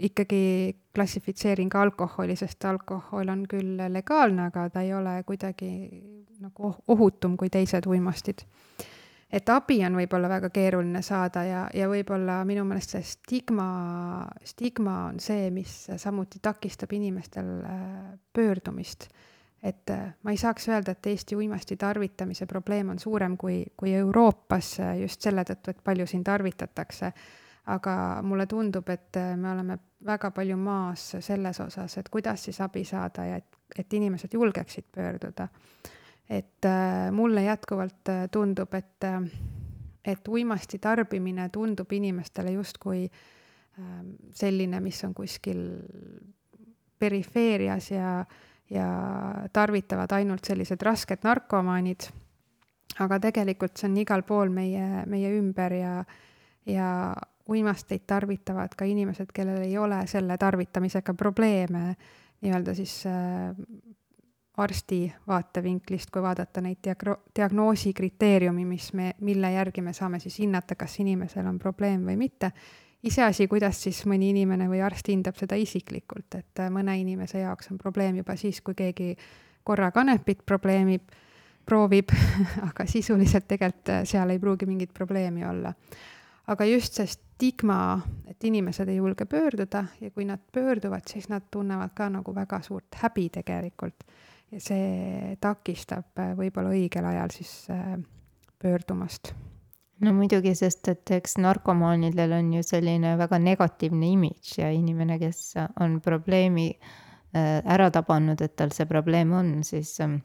ikkagi 0.00 0.76
klassifitseerin 0.94 1.68
ka 1.68 1.82
alkoholi, 1.82 2.36
sest 2.36 2.64
alkohol 2.64 3.28
on 3.28 3.44
küll 3.50 3.82
legaalne, 3.92 4.48
aga 4.48 4.68
ta 4.70 4.84
ei 4.86 4.94
ole 4.96 5.18
kuidagi 5.28 5.70
nagu 6.40 6.72
ohutum 6.88 7.36
kui 7.36 7.50
teised 7.52 7.86
uimastid 7.86 8.46
et 9.32 9.50
abi 9.52 9.78
on 9.86 9.96
võib-olla 9.98 10.28
väga 10.30 10.50
keeruline 10.54 11.02
saada 11.06 11.44
ja, 11.46 11.64
ja 11.74 11.88
võib-olla 11.90 12.40
minu 12.48 12.64
meelest 12.66 12.96
see 12.96 13.06
stigma, 13.06 13.66
stigma 14.46 14.96
on 15.10 15.20
see, 15.22 15.50
mis 15.54 15.74
samuti 16.02 16.42
takistab 16.42 16.92
inimestel 16.96 17.50
äh, 17.66 17.82
pöördumist. 18.34 19.08
et 19.62 19.90
äh, 19.90 20.14
ma 20.22 20.34
ei 20.34 20.40
saaks 20.40 20.68
öelda, 20.68 20.96
et 20.96 21.06
Eesti 21.06 21.36
uimasti 21.36 21.76
tarvitamise 21.76 22.46
probleem 22.46 22.90
on 22.90 22.98
suurem 22.98 23.36
kui, 23.36 23.62
kui 23.76 23.94
Euroopas 23.94 24.78
äh, 24.80 24.96
just 25.04 25.22
selle 25.22 25.44
tõttu, 25.44 25.70
et 25.70 25.84
palju 25.84 26.06
siin 26.06 26.24
tarvitatakse. 26.24 27.12
Aga 27.66 27.94
mulle 28.22 28.46
tundub, 28.46 28.88
et 28.88 29.16
me 29.36 29.52
oleme 29.52 29.78
väga 30.06 30.30
palju 30.30 30.56
maas 30.56 31.16
selles 31.20 31.60
osas, 31.60 31.98
et 31.98 32.08
kuidas 32.08 32.44
siis 32.44 32.60
abi 32.60 32.84
saada 32.84 33.24
ja 33.24 33.36
et, 33.36 33.58
et 33.78 33.92
inimesed 33.92 34.32
julgeksid 34.34 34.84
pöörduda 34.94 35.48
et 36.30 36.64
äh, 36.64 37.10
mulle 37.12 37.42
jätkuvalt 37.42 38.08
äh, 38.08 38.28
tundub, 38.30 38.74
et, 38.74 39.04
äh, 39.04 39.22
et 40.04 40.28
uimasti 40.28 40.78
tarbimine 40.78 41.48
tundub 41.48 41.92
inimestele 41.92 42.50
justkui 42.50 43.10
selline, 44.36 44.76
mis 44.84 44.98
on 45.06 45.14
kuskil 45.14 45.60
perifeerias 46.98 47.86
ja, 47.90 48.24
ja 48.70 48.88
tarvitavad 49.52 50.12
ainult 50.12 50.44
sellised 50.44 50.82
rasked 50.84 51.22
narkomaanid. 51.24 52.10
aga 53.00 53.18
tegelikult 53.20 53.78
see 53.78 53.88
on 53.88 53.96
igal 54.02 54.22
pool 54.26 54.50
meie, 54.52 55.06
meie 55.08 55.30
ümber 55.38 55.72
ja, 55.72 55.94
ja 56.66 56.90
uimasteid 57.50 58.06
tarvitavad 58.06 58.74
ka 58.78 58.86
inimesed, 58.88 59.32
kellel 59.34 59.62
ei 59.66 59.78
ole 59.78 60.04
selle 60.06 60.36
tarvitamisega 60.38 61.14
probleeme, 61.14 61.94
nii-öelda 62.40 62.74
siis 62.74 63.02
äh, 63.06 63.54
arsti 64.60 65.12
vaatevinklist, 65.26 66.10
kui 66.10 66.22
vaadata 66.22 66.60
neid 66.60 66.78
diagro-, 66.84 67.20
diagnoosi 67.36 67.92
kriteeriumi, 67.96 68.64
mis 68.64 68.92
me, 68.92 69.14
mille 69.20 69.52
järgi 69.52 69.82
me 69.82 69.92
saame 69.96 70.20
siis 70.20 70.38
hinnata, 70.42 70.76
kas 70.78 70.98
inimesel 71.00 71.46
on 71.46 71.58
probleem 71.58 72.04
või 72.06 72.16
mitte 72.20 72.52
iseasi, 73.02 73.48
kuidas 73.48 73.80
siis 73.82 74.02
mõni 74.08 74.30
inimene 74.34 74.68
või 74.68 74.82
arst 74.84 75.08
hindab 75.08 75.38
seda 75.40 75.56
isiklikult, 75.56 76.36
et 76.36 76.62
äh, 76.62 76.70
mõne 76.72 76.96
inimese 77.00 77.40
jaoks 77.44 77.72
on 77.72 77.80
probleem 77.80 78.20
juba 78.20 78.36
siis, 78.36 78.60
kui 78.60 78.76
keegi 78.76 79.14
korra 79.64 79.90
kanepit 79.94 80.44
probleemib, 80.46 81.08
proovib 81.66 82.12
aga 82.68 82.86
sisuliselt 82.88 83.48
tegelikult 83.48 83.94
äh, 83.94 84.02
seal 84.08 84.32
ei 84.34 84.42
pruugi 84.42 84.68
mingit 84.68 84.94
probleemi 84.94 85.46
olla. 85.46 85.72
Aga 86.50 86.66
just 86.66 86.98
see 86.98 87.10
stigma, 87.10 88.00
et 88.28 88.44
inimesed 88.44 88.88
ei 88.90 88.98
julge 88.98 89.26
pöörduda 89.30 89.84
ja 90.00 90.10
kui 90.10 90.26
nad 90.28 90.42
pöörduvad, 90.52 91.06
siis 91.08 91.30
nad 91.30 91.46
tunnevad 91.50 91.94
ka 91.96 92.08
nagu 92.10 92.34
väga 92.34 92.62
suurt 92.66 93.00
häbi 93.02 93.28
tegelikult. 93.40 94.04
ja 94.50 94.58
see 94.60 95.36
takistab 95.40 96.18
äh, 96.18 96.34
võib-olla 96.34 96.74
õigel 96.74 97.06
ajal 97.06 97.30
siis 97.30 97.52
pöördumast 98.58 99.30
no 100.04 100.14
muidugi, 100.16 100.54
sest 100.56 100.88
et 100.92 101.12
eks 101.16 101.36
narkomaanidel 101.40 102.32
on 102.38 102.52
ju 102.56 102.64
selline 102.66 103.14
väga 103.20 103.38
negatiivne 103.42 104.10
imidž 104.14 104.56
ja 104.62 104.70
inimene, 104.72 105.18
kes 105.20 105.54
on 105.80 105.98
probleemi 106.04 106.70
äh, 106.72 107.60
ära 107.60 107.90
tabanud, 107.92 108.40
et 108.40 108.56
tal 108.56 108.72
see 108.76 108.88
probleem 108.90 109.34
on, 109.36 109.52
siis 109.66 109.92
ähm, 110.04 110.20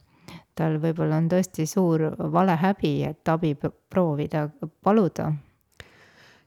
tal 0.56 0.80
võib-olla 0.84 1.20
on 1.22 1.30
tõesti 1.32 1.68
suur 1.70 2.08
valehäbi, 2.32 2.96
et 3.10 3.32
abi 3.32 3.56
proovida, 3.60 4.48
paluda. 4.84 5.32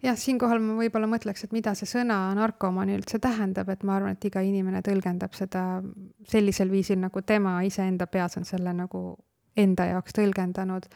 Jah, 0.03 0.17
siinkohal 0.19 0.61
ma 0.63 0.77
võib-olla 0.79 1.09
mõtleks, 1.11 1.45
et 1.45 1.55
mida 1.57 1.75
see 1.79 1.89
sõna 1.91 2.19
narkomaan 2.39 2.91
üldse 2.95 3.21
tähendab, 3.23 3.71
et 3.73 3.85
ma 3.87 3.99
arvan, 3.99 4.17
et 4.17 4.29
iga 4.29 4.43
inimene 4.45 4.83
tõlgendab 4.87 5.35
seda 5.37 5.83
sellisel 6.29 6.71
viisil, 6.73 7.01
nagu 7.03 7.23
tema 7.27 7.59
iseenda 7.67 8.07
peas 8.11 8.39
on 8.39 8.47
selle 8.49 8.75
nagu 8.77 9.03
enda 9.59 9.89
jaoks 9.91 10.15
tõlgendanud 10.15 10.87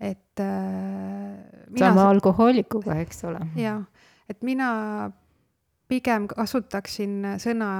et 0.00 0.40
äh,. 0.40 1.76
sama 1.78 2.08
alkohoolikuga, 2.10 2.98
eks 3.04 3.24
ole. 3.24 3.40
jah, 3.56 3.84
et 4.28 4.42
mina 4.44 5.10
pigem 5.88 6.26
kasutaksin 6.28 7.36
sõna 7.40 7.70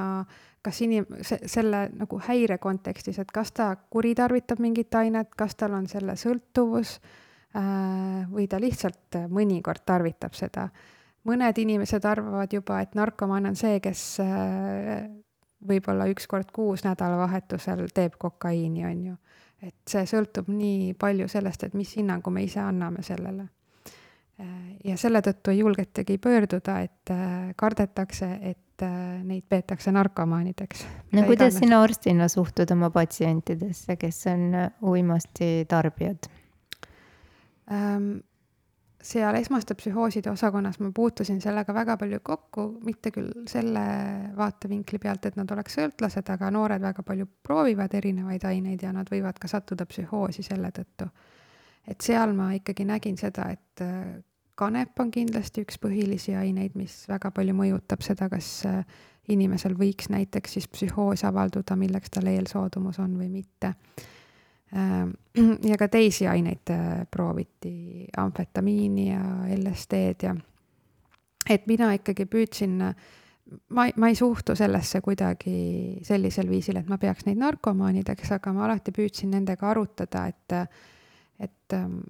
kas 0.65 0.81
inim-, 0.83 1.07
selle 1.23 1.87
nagu 1.95 2.19
häire 2.27 2.59
kontekstis, 2.59 3.21
et 3.23 3.31
kas 3.33 3.53
ta 3.55 3.75
kuritarvitab 3.77 4.61
mingit 4.63 4.95
ainet, 4.99 5.35
kas 5.39 5.55
tal 5.55 5.77
on 5.79 5.87
selle 5.91 6.17
sõltuvus 6.19 6.97
äh, 6.97 7.26
või 7.57 8.45
ta 8.51 8.59
lihtsalt 8.61 9.17
mõnikord 9.33 9.81
tarvitab 9.87 10.35
seda. 10.37 10.69
mõned 11.25 11.59
inimesed 11.59 12.05
arvavad 12.05 12.53
juba, 12.53 12.81
et 12.81 12.95
narkomaan 12.95 13.47
on 13.47 13.57
see, 13.57 13.81
kes 13.81 14.21
äh, 14.21 15.07
võib-olla 15.67 16.07
üks 16.13 16.27
kord 16.27 16.53
kuus 16.53 16.85
nädalavahetusel 16.85 17.87
teeb 17.95 18.19
kokaiini, 18.19 18.85
on 18.85 19.05
ju 19.07 19.17
et 19.63 19.77
see 19.89 20.07
sõltub 20.09 20.49
nii 20.53 20.95
palju 21.01 21.29
sellest, 21.31 21.67
et 21.67 21.77
mis 21.77 21.93
hinnangu 21.99 22.33
me 22.33 22.45
ise 22.47 22.61
anname 22.63 23.05
sellele. 23.07 23.49
ja 24.85 24.99
selle 25.01 25.23
tõttu 25.25 25.49
ei 25.49 25.63
julgetagi 25.63 26.19
pöörduda, 26.21 26.81
et 26.85 27.11
äh, 27.11 27.55
kardetakse, 27.57 28.27
et 28.45 28.83
äh, 28.85 29.23
neid 29.25 29.47
peetakse 29.49 29.93
narkomaanideks. 29.97 30.85
no 31.17 31.23
kuidas 31.25 31.57
sina 31.57 31.81
arstina 31.83 32.29
suhtud 32.29 32.71
oma 32.75 32.91
patsientidesse, 32.93 33.97
kes 33.97 34.27
on 34.35 34.55
äh, 34.55 34.69
uimasti 34.83 35.65
tarbijad? 35.69 36.29
Seal 39.07 39.35
esmaste 39.39 39.75
psühhooside 39.79 40.31
osakonnas 40.31 40.79
ma 40.81 40.91
puutusin 40.95 41.41
sellega 41.41 41.75
väga 41.75 41.97
palju 42.01 42.21
kokku, 42.23 42.67
mitte 42.85 43.13
küll 43.15 43.31
selle 43.51 43.83
vaatevinkli 44.37 44.99
pealt, 45.03 45.27
et 45.29 45.37
nad 45.39 45.51
oleks 45.55 45.79
sõltlased, 45.79 46.31
aga 46.33 46.51
noored 46.55 46.83
väga 46.83 47.05
palju 47.07 47.29
proovivad 47.47 47.95
erinevaid 47.95 48.47
aineid 48.49 48.83
ja 48.83 48.93
nad 48.97 49.11
võivad 49.13 49.39
ka 49.43 49.51
sattuda 49.51 49.87
psühhoosi 49.87 50.47
selle 50.47 50.73
tõttu. 50.75 51.09
et 51.87 52.01
seal 52.03 52.33
ma 52.35 52.51
ikkagi 52.57 52.85
nägin 52.85 53.17
seda, 53.17 53.51
et 53.55 53.83
äh, 53.85 54.17
kanep 54.59 54.99
on 55.01 55.11
kindlasti 55.15 55.63
üks 55.63 55.79
põhilisi 55.79 56.35
aineid, 56.35 56.75
mis 56.75 57.05
väga 57.09 57.31
palju 57.31 57.55
mõjutab 57.55 58.03
seda, 58.03 58.29
kas 58.33 58.65
äh, 58.67 58.83
inimesel 59.29 59.77
võiks 59.79 60.11
näiteks 60.11 60.59
siis 60.59 60.69
psühhoos 60.69 61.25
avalduda, 61.25 61.77
milleks 61.77 62.11
tal 62.11 62.27
eelsoodumus 62.27 62.99
on 62.99 63.19
või 63.21 63.29
mitte 63.31 63.75
ja 65.71 65.77
ka 65.79 65.89
teisi 65.89 66.27
aineid 66.27 66.73
äh, 66.75 67.07
prooviti, 67.11 68.07
amfetamiini 68.17 69.09
ja 69.09 69.23
LSD-d 69.57 70.27
ja 70.27 70.35
et 71.51 71.67
mina 71.71 71.93
ikkagi 71.97 72.27
püüdsin, 72.31 72.79
ma, 72.81 73.87
ma 73.87 74.11
ei 74.11 74.17
suhtu 74.19 74.57
sellesse 74.59 75.01
kuidagi 75.05 75.57
sellisel 76.07 76.51
viisil, 76.51 76.81
et 76.81 76.91
ma 76.91 76.99
peaks 76.99 77.27
neid 77.29 77.41
narkomaanideks, 77.43 78.33
aga 78.39 78.55
ma 78.57 78.67
alati 78.67 78.95
püüdsin 78.97 79.33
nendega 79.37 79.71
arutada, 79.71 80.27
et, 80.33 80.57
et 81.47 81.77
ähm, 81.77 82.01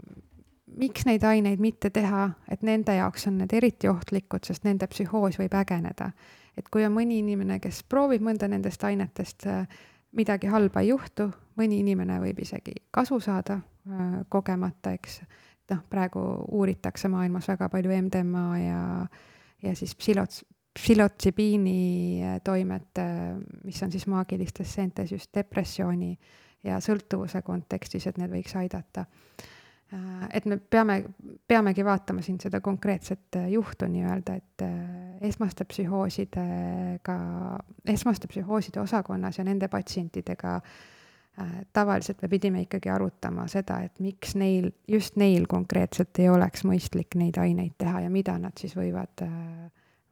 miks 0.81 1.07
neid 1.09 1.25
aineid 1.25 1.63
mitte 1.63 1.91
teha, 1.95 2.29
et 2.53 2.65
nende 2.67 2.97
jaoks 2.97 3.29
on 3.31 3.41
need 3.43 3.53
eriti 3.57 3.91
ohtlikud, 3.93 4.47
sest 4.49 4.67
nende 4.67 4.89
psühhoos 4.91 5.39
võib 5.41 5.55
ägeneda. 5.57 6.13
et 6.57 6.71
kui 6.73 6.87
on 6.87 6.95
mõni 6.95 7.19
inimene, 7.21 7.59
kes 7.61 7.83
proovib 7.85 8.23
mõnda 8.25 8.49
nendest 8.49 8.85
ainetest 8.85 9.45
äh, 9.47 9.67
midagi 10.17 10.49
halba 10.49 10.81
ei 10.81 10.89
juhtu, 10.89 11.29
mõni 11.57 11.81
inimene 11.83 12.19
võib 12.23 12.41
isegi 12.45 12.75
kasu 12.91 13.21
saada 13.21 13.59
äh, 13.61 14.19
kogemata, 14.29 14.93
eks. 14.97 15.21
noh, 15.71 15.83
praegu 15.91 16.23
uuritakse 16.59 17.09
maailmas 17.13 17.49
väga 17.49 17.69
palju 17.73 17.97
MDMA 18.03 18.47
ja, 18.61 18.83
ja 19.63 19.75
siis 19.75 19.97
psilots-, 19.99 20.45
psilotsibiini 20.77 21.81
äh, 22.23 22.41
toimet, 22.45 22.93
äh, 23.03 23.37
mis 23.65 23.83
on 23.83 23.93
siis 23.93 24.07
maagilistes 24.07 24.75
seentes 24.75 25.13
just 25.13 25.35
depressiooni 25.35 26.17
ja 26.65 26.81
sõltuvuse 26.83 27.43
kontekstis, 27.47 28.07
et 28.07 28.19
need 28.19 28.33
võiks 28.33 28.57
aidata 28.59 29.07
Äh, 29.93 30.29
et 30.33 30.47
me 30.47 30.57
peame, 30.57 31.05
peamegi 31.47 31.85
vaatama 31.87 32.23
siin 32.23 32.41
seda 32.43 32.59
konkreetset 32.61 33.37
äh, 33.39 33.51
juhtu 33.53 33.87
nii-öelda, 33.87 34.35
et 34.35 34.65
äh, 34.67 34.73
esmaste 35.29 35.65
psühhoosidega, 35.65 37.19
esmaste 37.95 38.27
psühhooside 38.33 38.83
osakonnas 38.83 39.39
ja 39.39 39.45
nende 39.47 39.69
patsientidega 39.71 40.57
tavaliselt 41.73 42.23
me 42.23 42.29
pidime 42.33 42.63
ikkagi 42.65 42.91
arutama 42.93 43.45
seda, 43.53 43.81
et 43.85 44.01
miks 44.01 44.35
neil, 44.41 44.71
just 44.89 45.19
neil 45.21 45.45
konkreetselt 45.51 46.19
ei 46.23 46.31
oleks 46.33 46.65
mõistlik 46.65 47.19
neid 47.21 47.37
aineid 47.39 47.75
teha 47.79 48.07
ja 48.07 48.13
mida 48.13 48.39
nad 48.41 48.57
siis 48.61 48.77
võivad, 48.77 49.27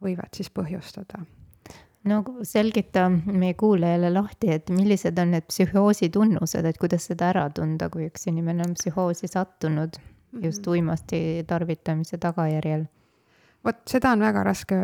võivad 0.04 0.36
siis 0.36 0.52
põhjustada 0.52 1.24
no 2.08 2.20
selgita 2.42 3.08
meie 3.08 3.54
kuulajale 3.54 4.10
lahti, 4.12 4.50
et 4.52 4.70
millised 4.74 5.18
on 5.18 5.32
need 5.34 5.46
psühhoosi 5.48 6.10
tunnused, 6.12 6.66
et 6.68 6.80
kuidas 6.80 7.08
seda 7.10 7.30
ära 7.32 7.46
tunda, 7.54 7.88
kui 7.92 8.08
üks 8.10 8.28
inimene 8.30 8.66
on 8.66 8.76
psühhoosi 8.78 9.30
sattunud 9.30 9.96
just 10.42 10.66
mhm. 10.66 10.70
uimasti 10.70 11.20
tarvitamise 11.48 12.18
tagajärjel? 12.20 12.86
Vot 13.64 13.82
seda 13.88 14.12
on 14.12 14.24
väga 14.24 14.42
raske 14.44 14.80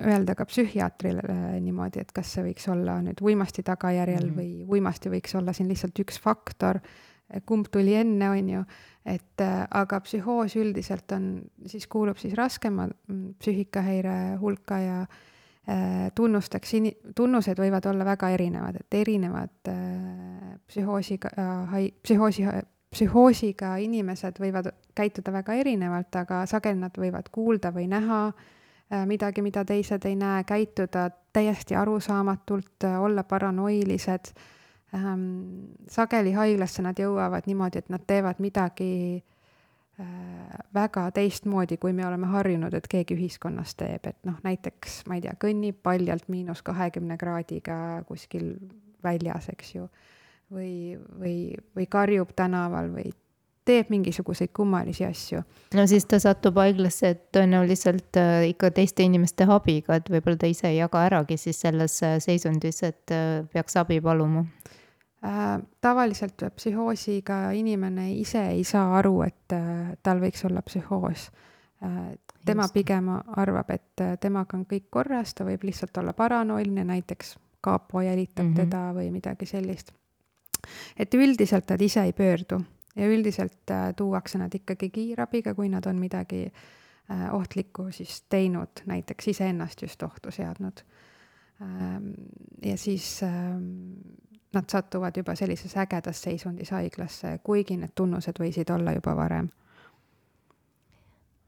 öelda 0.00 0.34
ka 0.38 0.46
psühhiaatrile 0.48 1.38
niimoodi, 1.64 2.00
et 2.04 2.12
kas 2.12 2.34
see 2.36 2.46
võiks 2.46 2.68
olla 2.72 2.98
nüüd 3.04 3.20
uimasti 3.22 3.62
tagajärjel 3.62 4.24
mm 4.24 4.30
-hmm. 4.30 4.38
või 4.38 4.78
uimasti 4.78 5.12
võiks 5.12 5.36
olla 5.38 5.52
siin 5.52 5.68
lihtsalt 5.68 5.98
üks 6.00 6.20
faktor, 6.20 6.80
kumb 7.46 7.68
tuli 7.72 7.94
enne, 7.94 8.30
on 8.30 8.48
ju, 8.48 8.64
et 9.04 9.40
äh, 9.40 9.66
aga 9.70 10.00
psühhoos 10.00 10.56
üldiselt 10.56 11.12
on, 11.12 11.42
siis 11.66 11.86
kuulub 11.86 12.16
siis 12.16 12.34
raskema 12.34 12.86
mm, 12.86 13.34
psüühikahäire 13.38 14.36
hulka 14.40 14.78
ja 14.78 15.00
äh, 15.02 15.08
Äh, 15.64 16.10
tunnusteks, 16.12 16.74
tunnused 17.16 17.56
võivad 17.56 17.86
olla 17.88 18.04
väga 18.04 18.28
erinevad, 18.34 18.76
et 18.82 18.96
erinevad 18.98 19.70
äh, 19.72 20.50
psühhoosiga, 20.68 21.30
äh, 21.40 21.86
psühhoosi, 22.04 22.44
psühhoosiga 22.94 23.74
inimesed 23.82 24.38
võivad 24.40 24.70
käituda 24.94 25.32
väga 25.34 25.58
erinevalt, 25.60 26.14
aga 26.16 26.44
sageli 26.50 26.78
nad 26.80 26.96
võivad 26.98 27.30
kuulda 27.34 27.72
või 27.74 27.88
näha 27.90 28.28
midagi, 29.10 29.42
mida 29.42 29.64
teised 29.66 30.04
ei 30.06 30.14
näe, 30.14 30.44
käituda 30.46 31.08
täiesti 31.34 31.74
arusaamatult, 31.74 32.86
olla 33.00 33.24
paranoilised. 33.26 34.30
Ähm, 34.94 35.24
sageli 35.90 36.32
haiglasse 36.36 36.84
nad 36.84 36.98
jõuavad 37.00 37.48
niimoodi, 37.50 37.80
et 37.82 37.88
nad 37.90 38.04
teevad 38.06 38.38
midagi 38.44 39.24
Äh, 40.00 40.58
väga 40.74 41.10
teistmoodi, 41.14 41.76
kui 41.78 41.92
me 41.94 42.02
oleme 42.06 42.26
harjunud, 42.26 42.74
et 42.74 42.86
keegi 42.90 43.14
ühiskonnas 43.14 43.76
teeb, 43.78 44.08
et 44.10 44.16
noh, 44.26 44.40
näiteks 44.42 45.04
ma 45.06 45.14
ei 45.14 45.22
tea, 45.22 45.36
kõnnib 45.38 45.76
paljalt 45.86 46.26
miinus 46.34 46.64
kahekümne 46.66 47.14
kraadiga 47.14 47.76
kuskil 48.08 48.56
väljas, 49.06 49.46
eks 49.52 49.70
ju. 49.76 49.86
Või, 50.54 50.96
või, 51.20 51.36
või 51.76 51.86
karjub 51.90 52.32
tänaval 52.36 52.90
või 52.94 53.12
teeb 53.64 53.88
mingisuguseid 53.92 54.52
kummalisi 54.56 55.04
asju. 55.04 55.42
no 55.74 55.86
siis 55.86 56.06
ta 56.06 56.18
satub 56.20 56.58
haiglasse 56.60 57.14
tõenäoliselt 57.32 58.18
äh, 58.20 58.48
ikka 58.50 58.70
teiste 58.76 59.06
inimeste 59.06 59.46
abiga, 59.48 59.98
et 59.98 60.10
võib-olla 60.10 60.40
ta 60.40 60.50
ise 60.50 60.68
ei 60.70 60.78
jaga 60.78 61.04
äragi 61.08 61.38
siis 61.40 61.60
selles 61.64 62.00
äh, 62.04 62.18
seisundis, 62.22 62.82
et 62.82 63.14
äh, 63.14 63.46
peaks 63.52 63.76
abi 63.80 64.00
paluma 64.04 64.44
äh,. 65.24 65.62
tavaliselt 65.80 66.44
psühhoosiga 66.56 67.50
inimene 67.56 68.10
ise 68.12 68.46
ei 68.52 68.64
saa 68.68 68.98
aru, 68.98 69.22
et 69.28 69.56
äh, 69.56 69.96
tal 70.02 70.20
võiks 70.20 70.44
olla 70.44 70.62
psühhoos 70.62 71.30
äh, 71.82 72.12
tema 72.44 72.68
Just. 72.68 72.74
pigem 72.74 73.08
arvab, 73.36 73.70
et 73.70 74.04
temaga 74.20 74.58
on 74.58 74.68
kõik 74.68 74.90
korras, 74.90 75.34
ta 75.34 75.48
võib 75.48 75.64
lihtsalt 75.64 75.96
olla 75.96 76.12
paranoiline, 76.12 76.84
näiteks 76.84 77.38
kapo 77.64 78.02
jälitab 78.04 78.44
mm 78.44 78.52
-hmm. 78.52 78.56
teda 78.56 78.92
või 78.92 79.10
midagi 79.10 79.46
sellist. 79.46 79.94
Et 80.96 81.14
üldiselt 81.14 81.70
nad 81.70 81.80
ise 81.80 82.04
ei 82.04 82.12
pöördu 82.12 82.60
ja 82.96 83.08
üldiselt 83.08 83.70
äh, 83.70 83.94
tuuakse 83.96 84.38
nad 84.38 84.54
ikkagi 84.54 84.90
kiirabiga, 84.90 85.54
kui 85.54 85.68
nad 85.68 85.86
on 85.86 85.98
midagi 85.98 86.44
äh, 86.46 87.34
ohtlikku 87.34 87.88
siis 87.90 88.22
teinud, 88.28 88.84
näiteks 88.86 89.28
iseennast 89.28 89.82
just 89.82 90.02
ohtu 90.02 90.30
seadnud 90.30 90.84
ähm,. 91.62 92.12
ja 92.64 92.76
siis 92.78 93.22
ähm, 93.22 93.66
nad 94.54 94.70
satuvad 94.70 95.16
juba 95.16 95.34
sellises 95.34 95.76
ägedas 95.76 96.22
seisundis 96.22 96.70
haiglasse, 96.70 97.38
kuigi 97.42 97.76
need 97.76 97.94
tunnused 97.94 98.38
võisid 98.40 98.70
olla 98.74 98.94
juba 98.94 99.16
varem 99.16 99.50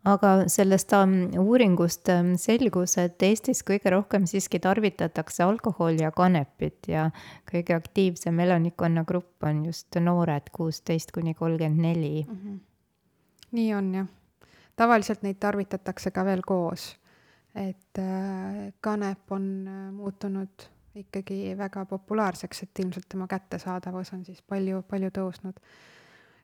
aga 0.07 0.32
sellest 0.52 0.92
um, 0.94 1.14
uuringust 1.42 2.11
um, 2.14 2.34
selgus, 2.40 2.96
et 3.02 3.22
Eestis 3.26 3.62
kõige 3.66 3.90
rohkem 3.90 4.26
siiski 4.30 4.61
tarvitatakse 4.62 5.42
alkoholi 5.46 6.04
ja 6.04 6.12
kanepit 6.14 6.90
ja 6.90 7.09
kõige 7.50 7.74
aktiivsem 7.76 8.38
elanikkonnagrupp 8.46 9.48
on 9.48 9.64
just 9.70 9.98
noored, 10.00 10.52
kuusteist 10.54 11.11
kuni 11.14 11.34
kolmkümmend 11.34 11.82
neli. 11.82 12.26
Mhm. 12.28 12.62
nii 13.57 13.74
on 13.74 13.90
jah, 13.94 14.07
tavaliselt 14.76 15.22
neid 15.24 15.38
tarvitatakse 15.40 16.11
ka 16.12 16.24
veel 16.26 16.42
koos, 16.46 16.90
et 17.54 17.98
äh, 17.98 18.72
kanep 18.80 19.32
on 19.32 19.46
äh, 19.66 19.82
muutunud 19.94 20.70
ikkagi 20.96 21.54
väga 21.59 21.84
populaarseks, 21.88 22.62
et 22.62 22.84
ilmselt 22.84 23.09
tema 23.09 23.26
kättesaadavus 23.26 24.12
on 24.12 24.24
siis 24.24 24.42
palju, 24.42 24.82
palju 24.88 25.11
tõusnud 25.18 25.61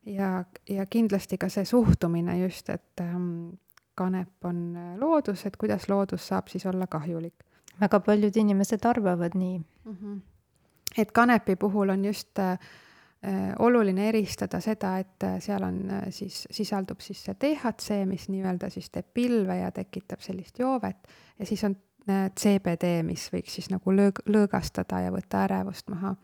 ja, 0.07 0.45
ja 0.69 0.87
kindlasti 0.87 1.39
ka 1.39 1.49
see 1.49 1.65
suhtumine 1.65 2.39
just, 2.43 2.69
et 2.71 3.01
ähm, 3.01 3.55
kanep 3.95 4.45
on 4.45 4.77
äh, 4.77 4.93
loodus, 4.99 5.47
et 5.47 5.57
kuidas 5.57 5.89
loodus 5.89 6.29
saab 6.29 6.49
siis 6.49 6.67
olla 6.67 6.87
kahjulik. 6.87 7.35
väga 7.81 8.01
paljud 8.01 8.37
inimesed 8.37 8.85
arvavad 8.85 9.35
nii 9.35 9.59
mm. 9.59 9.97
-hmm. 9.97 10.21
et 10.99 11.13
kanepi 11.13 11.57
puhul 11.57 11.89
on 11.89 12.05
just 12.05 12.39
äh, 12.39 12.59
äh 13.23 13.55
oluline 13.59 14.09
eristada 14.09 14.61
seda, 14.61 14.99
et 14.99 15.23
äh, 15.25 15.41
seal 15.41 15.63
on 15.63 15.91
siis, 16.11 16.49
sisaldub 16.51 17.01
siis 17.01 17.25
see 17.25 17.35
DHC, 17.35 18.07
mis 18.07 18.29
nii-öelda 18.29 18.71
siis 18.71 18.91
teeb 18.91 19.07
pilve 19.15 19.57
ja 19.57 19.71
tekitab 19.71 20.21
sellist 20.21 20.59
joovet 20.59 21.09
ja 21.39 21.47
siis 21.47 21.65
on 21.65 21.77
CBD, 22.41 23.03
mis 23.03 23.29
võiks 23.33 23.55
siis 23.55 23.71
nagu 23.71 23.93
lõõg-, 23.93 24.25
lõõgastada 24.27 25.01
ja 25.01 25.13
võtta 25.13 25.45
ärevust 25.45 25.89
maha 25.89 26.17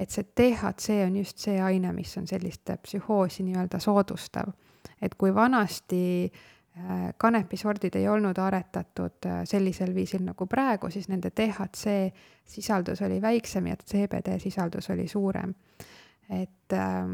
et 0.00 0.10
see 0.10 0.24
DHC 0.36 1.02
on 1.06 1.16
just 1.16 1.38
see 1.38 1.60
aine, 1.60 1.92
mis 1.92 2.16
on 2.18 2.28
sellist 2.28 2.72
psühhoosi 2.82 3.44
nii-öelda 3.44 3.80
soodustav. 3.80 4.52
et 5.02 5.14
kui 5.14 5.34
vanasti 5.34 6.30
äh, 6.32 7.12
kanepisordid 7.16 7.96
ei 7.96 8.08
olnud 8.08 8.38
aretatud 8.38 9.26
äh, 9.26 9.42
sellisel 9.44 9.94
viisil 9.94 10.24
nagu 10.24 10.46
praegu, 10.46 10.90
siis 10.90 11.08
nende 11.08 11.32
DHC 11.36 12.12
sisaldus 12.44 13.02
oli 13.02 13.20
väiksem 13.22 13.66
ja 13.66 13.76
CBD 13.76 14.38
sisaldus 14.38 14.90
oli 14.90 15.08
suurem. 15.08 15.54
et 16.30 16.72
äh, 16.72 17.04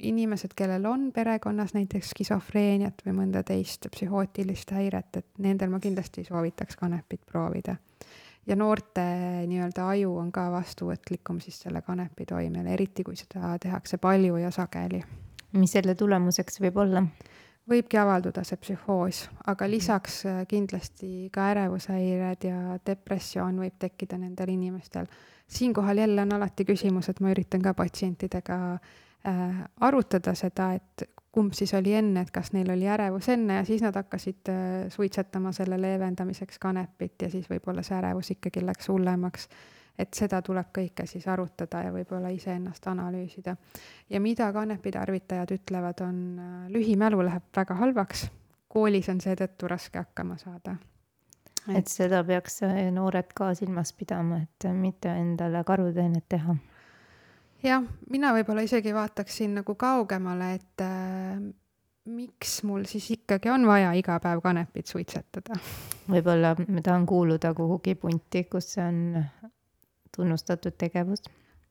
inimesed, 0.00 0.50
kellel 0.56 0.86
on 0.86 1.12
perekonnas 1.12 1.74
näiteks 1.74 2.10
skisofreeniat 2.10 3.06
või 3.06 3.14
mõnda 3.20 3.42
teist 3.46 3.86
psühhootilist 3.94 4.70
häiret, 4.74 5.16
et 5.16 5.26
nendel 5.38 5.70
ma 5.70 5.78
kindlasti 5.80 6.24
soovitaks 6.24 6.76
kanepit 6.76 7.22
proovida 7.26 7.76
ja 8.46 8.56
noorte 8.56 9.02
nii-öelda 9.46 9.88
aju 9.94 10.16
on 10.18 10.32
ka 10.32 10.48
vastuvõtlikum 10.50 11.40
siis 11.40 11.60
selle 11.64 11.82
kanepi 11.82 12.26
toimele, 12.26 12.72
eriti 12.74 13.04
kui 13.06 13.16
seda 13.16 13.56
tehakse 13.62 13.98
palju 14.02 14.36
ja 14.36 14.50
sageli. 14.50 15.02
mis 15.52 15.72
selle 15.72 15.94
tulemuseks 15.94 16.60
võib 16.60 16.76
olla? 16.76 17.04
võibki 17.70 17.98
avalduda 18.00 18.42
see 18.44 18.58
psühhoos, 18.58 19.26
aga 19.46 19.68
lisaks 19.70 20.24
äh, 20.26 20.40
kindlasti 20.50 21.28
ka 21.32 21.52
ärevushäired 21.52 22.46
ja 22.48 22.78
depressioon 22.86 23.60
võib 23.62 23.76
tekkida 23.78 24.18
nendel 24.18 24.50
inimestel. 24.50 25.06
siinkohal 25.46 25.98
jälle 25.98 26.22
on 26.22 26.32
alati 26.32 26.64
küsimus, 26.64 27.08
et 27.08 27.20
ma 27.20 27.30
üritan 27.30 27.62
ka 27.62 27.74
patsientidega 27.74 28.58
äh, 28.74 29.64
arutada 29.80 30.34
seda, 30.34 30.72
et 30.74 31.08
kumb 31.32 31.52
siis 31.56 31.74
oli 31.74 31.94
enne, 31.96 32.20
et 32.20 32.30
kas 32.30 32.52
neil 32.52 32.70
oli 32.74 32.88
ärevus 32.88 33.28
enne 33.32 33.60
ja 33.60 33.64
siis 33.64 33.82
nad 33.82 33.96
hakkasid 33.96 34.50
äh, 34.52 34.88
suitsetama 34.92 35.52
selle 35.52 35.80
leevendamiseks 35.80 36.58
kanepit 36.60 37.22
ja 37.22 37.30
siis 37.32 37.48
võib-olla 37.50 37.84
see 37.86 37.96
ärevus 37.96 38.34
ikkagi 38.36 38.64
läks 38.66 38.88
hullemaks. 38.92 39.48
et 39.98 40.14
seda 40.14 40.40
tuleb 40.42 40.70
kõike 40.72 41.04
siis 41.06 41.26
arutada 41.28 41.82
ja 41.84 41.92
võib-olla 41.92 42.28
iseennast 42.32 42.86
analüüsida. 42.86 43.56
ja 44.10 44.20
mida 44.20 44.52
kanepi 44.52 44.90
tarvitajad 44.90 45.50
ütlevad, 45.56 46.00
on 46.00 46.38
äh, 46.38 46.70
lühimälu 46.70 47.24
läheb 47.24 47.48
väga 47.56 47.74
halvaks, 47.74 48.30
koolis 48.68 49.08
on 49.08 49.20
seetõttu 49.20 49.68
raske 49.68 49.98
hakkama 49.98 50.36
saada 50.38 50.76
et, 51.68 51.78
et 51.78 51.88
seda 51.88 52.24
peaks 52.24 52.62
äh, 52.62 52.90
noored 52.92 53.32
ka 53.34 53.54
silmas 53.54 53.92
pidama, 53.92 54.42
et 54.42 54.68
mitte 54.74 55.08
endale 55.08 55.64
karuteenet 55.64 56.28
teha 56.28 56.56
jah, 57.62 57.84
mina 58.10 58.32
võib-olla 58.36 58.64
isegi 58.66 58.94
vaataksin 58.94 59.58
nagu 59.60 59.74
kaugemale, 59.78 60.52
et 60.58 60.84
äh, 60.84 61.42
miks 62.10 62.62
mul 62.66 62.86
siis 62.90 63.10
ikkagi 63.16 63.52
on 63.52 63.66
vaja 63.68 63.92
iga 63.98 64.18
päev 64.22 64.42
kanepit 64.44 64.90
suitsetada? 64.90 65.58
võib-olla 66.10 66.56
ma 66.66 66.82
tahan 66.82 67.06
kuuluda 67.06 67.54
kuhugi 67.54 67.94
punti, 67.94 68.44
kus 68.50 68.74
see 68.74 68.84
on 68.84 69.22
tunnustatud 70.16 70.76
tegevus. 70.78 71.24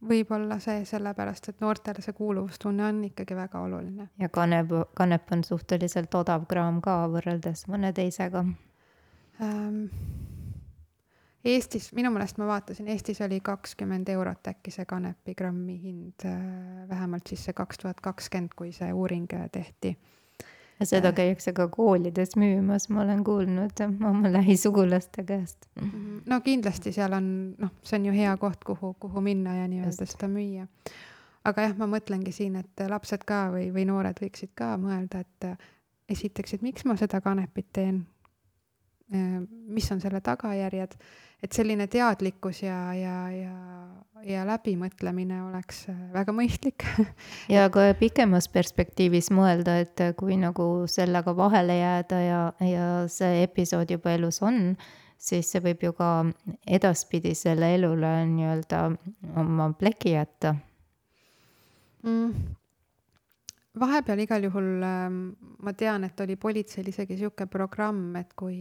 võib-olla 0.07 0.59
see, 0.63 0.85
sellepärast 0.87 1.51
et 1.51 1.61
noortele 1.61 2.03
see 2.03 2.15
kuuluvustunne 2.17 2.87
on 2.87 3.03
ikkagi 3.11 3.35
väga 3.35 3.61
oluline. 3.67 4.09
ja 4.19 4.29
kanep, 4.29 4.73
kanep 4.95 5.31
on 5.35 5.43
suhteliselt 5.43 6.15
odav 6.15 6.47
kraam 6.47 6.81
ka 6.81 7.03
võrreldes 7.11 7.67
mõne 7.67 7.93
teisega 7.93 8.45
ähm 9.41 9.87
Eestis, 11.45 11.89
minu 11.97 12.11
meelest 12.13 12.37
ma 12.37 12.45
vaatasin, 12.45 12.87
Eestis 12.93 13.21
oli 13.25 13.39
kakskümmend 13.41 14.09
eurot 14.13 14.47
äkki 14.51 14.71
see 14.73 14.85
kanepigrammi 14.85 15.77
hind, 15.81 16.25
äh, 16.29 16.89
vähemalt 16.89 17.31
siis 17.31 17.47
see 17.47 17.55
kaks 17.57 17.81
tuhat 17.81 18.01
kakskümmend, 18.01 18.53
kui 18.55 18.69
see 18.75 18.91
uuring 18.93 19.25
äh, 19.33 19.47
tehti. 19.51 19.95
ja 20.79 20.85
seda 20.85 21.09
äh. 21.09 21.15
käiakse 21.17 21.53
ka 21.57 21.67
koolides 21.73 22.35
müümas, 22.37 22.89
ma 22.89 23.01
olen 23.01 23.23
kuulnud 23.23 23.81
oma 23.89 24.31
lähisugulaste 24.37 25.23
käest. 25.23 25.65
Mhm. 25.81 26.21
no 26.29 26.41
kindlasti 26.45 26.93
seal 26.93 27.17
on, 27.17 27.31
noh, 27.57 27.73
see 27.83 27.97
on 27.97 28.05
ju 28.05 28.13
hea 28.13 28.37
koht, 28.37 28.63
kuhu, 28.63 28.93
kuhu 28.99 29.21
minna 29.21 29.55
ja 29.63 29.67
nii-öelda 29.67 30.05
seda 30.05 30.29
müüa. 30.29 30.67
aga 31.43 31.67
jah, 31.67 31.77
ma 31.77 31.89
mõtlengi 31.89 32.31
siin, 32.31 32.61
et 32.61 32.85
lapsed 32.89 33.25
ka 33.25 33.47
või, 33.55 33.71
või 33.73 33.89
noored 33.89 34.21
võiksid 34.21 34.53
ka 34.53 34.75
mõelda, 34.77 35.25
et 35.25 35.53
esiteks, 36.09 36.53
et 36.53 36.61
miks 36.61 36.85
ma 36.85 36.93
seda 37.01 37.21
kanepit 37.21 37.73
teen, 37.73 38.03
mis 39.11 39.91
on 39.91 39.99
selle 40.01 40.21
tagajärjed 40.23 40.95
et 41.41 41.57
selline 41.57 41.87
teadlikkus 41.89 42.61
ja, 42.63 42.77
ja, 42.93 43.15
ja, 43.33 43.55
ja 44.25 44.43
läbimõtlemine 44.45 45.41
oleks 45.47 45.85
äh, 45.89 45.97
väga 46.13 46.35
mõistlik. 46.37 46.85
Ja 47.51 47.67
ka 47.73 47.87
pikemas 47.99 48.47
perspektiivis 48.53 49.31
mõelda, 49.33 49.79
et 49.83 50.03
kui 50.19 50.37
nagu 50.39 50.85
sellega 50.91 51.33
vahele 51.37 51.79
jääda 51.79 52.21
ja, 52.23 52.41
ja 52.65 52.87
see 53.11 53.41
episood 53.43 53.91
juba 53.91 54.13
elus 54.15 54.41
on, 54.45 54.75
siis 55.21 55.49
see 55.51 55.63
võib 55.65 55.83
ju 55.87 55.95
ka 55.97 56.11
edaspidisele 56.69 57.75
elule 57.77 58.13
nii-öelda 58.29 58.85
oma 59.41 59.71
pleki 59.77 60.15
jätta. 60.17 60.55
Mm 62.05 62.57
vahepeal 63.79 64.19
igal 64.19 64.43
juhul 64.43 64.83
ähm, 64.83 65.19
ma 65.63 65.73
tean, 65.77 66.03
et 66.03 66.19
oli 66.19 66.35
politseil 66.35 66.87
isegi 66.91 67.17
sihuke 67.19 67.47
programm, 67.51 68.15
et 68.19 68.33
kui 68.37 68.57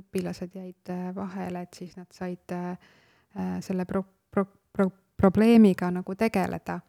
õpilased 0.00 0.56
jäid 0.58 0.90
äh, 0.90 1.10
vahele, 1.14 1.62
et 1.62 1.78
siis 1.78 1.94
nad 1.98 2.10
said 2.14 2.54
äh, 2.56 2.72
äh, 3.36 3.58
selle 3.62 3.86
pro-, 3.86 4.04
pro-, 4.30 4.48
pro-, 4.72 4.90
probleemiga 5.16 5.90
nagu 5.90 6.14
tegeleda. 6.18 6.80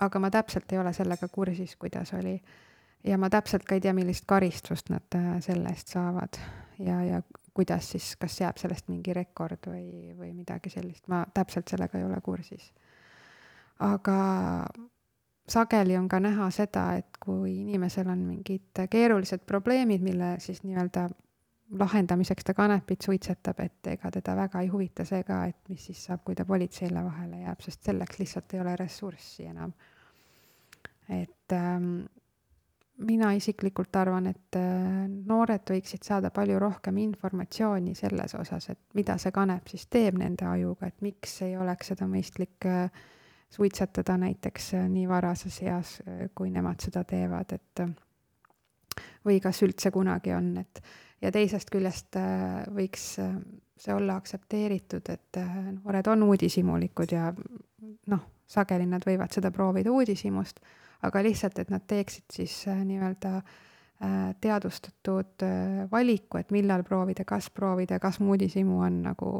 aga 0.00 0.20
ma 0.20 0.28
täpselt 0.30 0.72
ei 0.72 0.78
ole 0.78 0.90
sellega 0.92 1.28
kursis, 1.32 1.76
kuidas 1.80 2.12
oli. 2.12 2.34
ja 3.04 3.16
ma 3.18 3.30
täpselt 3.30 3.64
ka 3.64 3.74
ei 3.74 3.80
tea, 3.80 3.94
millist 3.96 4.26
karistust 4.28 4.90
nad 4.92 5.16
selle 5.40 5.70
eest 5.72 5.94
saavad 5.94 6.36
ja, 6.78 6.98
ja 7.04 7.22
kuidas 7.54 7.88
siis, 7.94 8.16
kas 8.20 8.36
jääb 8.40 8.60
sellest 8.60 8.88
mingi 8.88 9.14
rekord 9.16 9.64
või, 9.66 10.12
või 10.18 10.34
midagi 10.34 10.68
sellist, 10.70 11.06
ma 11.08 11.22
täpselt 11.32 11.72
sellega 11.72 11.98
ei 11.98 12.04
ole 12.04 12.20
kursis. 12.20 12.72
aga 13.78 14.18
sageli 15.50 15.96
on 15.96 16.08
ka 16.08 16.20
näha 16.20 16.50
seda, 16.54 16.92
et 17.00 17.18
kui 17.20 17.60
inimesel 17.62 18.08
on 18.08 18.22
mingid 18.28 18.84
keerulised 18.90 19.44
probleemid, 19.46 20.02
mille 20.02 20.34
siis 20.38 20.62
nii-öelda 20.62 21.08
lahendamiseks 21.78 22.44
ta 22.44 22.54
kanepit 22.54 23.02
suitsetab, 23.06 23.60
et 23.62 23.90
ega 23.92 24.10
teda 24.10 24.34
väga 24.36 24.62
ei 24.64 24.70
huvita 24.72 25.04
see 25.06 25.22
ka, 25.26 25.44
et 25.50 25.68
mis 25.68 25.84
siis 25.86 26.04
saab, 26.08 26.24
kui 26.24 26.34
ta 26.34 26.44
politseile 26.44 27.04
vahele 27.04 27.44
jääb, 27.44 27.60
sest 27.62 27.86
selleks 27.86 28.18
lihtsalt 28.18 28.54
ei 28.54 28.60
ole 28.60 28.76
ressurssi 28.76 29.46
enam. 29.46 29.72
et 31.10 31.52
ähm, 31.52 32.04
mina 33.06 33.32
isiklikult 33.32 33.96
arvan, 33.96 34.26
et 34.30 34.56
äh, 34.58 35.06
noored 35.26 35.70
võiksid 35.70 36.04
saada 36.06 36.30
palju 36.34 36.58
rohkem 36.58 36.98
informatsiooni 37.02 37.94
selles 37.98 38.34
osas, 38.34 38.68
et 38.70 38.78
mida 38.94 39.16
see 39.18 39.32
kanep 39.34 39.70
siis 39.70 39.86
teeb 39.86 40.18
nende 40.18 40.46
ajuga, 40.46 40.86
et 40.86 41.00
miks 41.02 41.40
ei 41.46 41.56
oleks 41.56 41.92
seda 41.92 42.06
mõistlik 42.10 42.66
äh, 42.66 42.90
suitsetada 43.50 44.16
näiteks 44.20 44.74
äh, 44.78 44.88
nii 44.88 45.08
varases 45.08 45.60
eas, 45.62 45.98
kui 46.34 46.50
nemad 46.50 46.80
seda 46.80 47.04
teevad, 47.04 47.52
et 47.56 47.84
või 49.24 49.40
kas 49.42 49.62
üldse 49.62 49.90
kunagi 49.90 50.34
on, 50.34 50.52
et 50.60 50.82
ja 51.20 51.32
teisest 51.32 51.70
küljest 51.70 52.16
võiks 52.74 53.06
see 53.80 53.94
olla 53.94 54.16
aktsepteeritud, 54.16 55.08
et 55.12 55.38
noored 55.72 56.08
on 56.12 56.22
uudishimulikud 56.28 57.12
ja 57.12 57.32
noh, 58.12 58.22
sageli 58.46 58.86
nad 58.88 59.04
võivad 59.06 59.32
seda 59.32 59.52
proovida 59.54 59.92
uudishimust 59.92 60.60
aga 61.06 61.22
lihtsalt, 61.24 61.58
et 61.62 61.70
nad 61.72 61.84
teeksid 61.88 62.28
siis 62.32 62.54
äh, 62.68 62.80
nii-öelda 62.84 63.36
äh, 63.40 64.16
teadvustatud 64.40 65.44
äh, 65.46 65.84
valiku, 65.92 66.40
et 66.40 66.52
millal 66.54 66.84
proovida, 66.86 67.24
kas 67.28 67.50
proovida, 67.54 68.00
kas 68.02 68.20
muudishimu 68.20 68.80
on 68.86 69.02
nagu 69.08 69.30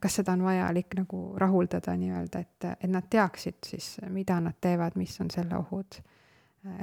kas 0.00 0.18
seda 0.18 0.32
on 0.34 0.42
vajalik 0.42 0.96
nagu 0.98 1.20
rahuldada 1.38 1.94
nii-öelda, 1.96 2.40
et, 2.40 2.68
et 2.80 2.90
nad 2.90 3.06
teaksid 3.10 3.60
siis, 3.66 3.92
mida 4.10 4.40
nad 4.42 4.56
teevad, 4.60 4.96
mis 4.98 5.14
on 5.22 5.30
selle 5.30 5.54
ohud. 5.58 6.00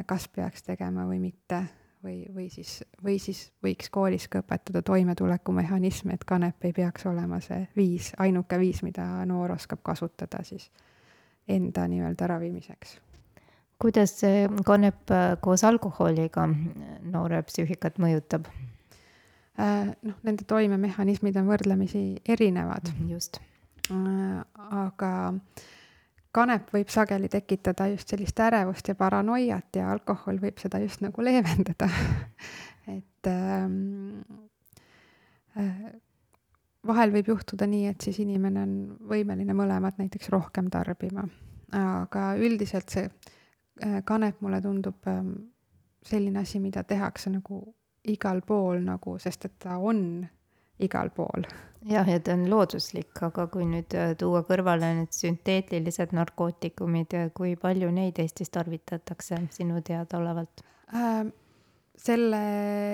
kas 0.07 0.27
peaks 0.31 0.63
tegema 0.63 1.03
või 1.05 1.19
mitte 1.19 1.65
või, 2.03 2.25
või 2.33 2.49
siis, 2.49 2.83
või 3.03 3.17
siis 3.19 3.51
võiks 3.63 3.89
koolis 3.91 4.27
ka 4.31 4.39
õpetada 4.39 4.81
toimetulekumehhanisme, 4.81 6.15
et 6.15 6.23
kanep 6.23 6.63
ei 6.63 6.73
peaks 6.73 7.05
olema 7.05 7.41
see 7.43 7.67
viis, 7.75 8.13
ainuke 8.17 8.59
viis, 8.59 8.83
mida 8.83 9.25
noor 9.25 9.57
oskab 9.57 9.83
kasutada 9.83 10.43
siis 10.43 10.71
enda 11.47 11.87
nii-öelda 11.91 12.27
ravimiseks 12.27 12.99
kuidas 13.81 14.13
see 14.21 14.45
kanep 14.65 15.11
äh, 15.11 15.35
koos 15.41 15.63
alkoholiga 15.67 16.47
noore 17.03 17.41
psüühikat 17.49 17.99
mõjutab? 18.01 18.47
Äh, 19.59 19.91
noh, 20.03 20.17
nende 20.27 20.43
toimemehhanismid 20.47 21.37
on 21.39 21.47
võrdlemisi 21.47 22.03
erinevad. 22.27 22.89
Mhm, 22.91 23.11
just. 23.13 23.39
Äh, 23.91 24.41
aga 24.83 25.11
kanep 26.35 26.73
võib 26.75 26.89
sageli 26.91 27.29
tekitada 27.31 27.87
just 27.93 28.11
sellist 28.11 28.39
ärevust 28.43 28.89
ja 28.91 28.95
paranoiat 28.99 29.77
ja 29.79 29.91
alkohol 29.93 30.41
võib 30.41 30.59
seda 30.59 30.81
just 30.83 30.99
nagu 31.05 31.23
leevendada 31.23 31.87
et 32.97 33.29
ähm, 33.31 34.25
vahel 36.83 37.13
võib 37.15 37.29
juhtuda 37.31 37.69
nii, 37.71 37.85
et 37.93 38.03
siis 38.03 38.19
inimene 38.19 38.65
on 38.67 38.75
võimeline 39.07 39.55
mõlemat 39.55 40.01
näiteks 40.01 40.27
rohkem 40.33 40.67
tarbima. 40.73 41.23
aga 41.71 42.33
üldiselt 42.35 42.91
see 42.91 43.07
Äh, 43.83 44.01
kanep 44.05 44.39
mulle 44.41 44.61
tundub 44.61 45.07
ähm, 45.07 45.31
selline 46.03 46.39
asi, 46.39 46.59
mida 46.59 46.83
tehakse 46.83 47.29
nagu 47.29 47.75
igal 48.11 48.41
pool 48.45 48.81
nagu, 48.85 49.17
sest 49.21 49.47
et 49.49 49.55
ta 49.59 49.77
on 49.77 50.25
igal 50.79 51.09
pool. 51.15 51.47
jah, 51.85 52.07
ja 52.09 52.19
ta 52.19 52.33
on 52.33 52.47
looduslik, 52.49 53.13
aga 53.27 53.47
kui 53.51 53.67
nüüd 53.69 53.95
äh, 53.95 54.13
tuua 54.19 54.43
kõrvale 54.47 54.91
need 54.99 55.15
sünteetilised 55.15 56.15
narkootikumid, 56.17 57.17
kui 57.37 57.55
palju 57.61 57.91
neid 57.93 58.19
Eestis 58.19 58.53
tarvitatakse 58.53 59.41
sinu 59.57 59.81
teadaolevalt 59.81 60.65
äh,? 60.93 61.25
selle 62.05 62.39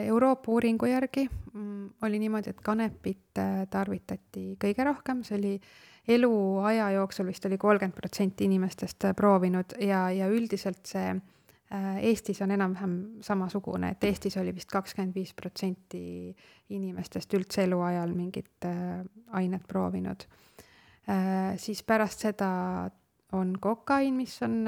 Euroopa 0.05 0.51
uuringu 0.53 0.85
järgi 0.85 1.23
mm, 1.25 1.87
oli 2.05 2.19
niimoodi, 2.21 2.51
et 2.53 2.59
kanepit 2.63 3.39
äh, 3.41 3.63
tarvitati 3.69 4.53
kõige 4.61 4.85
rohkem, 4.85 5.23
see 5.25 5.39
oli 5.39 5.55
äh, 5.55 5.71
eluaja 6.07 6.91
jooksul 6.91 7.29
vist 7.29 7.45
oli 7.45 7.57
kolmkümmend 7.57 7.95
protsenti 7.95 8.45
inimestest 8.45 9.05
äh, 9.05 9.15
proovinud 9.15 9.75
ja, 9.79 10.09
ja 10.11 10.27
üldiselt 10.27 10.85
see 10.89 11.07
äh, 11.13 11.21
Eestis 12.01 12.41
on 12.43 12.51
enam-vähem 12.51 12.95
samasugune, 13.23 13.93
et 13.93 14.03
Eestis 14.03 14.35
oli 14.37 14.51
vist 14.55 14.69
kakskümmend 14.71 15.15
viis 15.15 15.33
protsenti 15.33 16.35
inimestest 16.75 17.33
üldse 17.37 17.63
eluajal 17.63 18.11
mingit 18.15 18.67
äh, 18.67 19.03
ainet 19.39 19.67
proovinud. 19.67 20.27
siis 21.57 21.83
pärast 21.83 22.21
seda 22.21 22.47
on 23.33 23.55
kokaiin, 23.59 24.13
mis 24.13 24.35
on 24.45 24.67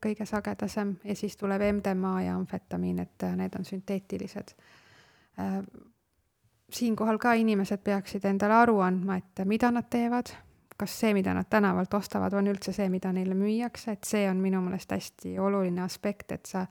kõige 0.00 0.24
sagedasem 0.26 0.92
ja 1.04 1.16
siis 1.16 1.34
tuleb 1.36 1.64
MDMA 1.72 2.12
ja 2.22 2.36
amfetamiin, 2.36 2.98
et 3.02 3.24
need 3.36 3.56
on 3.58 3.66
sünteetilised 3.66 4.54
siinkohal 6.74 7.18
ka 7.18 7.32
inimesed 7.38 7.82
peaksid 7.84 8.24
endale 8.30 8.54
aru 8.62 8.78
andma, 8.84 9.18
et 9.20 9.42
mida 9.48 9.70
nad 9.74 9.88
teevad, 9.90 10.30
kas 10.80 10.94
see, 11.02 11.12
mida 11.16 11.34
nad 11.36 11.48
tänavalt 11.50 11.94
ostavad, 11.98 12.34
on 12.38 12.48
üldse 12.52 12.72
see, 12.76 12.88
mida 12.92 13.12
neile 13.12 13.36
müüakse, 13.36 13.96
et 13.98 14.08
see 14.08 14.24
on 14.30 14.40
minu 14.40 14.62
meelest 14.64 14.94
hästi 14.96 15.36
oluline 15.42 15.84
aspekt, 15.84 16.32
et 16.36 16.48
sa 16.48 16.64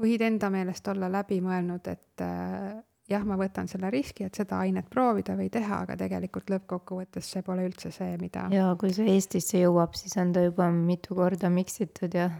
võid 0.00 0.24
enda 0.24 0.50
meelest 0.50 0.88
olla 0.90 1.10
läbi 1.12 1.40
mõelnud, 1.44 1.90
et 1.92 2.24
äh, 2.24 2.74
jah, 3.10 3.24
ma 3.28 3.36
võtan 3.40 3.68
selle 3.70 3.90
riski, 3.92 4.26
et 4.26 4.38
seda 4.38 4.58
ainet 4.64 4.88
proovida 4.90 5.36
või 5.38 5.50
teha, 5.52 5.82
aga 5.84 5.96
tegelikult 6.00 6.50
lõppkokkuvõttes 6.54 7.30
see 7.36 7.44
pole 7.46 7.66
üldse 7.68 7.92
see, 7.94 8.16
mida. 8.20 8.46
ja 8.54 8.72
kui 8.80 8.94
see 8.96 9.12
Eestisse 9.14 9.60
jõuab, 9.60 9.96
siis 9.98 10.16
on 10.20 10.32
ta 10.34 10.44
juba 10.46 10.70
mitu 10.74 11.16
korda 11.18 11.52
miksitud 11.52 12.16
ja. 12.16 12.30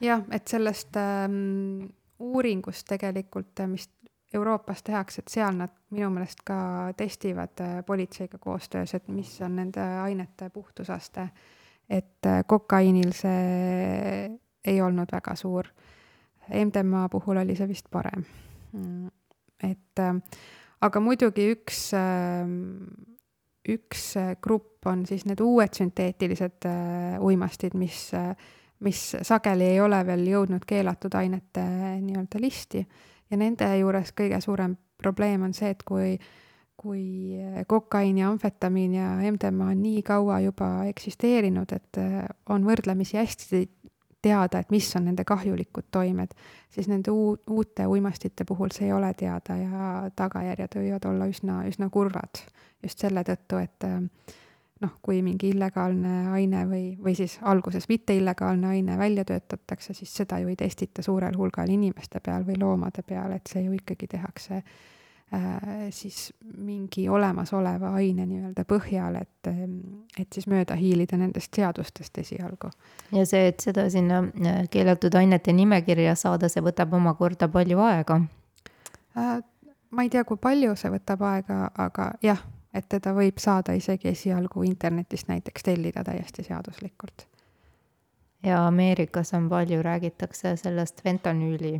jah, 0.00 0.24
et 0.32 0.48
sellest 0.48 0.96
ähm, 1.00 1.90
uuringust 2.20 2.88
tegelikult, 2.90 3.64
mis 3.70 3.88
Euroopas 4.34 4.82
tehakse, 4.82 5.22
et 5.24 5.32
seal 5.32 5.56
nad 5.58 5.72
minu 5.90 6.10
meelest 6.14 6.44
ka 6.46 6.56
testivad 6.96 7.60
äh, 7.64 7.80
politseiga 7.86 8.38
koostöös, 8.38 8.94
et 8.94 9.08
mis 9.10 9.32
on 9.42 9.56
nende 9.56 9.82
ainete 9.82 10.50
puhtusaste. 10.50 11.28
et 11.90 12.26
äh, 12.26 12.44
kokaiinil 12.46 13.10
see 13.12 14.30
ei 14.64 14.80
olnud 14.82 15.10
väga 15.12 15.34
suur. 15.34 15.66
MDMA 16.64 17.08
puhul 17.08 17.42
oli 17.42 17.56
see 17.56 17.68
vist 17.68 17.90
parem. 17.90 18.22
Mm, 18.72 19.10
et 19.66 19.98
äh, 19.98 20.14
aga 20.80 21.00
muidugi 21.00 21.50
üks, 21.56 21.90
üks 23.68 24.06
grupp 24.42 24.86
on 24.86 25.06
siis 25.06 25.26
need 25.26 25.42
uued 25.42 25.74
sünteetilised 25.74 26.70
uimastid, 27.18 27.74
mis, 27.74 28.12
mis 28.80 29.06
sageli 29.22 29.74
ei 29.74 29.80
ole 29.80 30.06
veel 30.06 30.22
jõudnud 30.30 30.64
keelatud 30.66 31.18
ainete 31.18 31.66
nii-öelda 31.98 32.40
listi 32.40 32.86
ja 33.30 33.40
nende 33.40 33.68
juures 33.78 34.12
kõige 34.16 34.40
suurem 34.42 34.76
probleem 35.00 35.42
on 35.46 35.54
see, 35.56 35.70
et 35.72 35.82
kui, 35.86 36.14
kui 36.80 37.04
kokaiin 37.68 38.18
ja 38.20 38.30
amfetamiin 38.30 38.94
ja 38.98 39.10
MDMA 39.30 39.70
on 39.74 39.82
nii 39.82 40.02
kaua 40.06 40.40
juba 40.44 40.70
eksisteerinud, 40.90 41.72
et 41.76 42.00
äh, 42.02 42.24
on 42.50 42.66
võrdlemisi 42.68 43.20
hästi 43.20 43.64
teada, 44.22 44.60
et 44.60 44.70
mis 44.70 44.88
on 44.96 45.06
nende 45.08 45.24
kahjulikud 45.24 45.88
toimed, 45.90 46.34
siis 46.72 46.88
nende 46.90 47.12
uut, 47.14 47.42
uute 47.50 47.86
uimastite 47.88 48.44
puhul 48.44 48.72
see 48.74 48.90
ei 48.90 48.92
ole 48.92 49.14
teada 49.16 49.56
ja 49.56 49.92
tagajärjed 50.16 50.76
võivad 50.76 51.08
olla 51.08 51.28
üsna, 51.30 51.62
üsna 51.68 51.88
kurvad. 51.90 52.44
just 52.82 53.00
selle 53.00 53.24
tõttu, 53.24 53.60
et 53.60 53.84
äh, 53.84 54.36
noh, 54.80 54.92
kui 55.02 55.20
mingi 55.22 55.50
illegaalne 55.52 56.14
aine 56.34 56.64
või, 56.68 56.84
või 57.02 57.14
siis 57.18 57.38
alguses 57.46 57.88
mitte 57.90 58.16
illegaalne 58.16 58.74
aine 58.74 58.96
välja 58.98 59.24
töötatakse, 59.28 59.94
siis 59.94 60.12
seda 60.22 60.38
ju 60.40 60.48
ei 60.48 60.56
testita 60.56 61.02
suurel 61.04 61.36
hulgal 61.36 61.68
inimeste 61.70 62.20
peal 62.24 62.46
või 62.46 62.56
loomade 62.60 63.04
peal, 63.06 63.34
et 63.36 63.50
see 63.50 63.64
ju 63.66 63.74
ikkagi 63.76 64.08
tehakse 64.14 64.60
äh, 64.60 65.90
siis 65.90 66.30
mingi 66.56 67.08
olemasoleva 67.08 67.92
aine 68.00 68.26
nii-öelda 68.26 68.64
põhjal, 68.68 69.20
et, 69.20 69.50
et 70.18 70.32
siis 70.32 70.48
mööda 70.48 70.78
hiilida 70.80 71.18
nendest 71.20 71.56
seadustest 71.56 72.22
esialgu. 72.24 72.72
ja 73.12 73.26
see, 73.26 73.50
et 73.52 73.60
seda 73.60 73.88
sinna 73.92 74.22
äh, 74.24 74.62
keelatud 74.70 75.14
ainete 75.14 75.52
nimekirja 75.52 76.16
saada, 76.16 76.48
see 76.48 76.64
võtab 76.64 76.96
omakorda 76.96 77.48
palju 77.52 77.84
aega 77.84 78.22
äh,? 79.16 79.36
ma 79.90 80.06
ei 80.06 80.08
tea, 80.08 80.24
kui 80.24 80.38
palju 80.40 80.72
see 80.78 80.92
võtab 80.94 81.26
aega, 81.26 81.66
aga 81.74 82.12
jah 82.22 82.40
et 82.74 82.88
teda 82.88 83.12
võib 83.14 83.38
saada 83.42 83.74
isegi 83.76 84.08
esialgu 84.12 84.62
internetist 84.66 85.28
näiteks 85.30 85.62
tellida 85.66 86.04
täiesti 86.04 86.44
seaduslikult. 86.46 87.26
ja 88.42 88.66
Ameerikas 88.66 89.34
on 89.34 89.48
palju, 89.48 89.82
räägitakse 89.82 90.56
sellest 90.56 91.02
fentanüüli 91.02 91.74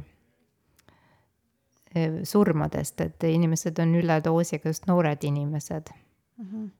eh, 1.95 2.21
surmadest, 2.23 3.01
et 3.01 3.25
inimesed 3.25 3.79
on 3.79 3.95
üledoosiga, 3.95 4.69
just 4.69 4.87
noored 4.87 5.25
inimesed 5.25 5.91
mm. 6.37 6.47
-hmm. 6.47 6.71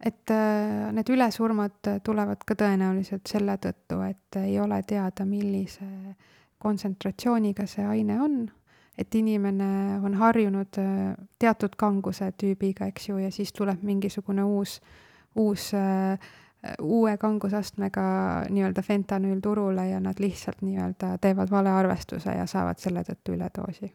et 0.00 0.30
äh, 0.30 0.92
need 0.92 1.08
ülesurmad 1.08 2.00
tulevad 2.04 2.44
ka 2.46 2.54
tõenäoliselt 2.54 3.26
selle 3.28 3.56
tõttu, 3.56 4.02
et 4.10 4.36
ei 4.44 4.60
ole 4.60 4.82
teada, 4.82 5.24
millise 5.24 6.16
kontsentratsiooniga 6.58 7.66
see 7.66 7.84
aine 7.86 8.20
on 8.20 8.50
et 8.98 9.14
inimene 9.14 9.98
on 10.04 10.14
harjunud 10.20 10.78
äh, 10.78 11.14
teatud 11.40 11.76
kanguse 11.80 12.32
tüübiga, 12.38 12.86
eks 12.90 13.08
ju, 13.08 13.16
ja 13.22 13.30
siis 13.32 13.52
tuleb 13.56 13.82
mingisugune 13.82 14.44
uus, 14.44 14.80
uus, 15.36 15.70
äh, 15.74 16.18
uue 16.82 17.16
kangusastmega 17.18 18.04
nii-öelda 18.52 18.84
fentanüül 18.86 19.40
turule 19.42 19.88
ja 19.88 19.98
nad 20.00 20.20
lihtsalt 20.22 20.62
nii-öelda 20.62 21.16
teevad 21.20 21.50
valearvestuse 21.50 22.36
ja 22.36 22.46
saavad 22.46 22.78
selle 22.78 23.02
tõttu 23.08 23.36
üledoosi. 23.36 23.92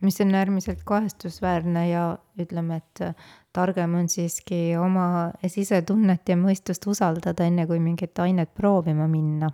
mis 0.00 0.20
on 0.20 0.34
äärmiselt 0.34 0.82
kahestusväärne 0.84 1.88
ja 1.88 2.18
ütleme, 2.38 2.76
et 2.76 3.16
targem 3.52 3.94
on 3.94 4.08
siiski 4.08 4.76
oma 4.76 5.30
sisetunnet 5.46 6.28
ja 6.28 6.36
mõistust 6.36 6.84
usaldada, 6.86 7.44
enne 7.44 7.66
kui 7.66 7.78
mingit 7.80 8.18
ainet 8.18 8.52
proovima 8.54 9.06
minna 9.08 9.48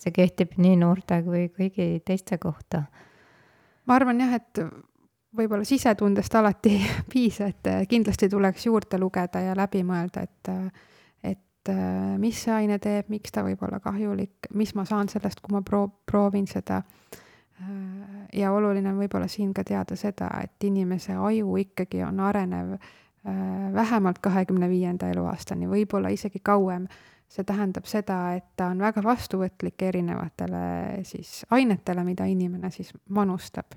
see 0.00 0.12
kehtib 0.14 0.56
nii 0.60 0.78
noorte 0.80 1.20
kui 1.26 1.46
kõigi 1.54 1.88
teiste 2.06 2.38
kohta. 2.42 2.84
Ma 3.90 3.96
arvan 3.98 4.22
jah, 4.22 4.36
et 4.38 4.60
võib-olla 5.36 5.66
sisetundest 5.66 6.34
alati 6.38 6.76
ei 6.78 6.86
piisa, 7.12 7.50
et 7.50 7.70
kindlasti 7.90 8.30
tuleks 8.30 8.68
juurde 8.68 9.00
lugeda 9.02 9.42
ja 9.42 9.56
läbi 9.58 9.82
mõelda, 9.86 10.24
et 10.26 10.54
et 11.26 11.68
mis 12.16 12.38
see 12.40 12.54
aine 12.54 12.78
teeb, 12.80 13.10
miks 13.12 13.34
ta 13.34 13.42
võib 13.44 13.60
olla 13.66 13.82
kahjulik, 13.84 14.46
mis 14.56 14.70
ma 14.78 14.86
saan 14.88 15.10
sellest, 15.12 15.42
kui 15.44 15.52
ma 15.52 15.60
proo-, 15.60 15.90
proovin 16.08 16.46
seda. 16.48 16.78
ja 18.32 18.52
oluline 18.52 18.88
on 18.88 18.96
võib-olla 19.02 19.28
siin 19.28 19.50
ka 19.52 19.64
teada 19.68 19.96
seda, 19.96 20.30
et 20.40 20.64
inimese 20.64 21.12
aju 21.12 21.56
ikkagi 21.60 22.00
on 22.06 22.20
arenev 22.24 22.78
vähemalt 23.74 24.22
kahekümne 24.24 24.70
viienda 24.70 25.10
eluaastani, 25.12 25.68
võib-olla 25.68 26.08
isegi 26.08 26.40
kauem 26.40 26.86
see 27.30 27.46
tähendab 27.46 27.86
seda, 27.86 28.16
et 28.38 28.48
ta 28.58 28.70
on 28.72 28.80
väga 28.82 29.02
vastuvõtlik 29.06 29.82
erinevatele 29.86 30.64
siis 31.06 31.44
ainetele, 31.54 32.04
mida 32.04 32.26
inimene 32.26 32.72
siis 32.74 32.90
manustab. 33.08 33.76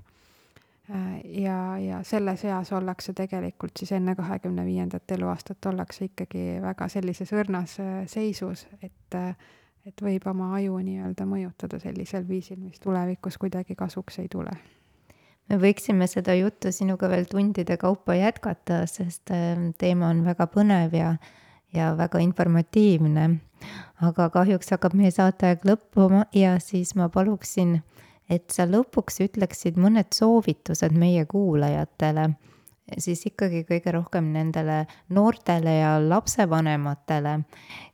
Ja, 1.24 1.78
ja 1.80 2.02
selles 2.04 2.42
eas 2.44 2.68
ollakse 2.76 3.14
tegelikult 3.16 3.80
siis 3.80 3.94
enne 3.96 4.12
kahekümne 4.18 4.66
viiendat 4.66 5.14
eluaastat 5.16 5.70
ollakse 5.70 6.10
ikkagi 6.10 6.58
väga 6.60 6.90
sellises 6.92 7.32
õrnas 7.32 7.78
äh, 7.80 7.94
seisus, 8.10 8.66
et, 8.82 9.16
äh, 9.16 9.30
et 9.88 10.02
võib 10.04 10.26
oma 10.28 10.50
aju 10.58 10.82
nii-öelda 10.84 11.24
mõjutada 11.24 11.80
sellisel 11.80 12.26
viisil, 12.28 12.58
mis 12.60 12.82
tulevikus 12.84 13.40
kuidagi 13.40 13.78
kasuks 13.80 14.20
ei 14.20 14.28
tule. 14.28 14.52
Me 15.48 15.56
võiksime 15.60 16.04
seda 16.08 16.36
juttu 16.36 16.68
sinuga 16.72 17.08
veel 17.08 17.24
tundide 17.32 17.78
kaupa 17.80 18.18
jätkata, 18.20 18.82
sest 18.84 19.32
äh, 19.32 19.56
teema 19.80 20.12
on 20.12 20.20
väga 20.28 20.50
põnev 20.52 20.98
ja, 21.00 21.14
ja 21.74 21.94
väga 21.98 22.18
informatiivne. 22.18 23.40
aga 24.00 24.28
kahjuks 24.30 24.70
hakkab 24.70 24.94
meie 24.94 25.10
saateaeg 25.10 25.62
lõppuma 25.64 26.26
ja 26.34 26.58
siis 26.60 26.94
ma 26.94 27.08
paluksin 27.08 27.78
et 28.30 28.50
sa 28.54 28.66
lõpuks 28.68 29.20
ütleksid 29.26 29.78
mõned 29.80 30.12
soovitused 30.14 30.94
meie 30.96 31.24
kuulajatele, 31.28 32.30
siis 32.98 33.24
ikkagi 33.28 33.64
kõige 33.68 33.94
rohkem 33.96 34.30
nendele 34.34 34.84
noortele 35.14 35.78
ja 35.80 35.96
lapsevanematele, 36.02 37.38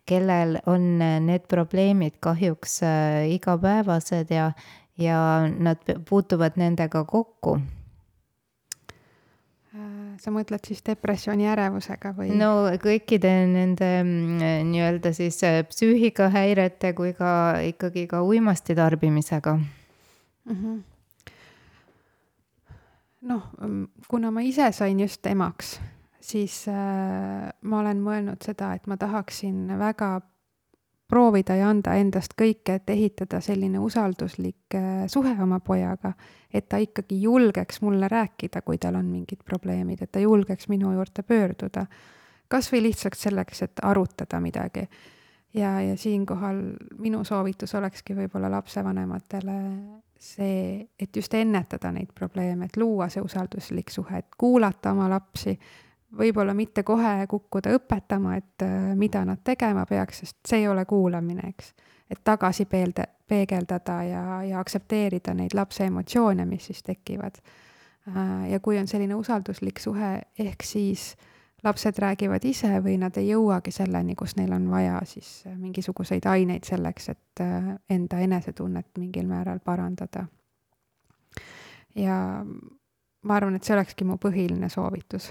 kellel 0.09 0.59
on 0.71 0.87
need 1.27 1.47
probleemid 1.51 2.19
kahjuks 2.23 2.81
äh, 2.87 3.27
igapäevased 3.37 4.33
ja, 4.35 4.51
ja 4.99 5.21
nad 5.51 5.85
puutuvad 6.09 6.59
nendega 6.61 7.05
kokku 7.05 7.59
sa 9.71 10.33
mõtled 10.35 10.65
siis 10.67 10.81
depressiooni 10.87 11.47
ärevusega 11.47 12.11
või? 12.17 12.33
no 12.35 12.67
kõikide 12.83 13.31
nende 13.47 13.91
mm, 14.03 14.41
nii-öelda 14.73 15.13
siis 15.15 15.39
äh, 15.47 15.61
psüühikahäirete 15.69 16.91
kui 16.99 17.13
ka 17.15 17.61
ikkagi 17.69 18.09
ka 18.11 18.25
uimasti 18.27 18.75
tarbimisega 18.75 19.55
mm. 19.55 20.57
-hmm. 20.57 20.81
noh, 23.31 23.47
kuna 24.09 24.35
ma 24.35 24.43
ise 24.43 24.73
sain 24.73 25.01
just 25.01 25.27
emaks, 25.27 25.79
siis 26.21 26.65
äh, 26.69 26.75
ma 27.63 27.81
olen 27.85 28.03
mõelnud 28.03 28.43
seda, 28.43 28.75
et 28.75 28.91
ma 28.91 28.97
tahaksin 28.97 29.79
väga 29.79 30.21
proovida 31.11 31.57
ja 31.59 31.69
anda 31.71 31.97
endast 31.99 32.37
kõike, 32.39 32.79
et 32.79 32.91
ehitada 32.91 33.41
selline 33.45 33.81
usalduslik 33.83 34.77
äh, 34.79 35.05
suhe 35.11 35.35
oma 35.43 35.61
pojaga, 35.61 36.13
et 36.55 36.69
ta 36.69 36.79
ikkagi 36.83 37.21
julgeks 37.23 37.83
mulle 37.83 38.09
rääkida, 38.09 38.63
kui 38.63 38.79
tal 38.79 38.99
on 39.01 39.11
mingid 39.11 39.43
probleemid, 39.45 40.03
et 40.03 40.13
ta 40.13 40.23
julgeks 40.23 40.69
minu 40.71 40.93
juurde 40.95 41.23
pöörduda. 41.23 41.87
kas 42.49 42.73
või 42.73 42.83
lihtsalt 42.83 43.15
selleks, 43.15 43.63
et 43.63 43.83
arutada 43.83 44.41
midagi. 44.41 44.89
ja, 45.55 45.81
ja 45.81 45.97
siinkohal 45.97 46.63
minu 46.99 47.25
soovitus 47.25 47.75
olekski 47.75 48.15
võib-olla 48.15 48.51
lapsevanematele 48.51 49.59
see, 50.21 50.89
et 51.01 51.17
just 51.17 51.35
ennetada 51.35 51.93
neid 51.93 52.13
probleeme, 52.15 52.67
et 52.67 52.77
luua 52.77 53.09
see 53.09 53.23
usalduslik 53.25 53.91
suhe, 53.91 54.19
et 54.19 54.37
kuulata 54.39 54.93
oma 54.93 55.09
lapsi, 55.11 55.57
võib-olla 56.19 56.55
mitte 56.55 56.83
kohe 56.83 57.27
kukkuda 57.29 57.73
õpetama, 57.77 58.37
et 58.37 58.65
äh, 58.65 58.93
mida 58.99 59.25
nad 59.25 59.43
tegema 59.45 59.87
peaks, 59.87 60.25
sest 60.25 60.37
see 60.49 60.65
ei 60.65 60.69
ole 60.69 60.85
kuulamine, 60.89 61.49
eks. 61.53 61.73
et 62.11 62.21
tagasi 62.25 62.67
peelde, 62.67 63.07
peegeldada 63.29 64.03
ja, 64.05 64.23
ja 64.43 64.61
aktsepteerida 64.61 65.35
neid 65.35 65.55
lapse 65.55 65.85
emotsioone, 65.87 66.47
mis 66.47 66.67
siis 66.71 66.83
tekivad. 66.83 67.41
Äh, 68.09 68.51
ja 68.51 68.61
kui 68.61 68.79
on 68.79 68.89
selline 68.89 69.15
usalduslik 69.15 69.79
suhe, 69.79 70.21
ehk 70.39 70.67
siis 70.67 71.15
lapsed 71.65 71.99
räägivad 72.01 72.45
ise 72.49 72.73
või 72.83 72.97
nad 72.99 73.17
ei 73.21 73.31
jõuagi 73.31 73.73
selleni, 73.75 74.17
kus 74.17 74.35
neil 74.37 74.53
on 74.57 74.71
vaja 74.71 74.99
siis 75.05 75.45
äh, 75.47 75.57
mingisuguseid 75.57 76.27
aineid 76.27 76.67
selleks, 76.67 77.09
et 77.09 77.45
enda 77.91 78.19
enesetunnet 78.21 78.99
mingil 78.99 79.29
määral 79.29 79.61
parandada. 79.65 80.27
ja 81.95 82.45
ma 83.23 83.37
arvan, 83.37 83.55
et 83.57 83.65
see 83.65 83.75
olekski 83.77 84.05
mu 84.05 84.17
põhiline 84.21 84.69
soovitus. 84.69 85.31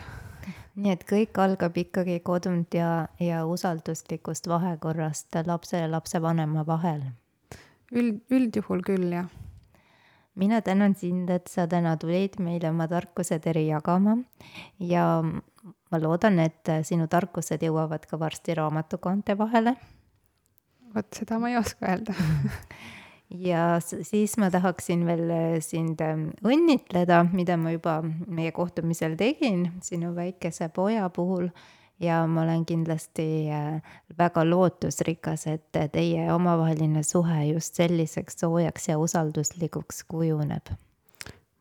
Nii 0.79 0.93
et 0.95 1.03
kõik 1.07 1.37
algab 1.41 1.75
ikkagi 1.77 2.19
kodunt 2.25 2.73
ja, 2.73 3.07
ja 3.19 3.43
usalduslikust 3.45 4.47
vahekorrast 4.47 5.35
lapse 5.45 5.83
ja 5.83 5.91
lapsevanema 5.91 6.65
vahel? 6.67 7.03
üld, 7.91 8.21
üldjuhul 8.29 8.83
küll, 8.85 9.11
jah 9.13 9.29
mina 10.39 10.61
tänan 10.61 10.95
sind, 10.95 11.29
et 11.29 11.47
sa 11.51 11.67
täna 11.67 11.97
tulid 11.99 12.37
meile 12.39 12.69
oma 12.71 12.87
tarkuseteri 12.87 13.65
jagama 13.67 14.17
ja 14.79 15.05
ma 15.23 15.99
loodan, 15.99 16.39
et 16.39 16.71
sinu 16.87 17.09
tarkused 17.11 17.63
jõuavad 17.65 18.05
ka 18.07 18.19
varsti 18.19 18.55
raamatukaante 18.55 19.37
vahele. 19.37 19.75
vot 20.95 21.19
seda 21.19 21.39
ma 21.39 21.51
ei 21.51 21.57
oska 21.59 21.91
öelda 21.91 22.15
ja 23.29 23.79
siis 24.01 24.37
ma 24.37 24.49
tahaksin 24.51 25.05
veel 25.05 25.31
sind 25.61 26.01
ähm, 26.01 26.29
õnnitleda, 26.45 27.23
mida 27.33 27.57
ma 27.57 27.73
juba 27.75 27.99
meie 28.27 28.51
kohtumisel 28.55 29.15
tegin 29.19 29.69
sinu 29.85 30.15
väikese 30.15 30.69
poja 30.73 31.09
puhul. 31.09 31.49
Ja 31.99 32.21
ma 32.31 32.45
olen 32.45 32.61
kindlasti 32.65 33.49
äh, 33.51 33.81
väga 34.17 34.45
lootusrikas, 34.47 35.47
et 35.51 35.79
teie 35.91 36.29
omavaheline 36.31 37.03
suhe 37.03 37.41
just 37.49 37.75
selliseks 37.75 38.39
soojaks 38.39 38.87
ja 38.87 38.99
usalduslikuks 38.99 40.05
kujuneb. 40.07 40.71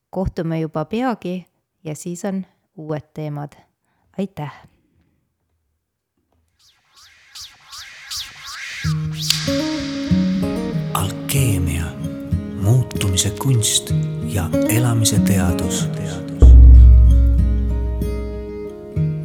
kohtume 0.10 0.60
juba 0.60 0.86
peagi 0.86 1.46
ja 1.84 1.96
siis 1.96 2.26
on 2.26 2.46
uued 2.78 3.02
teemad. 3.14 3.52
aitäh! 4.18 4.52
alkeemia, 10.94 11.86
muutumise 12.62 13.30
kunst 13.30 13.92
ja 14.26 14.50
elamise 14.70 15.20
teadus 15.20 15.90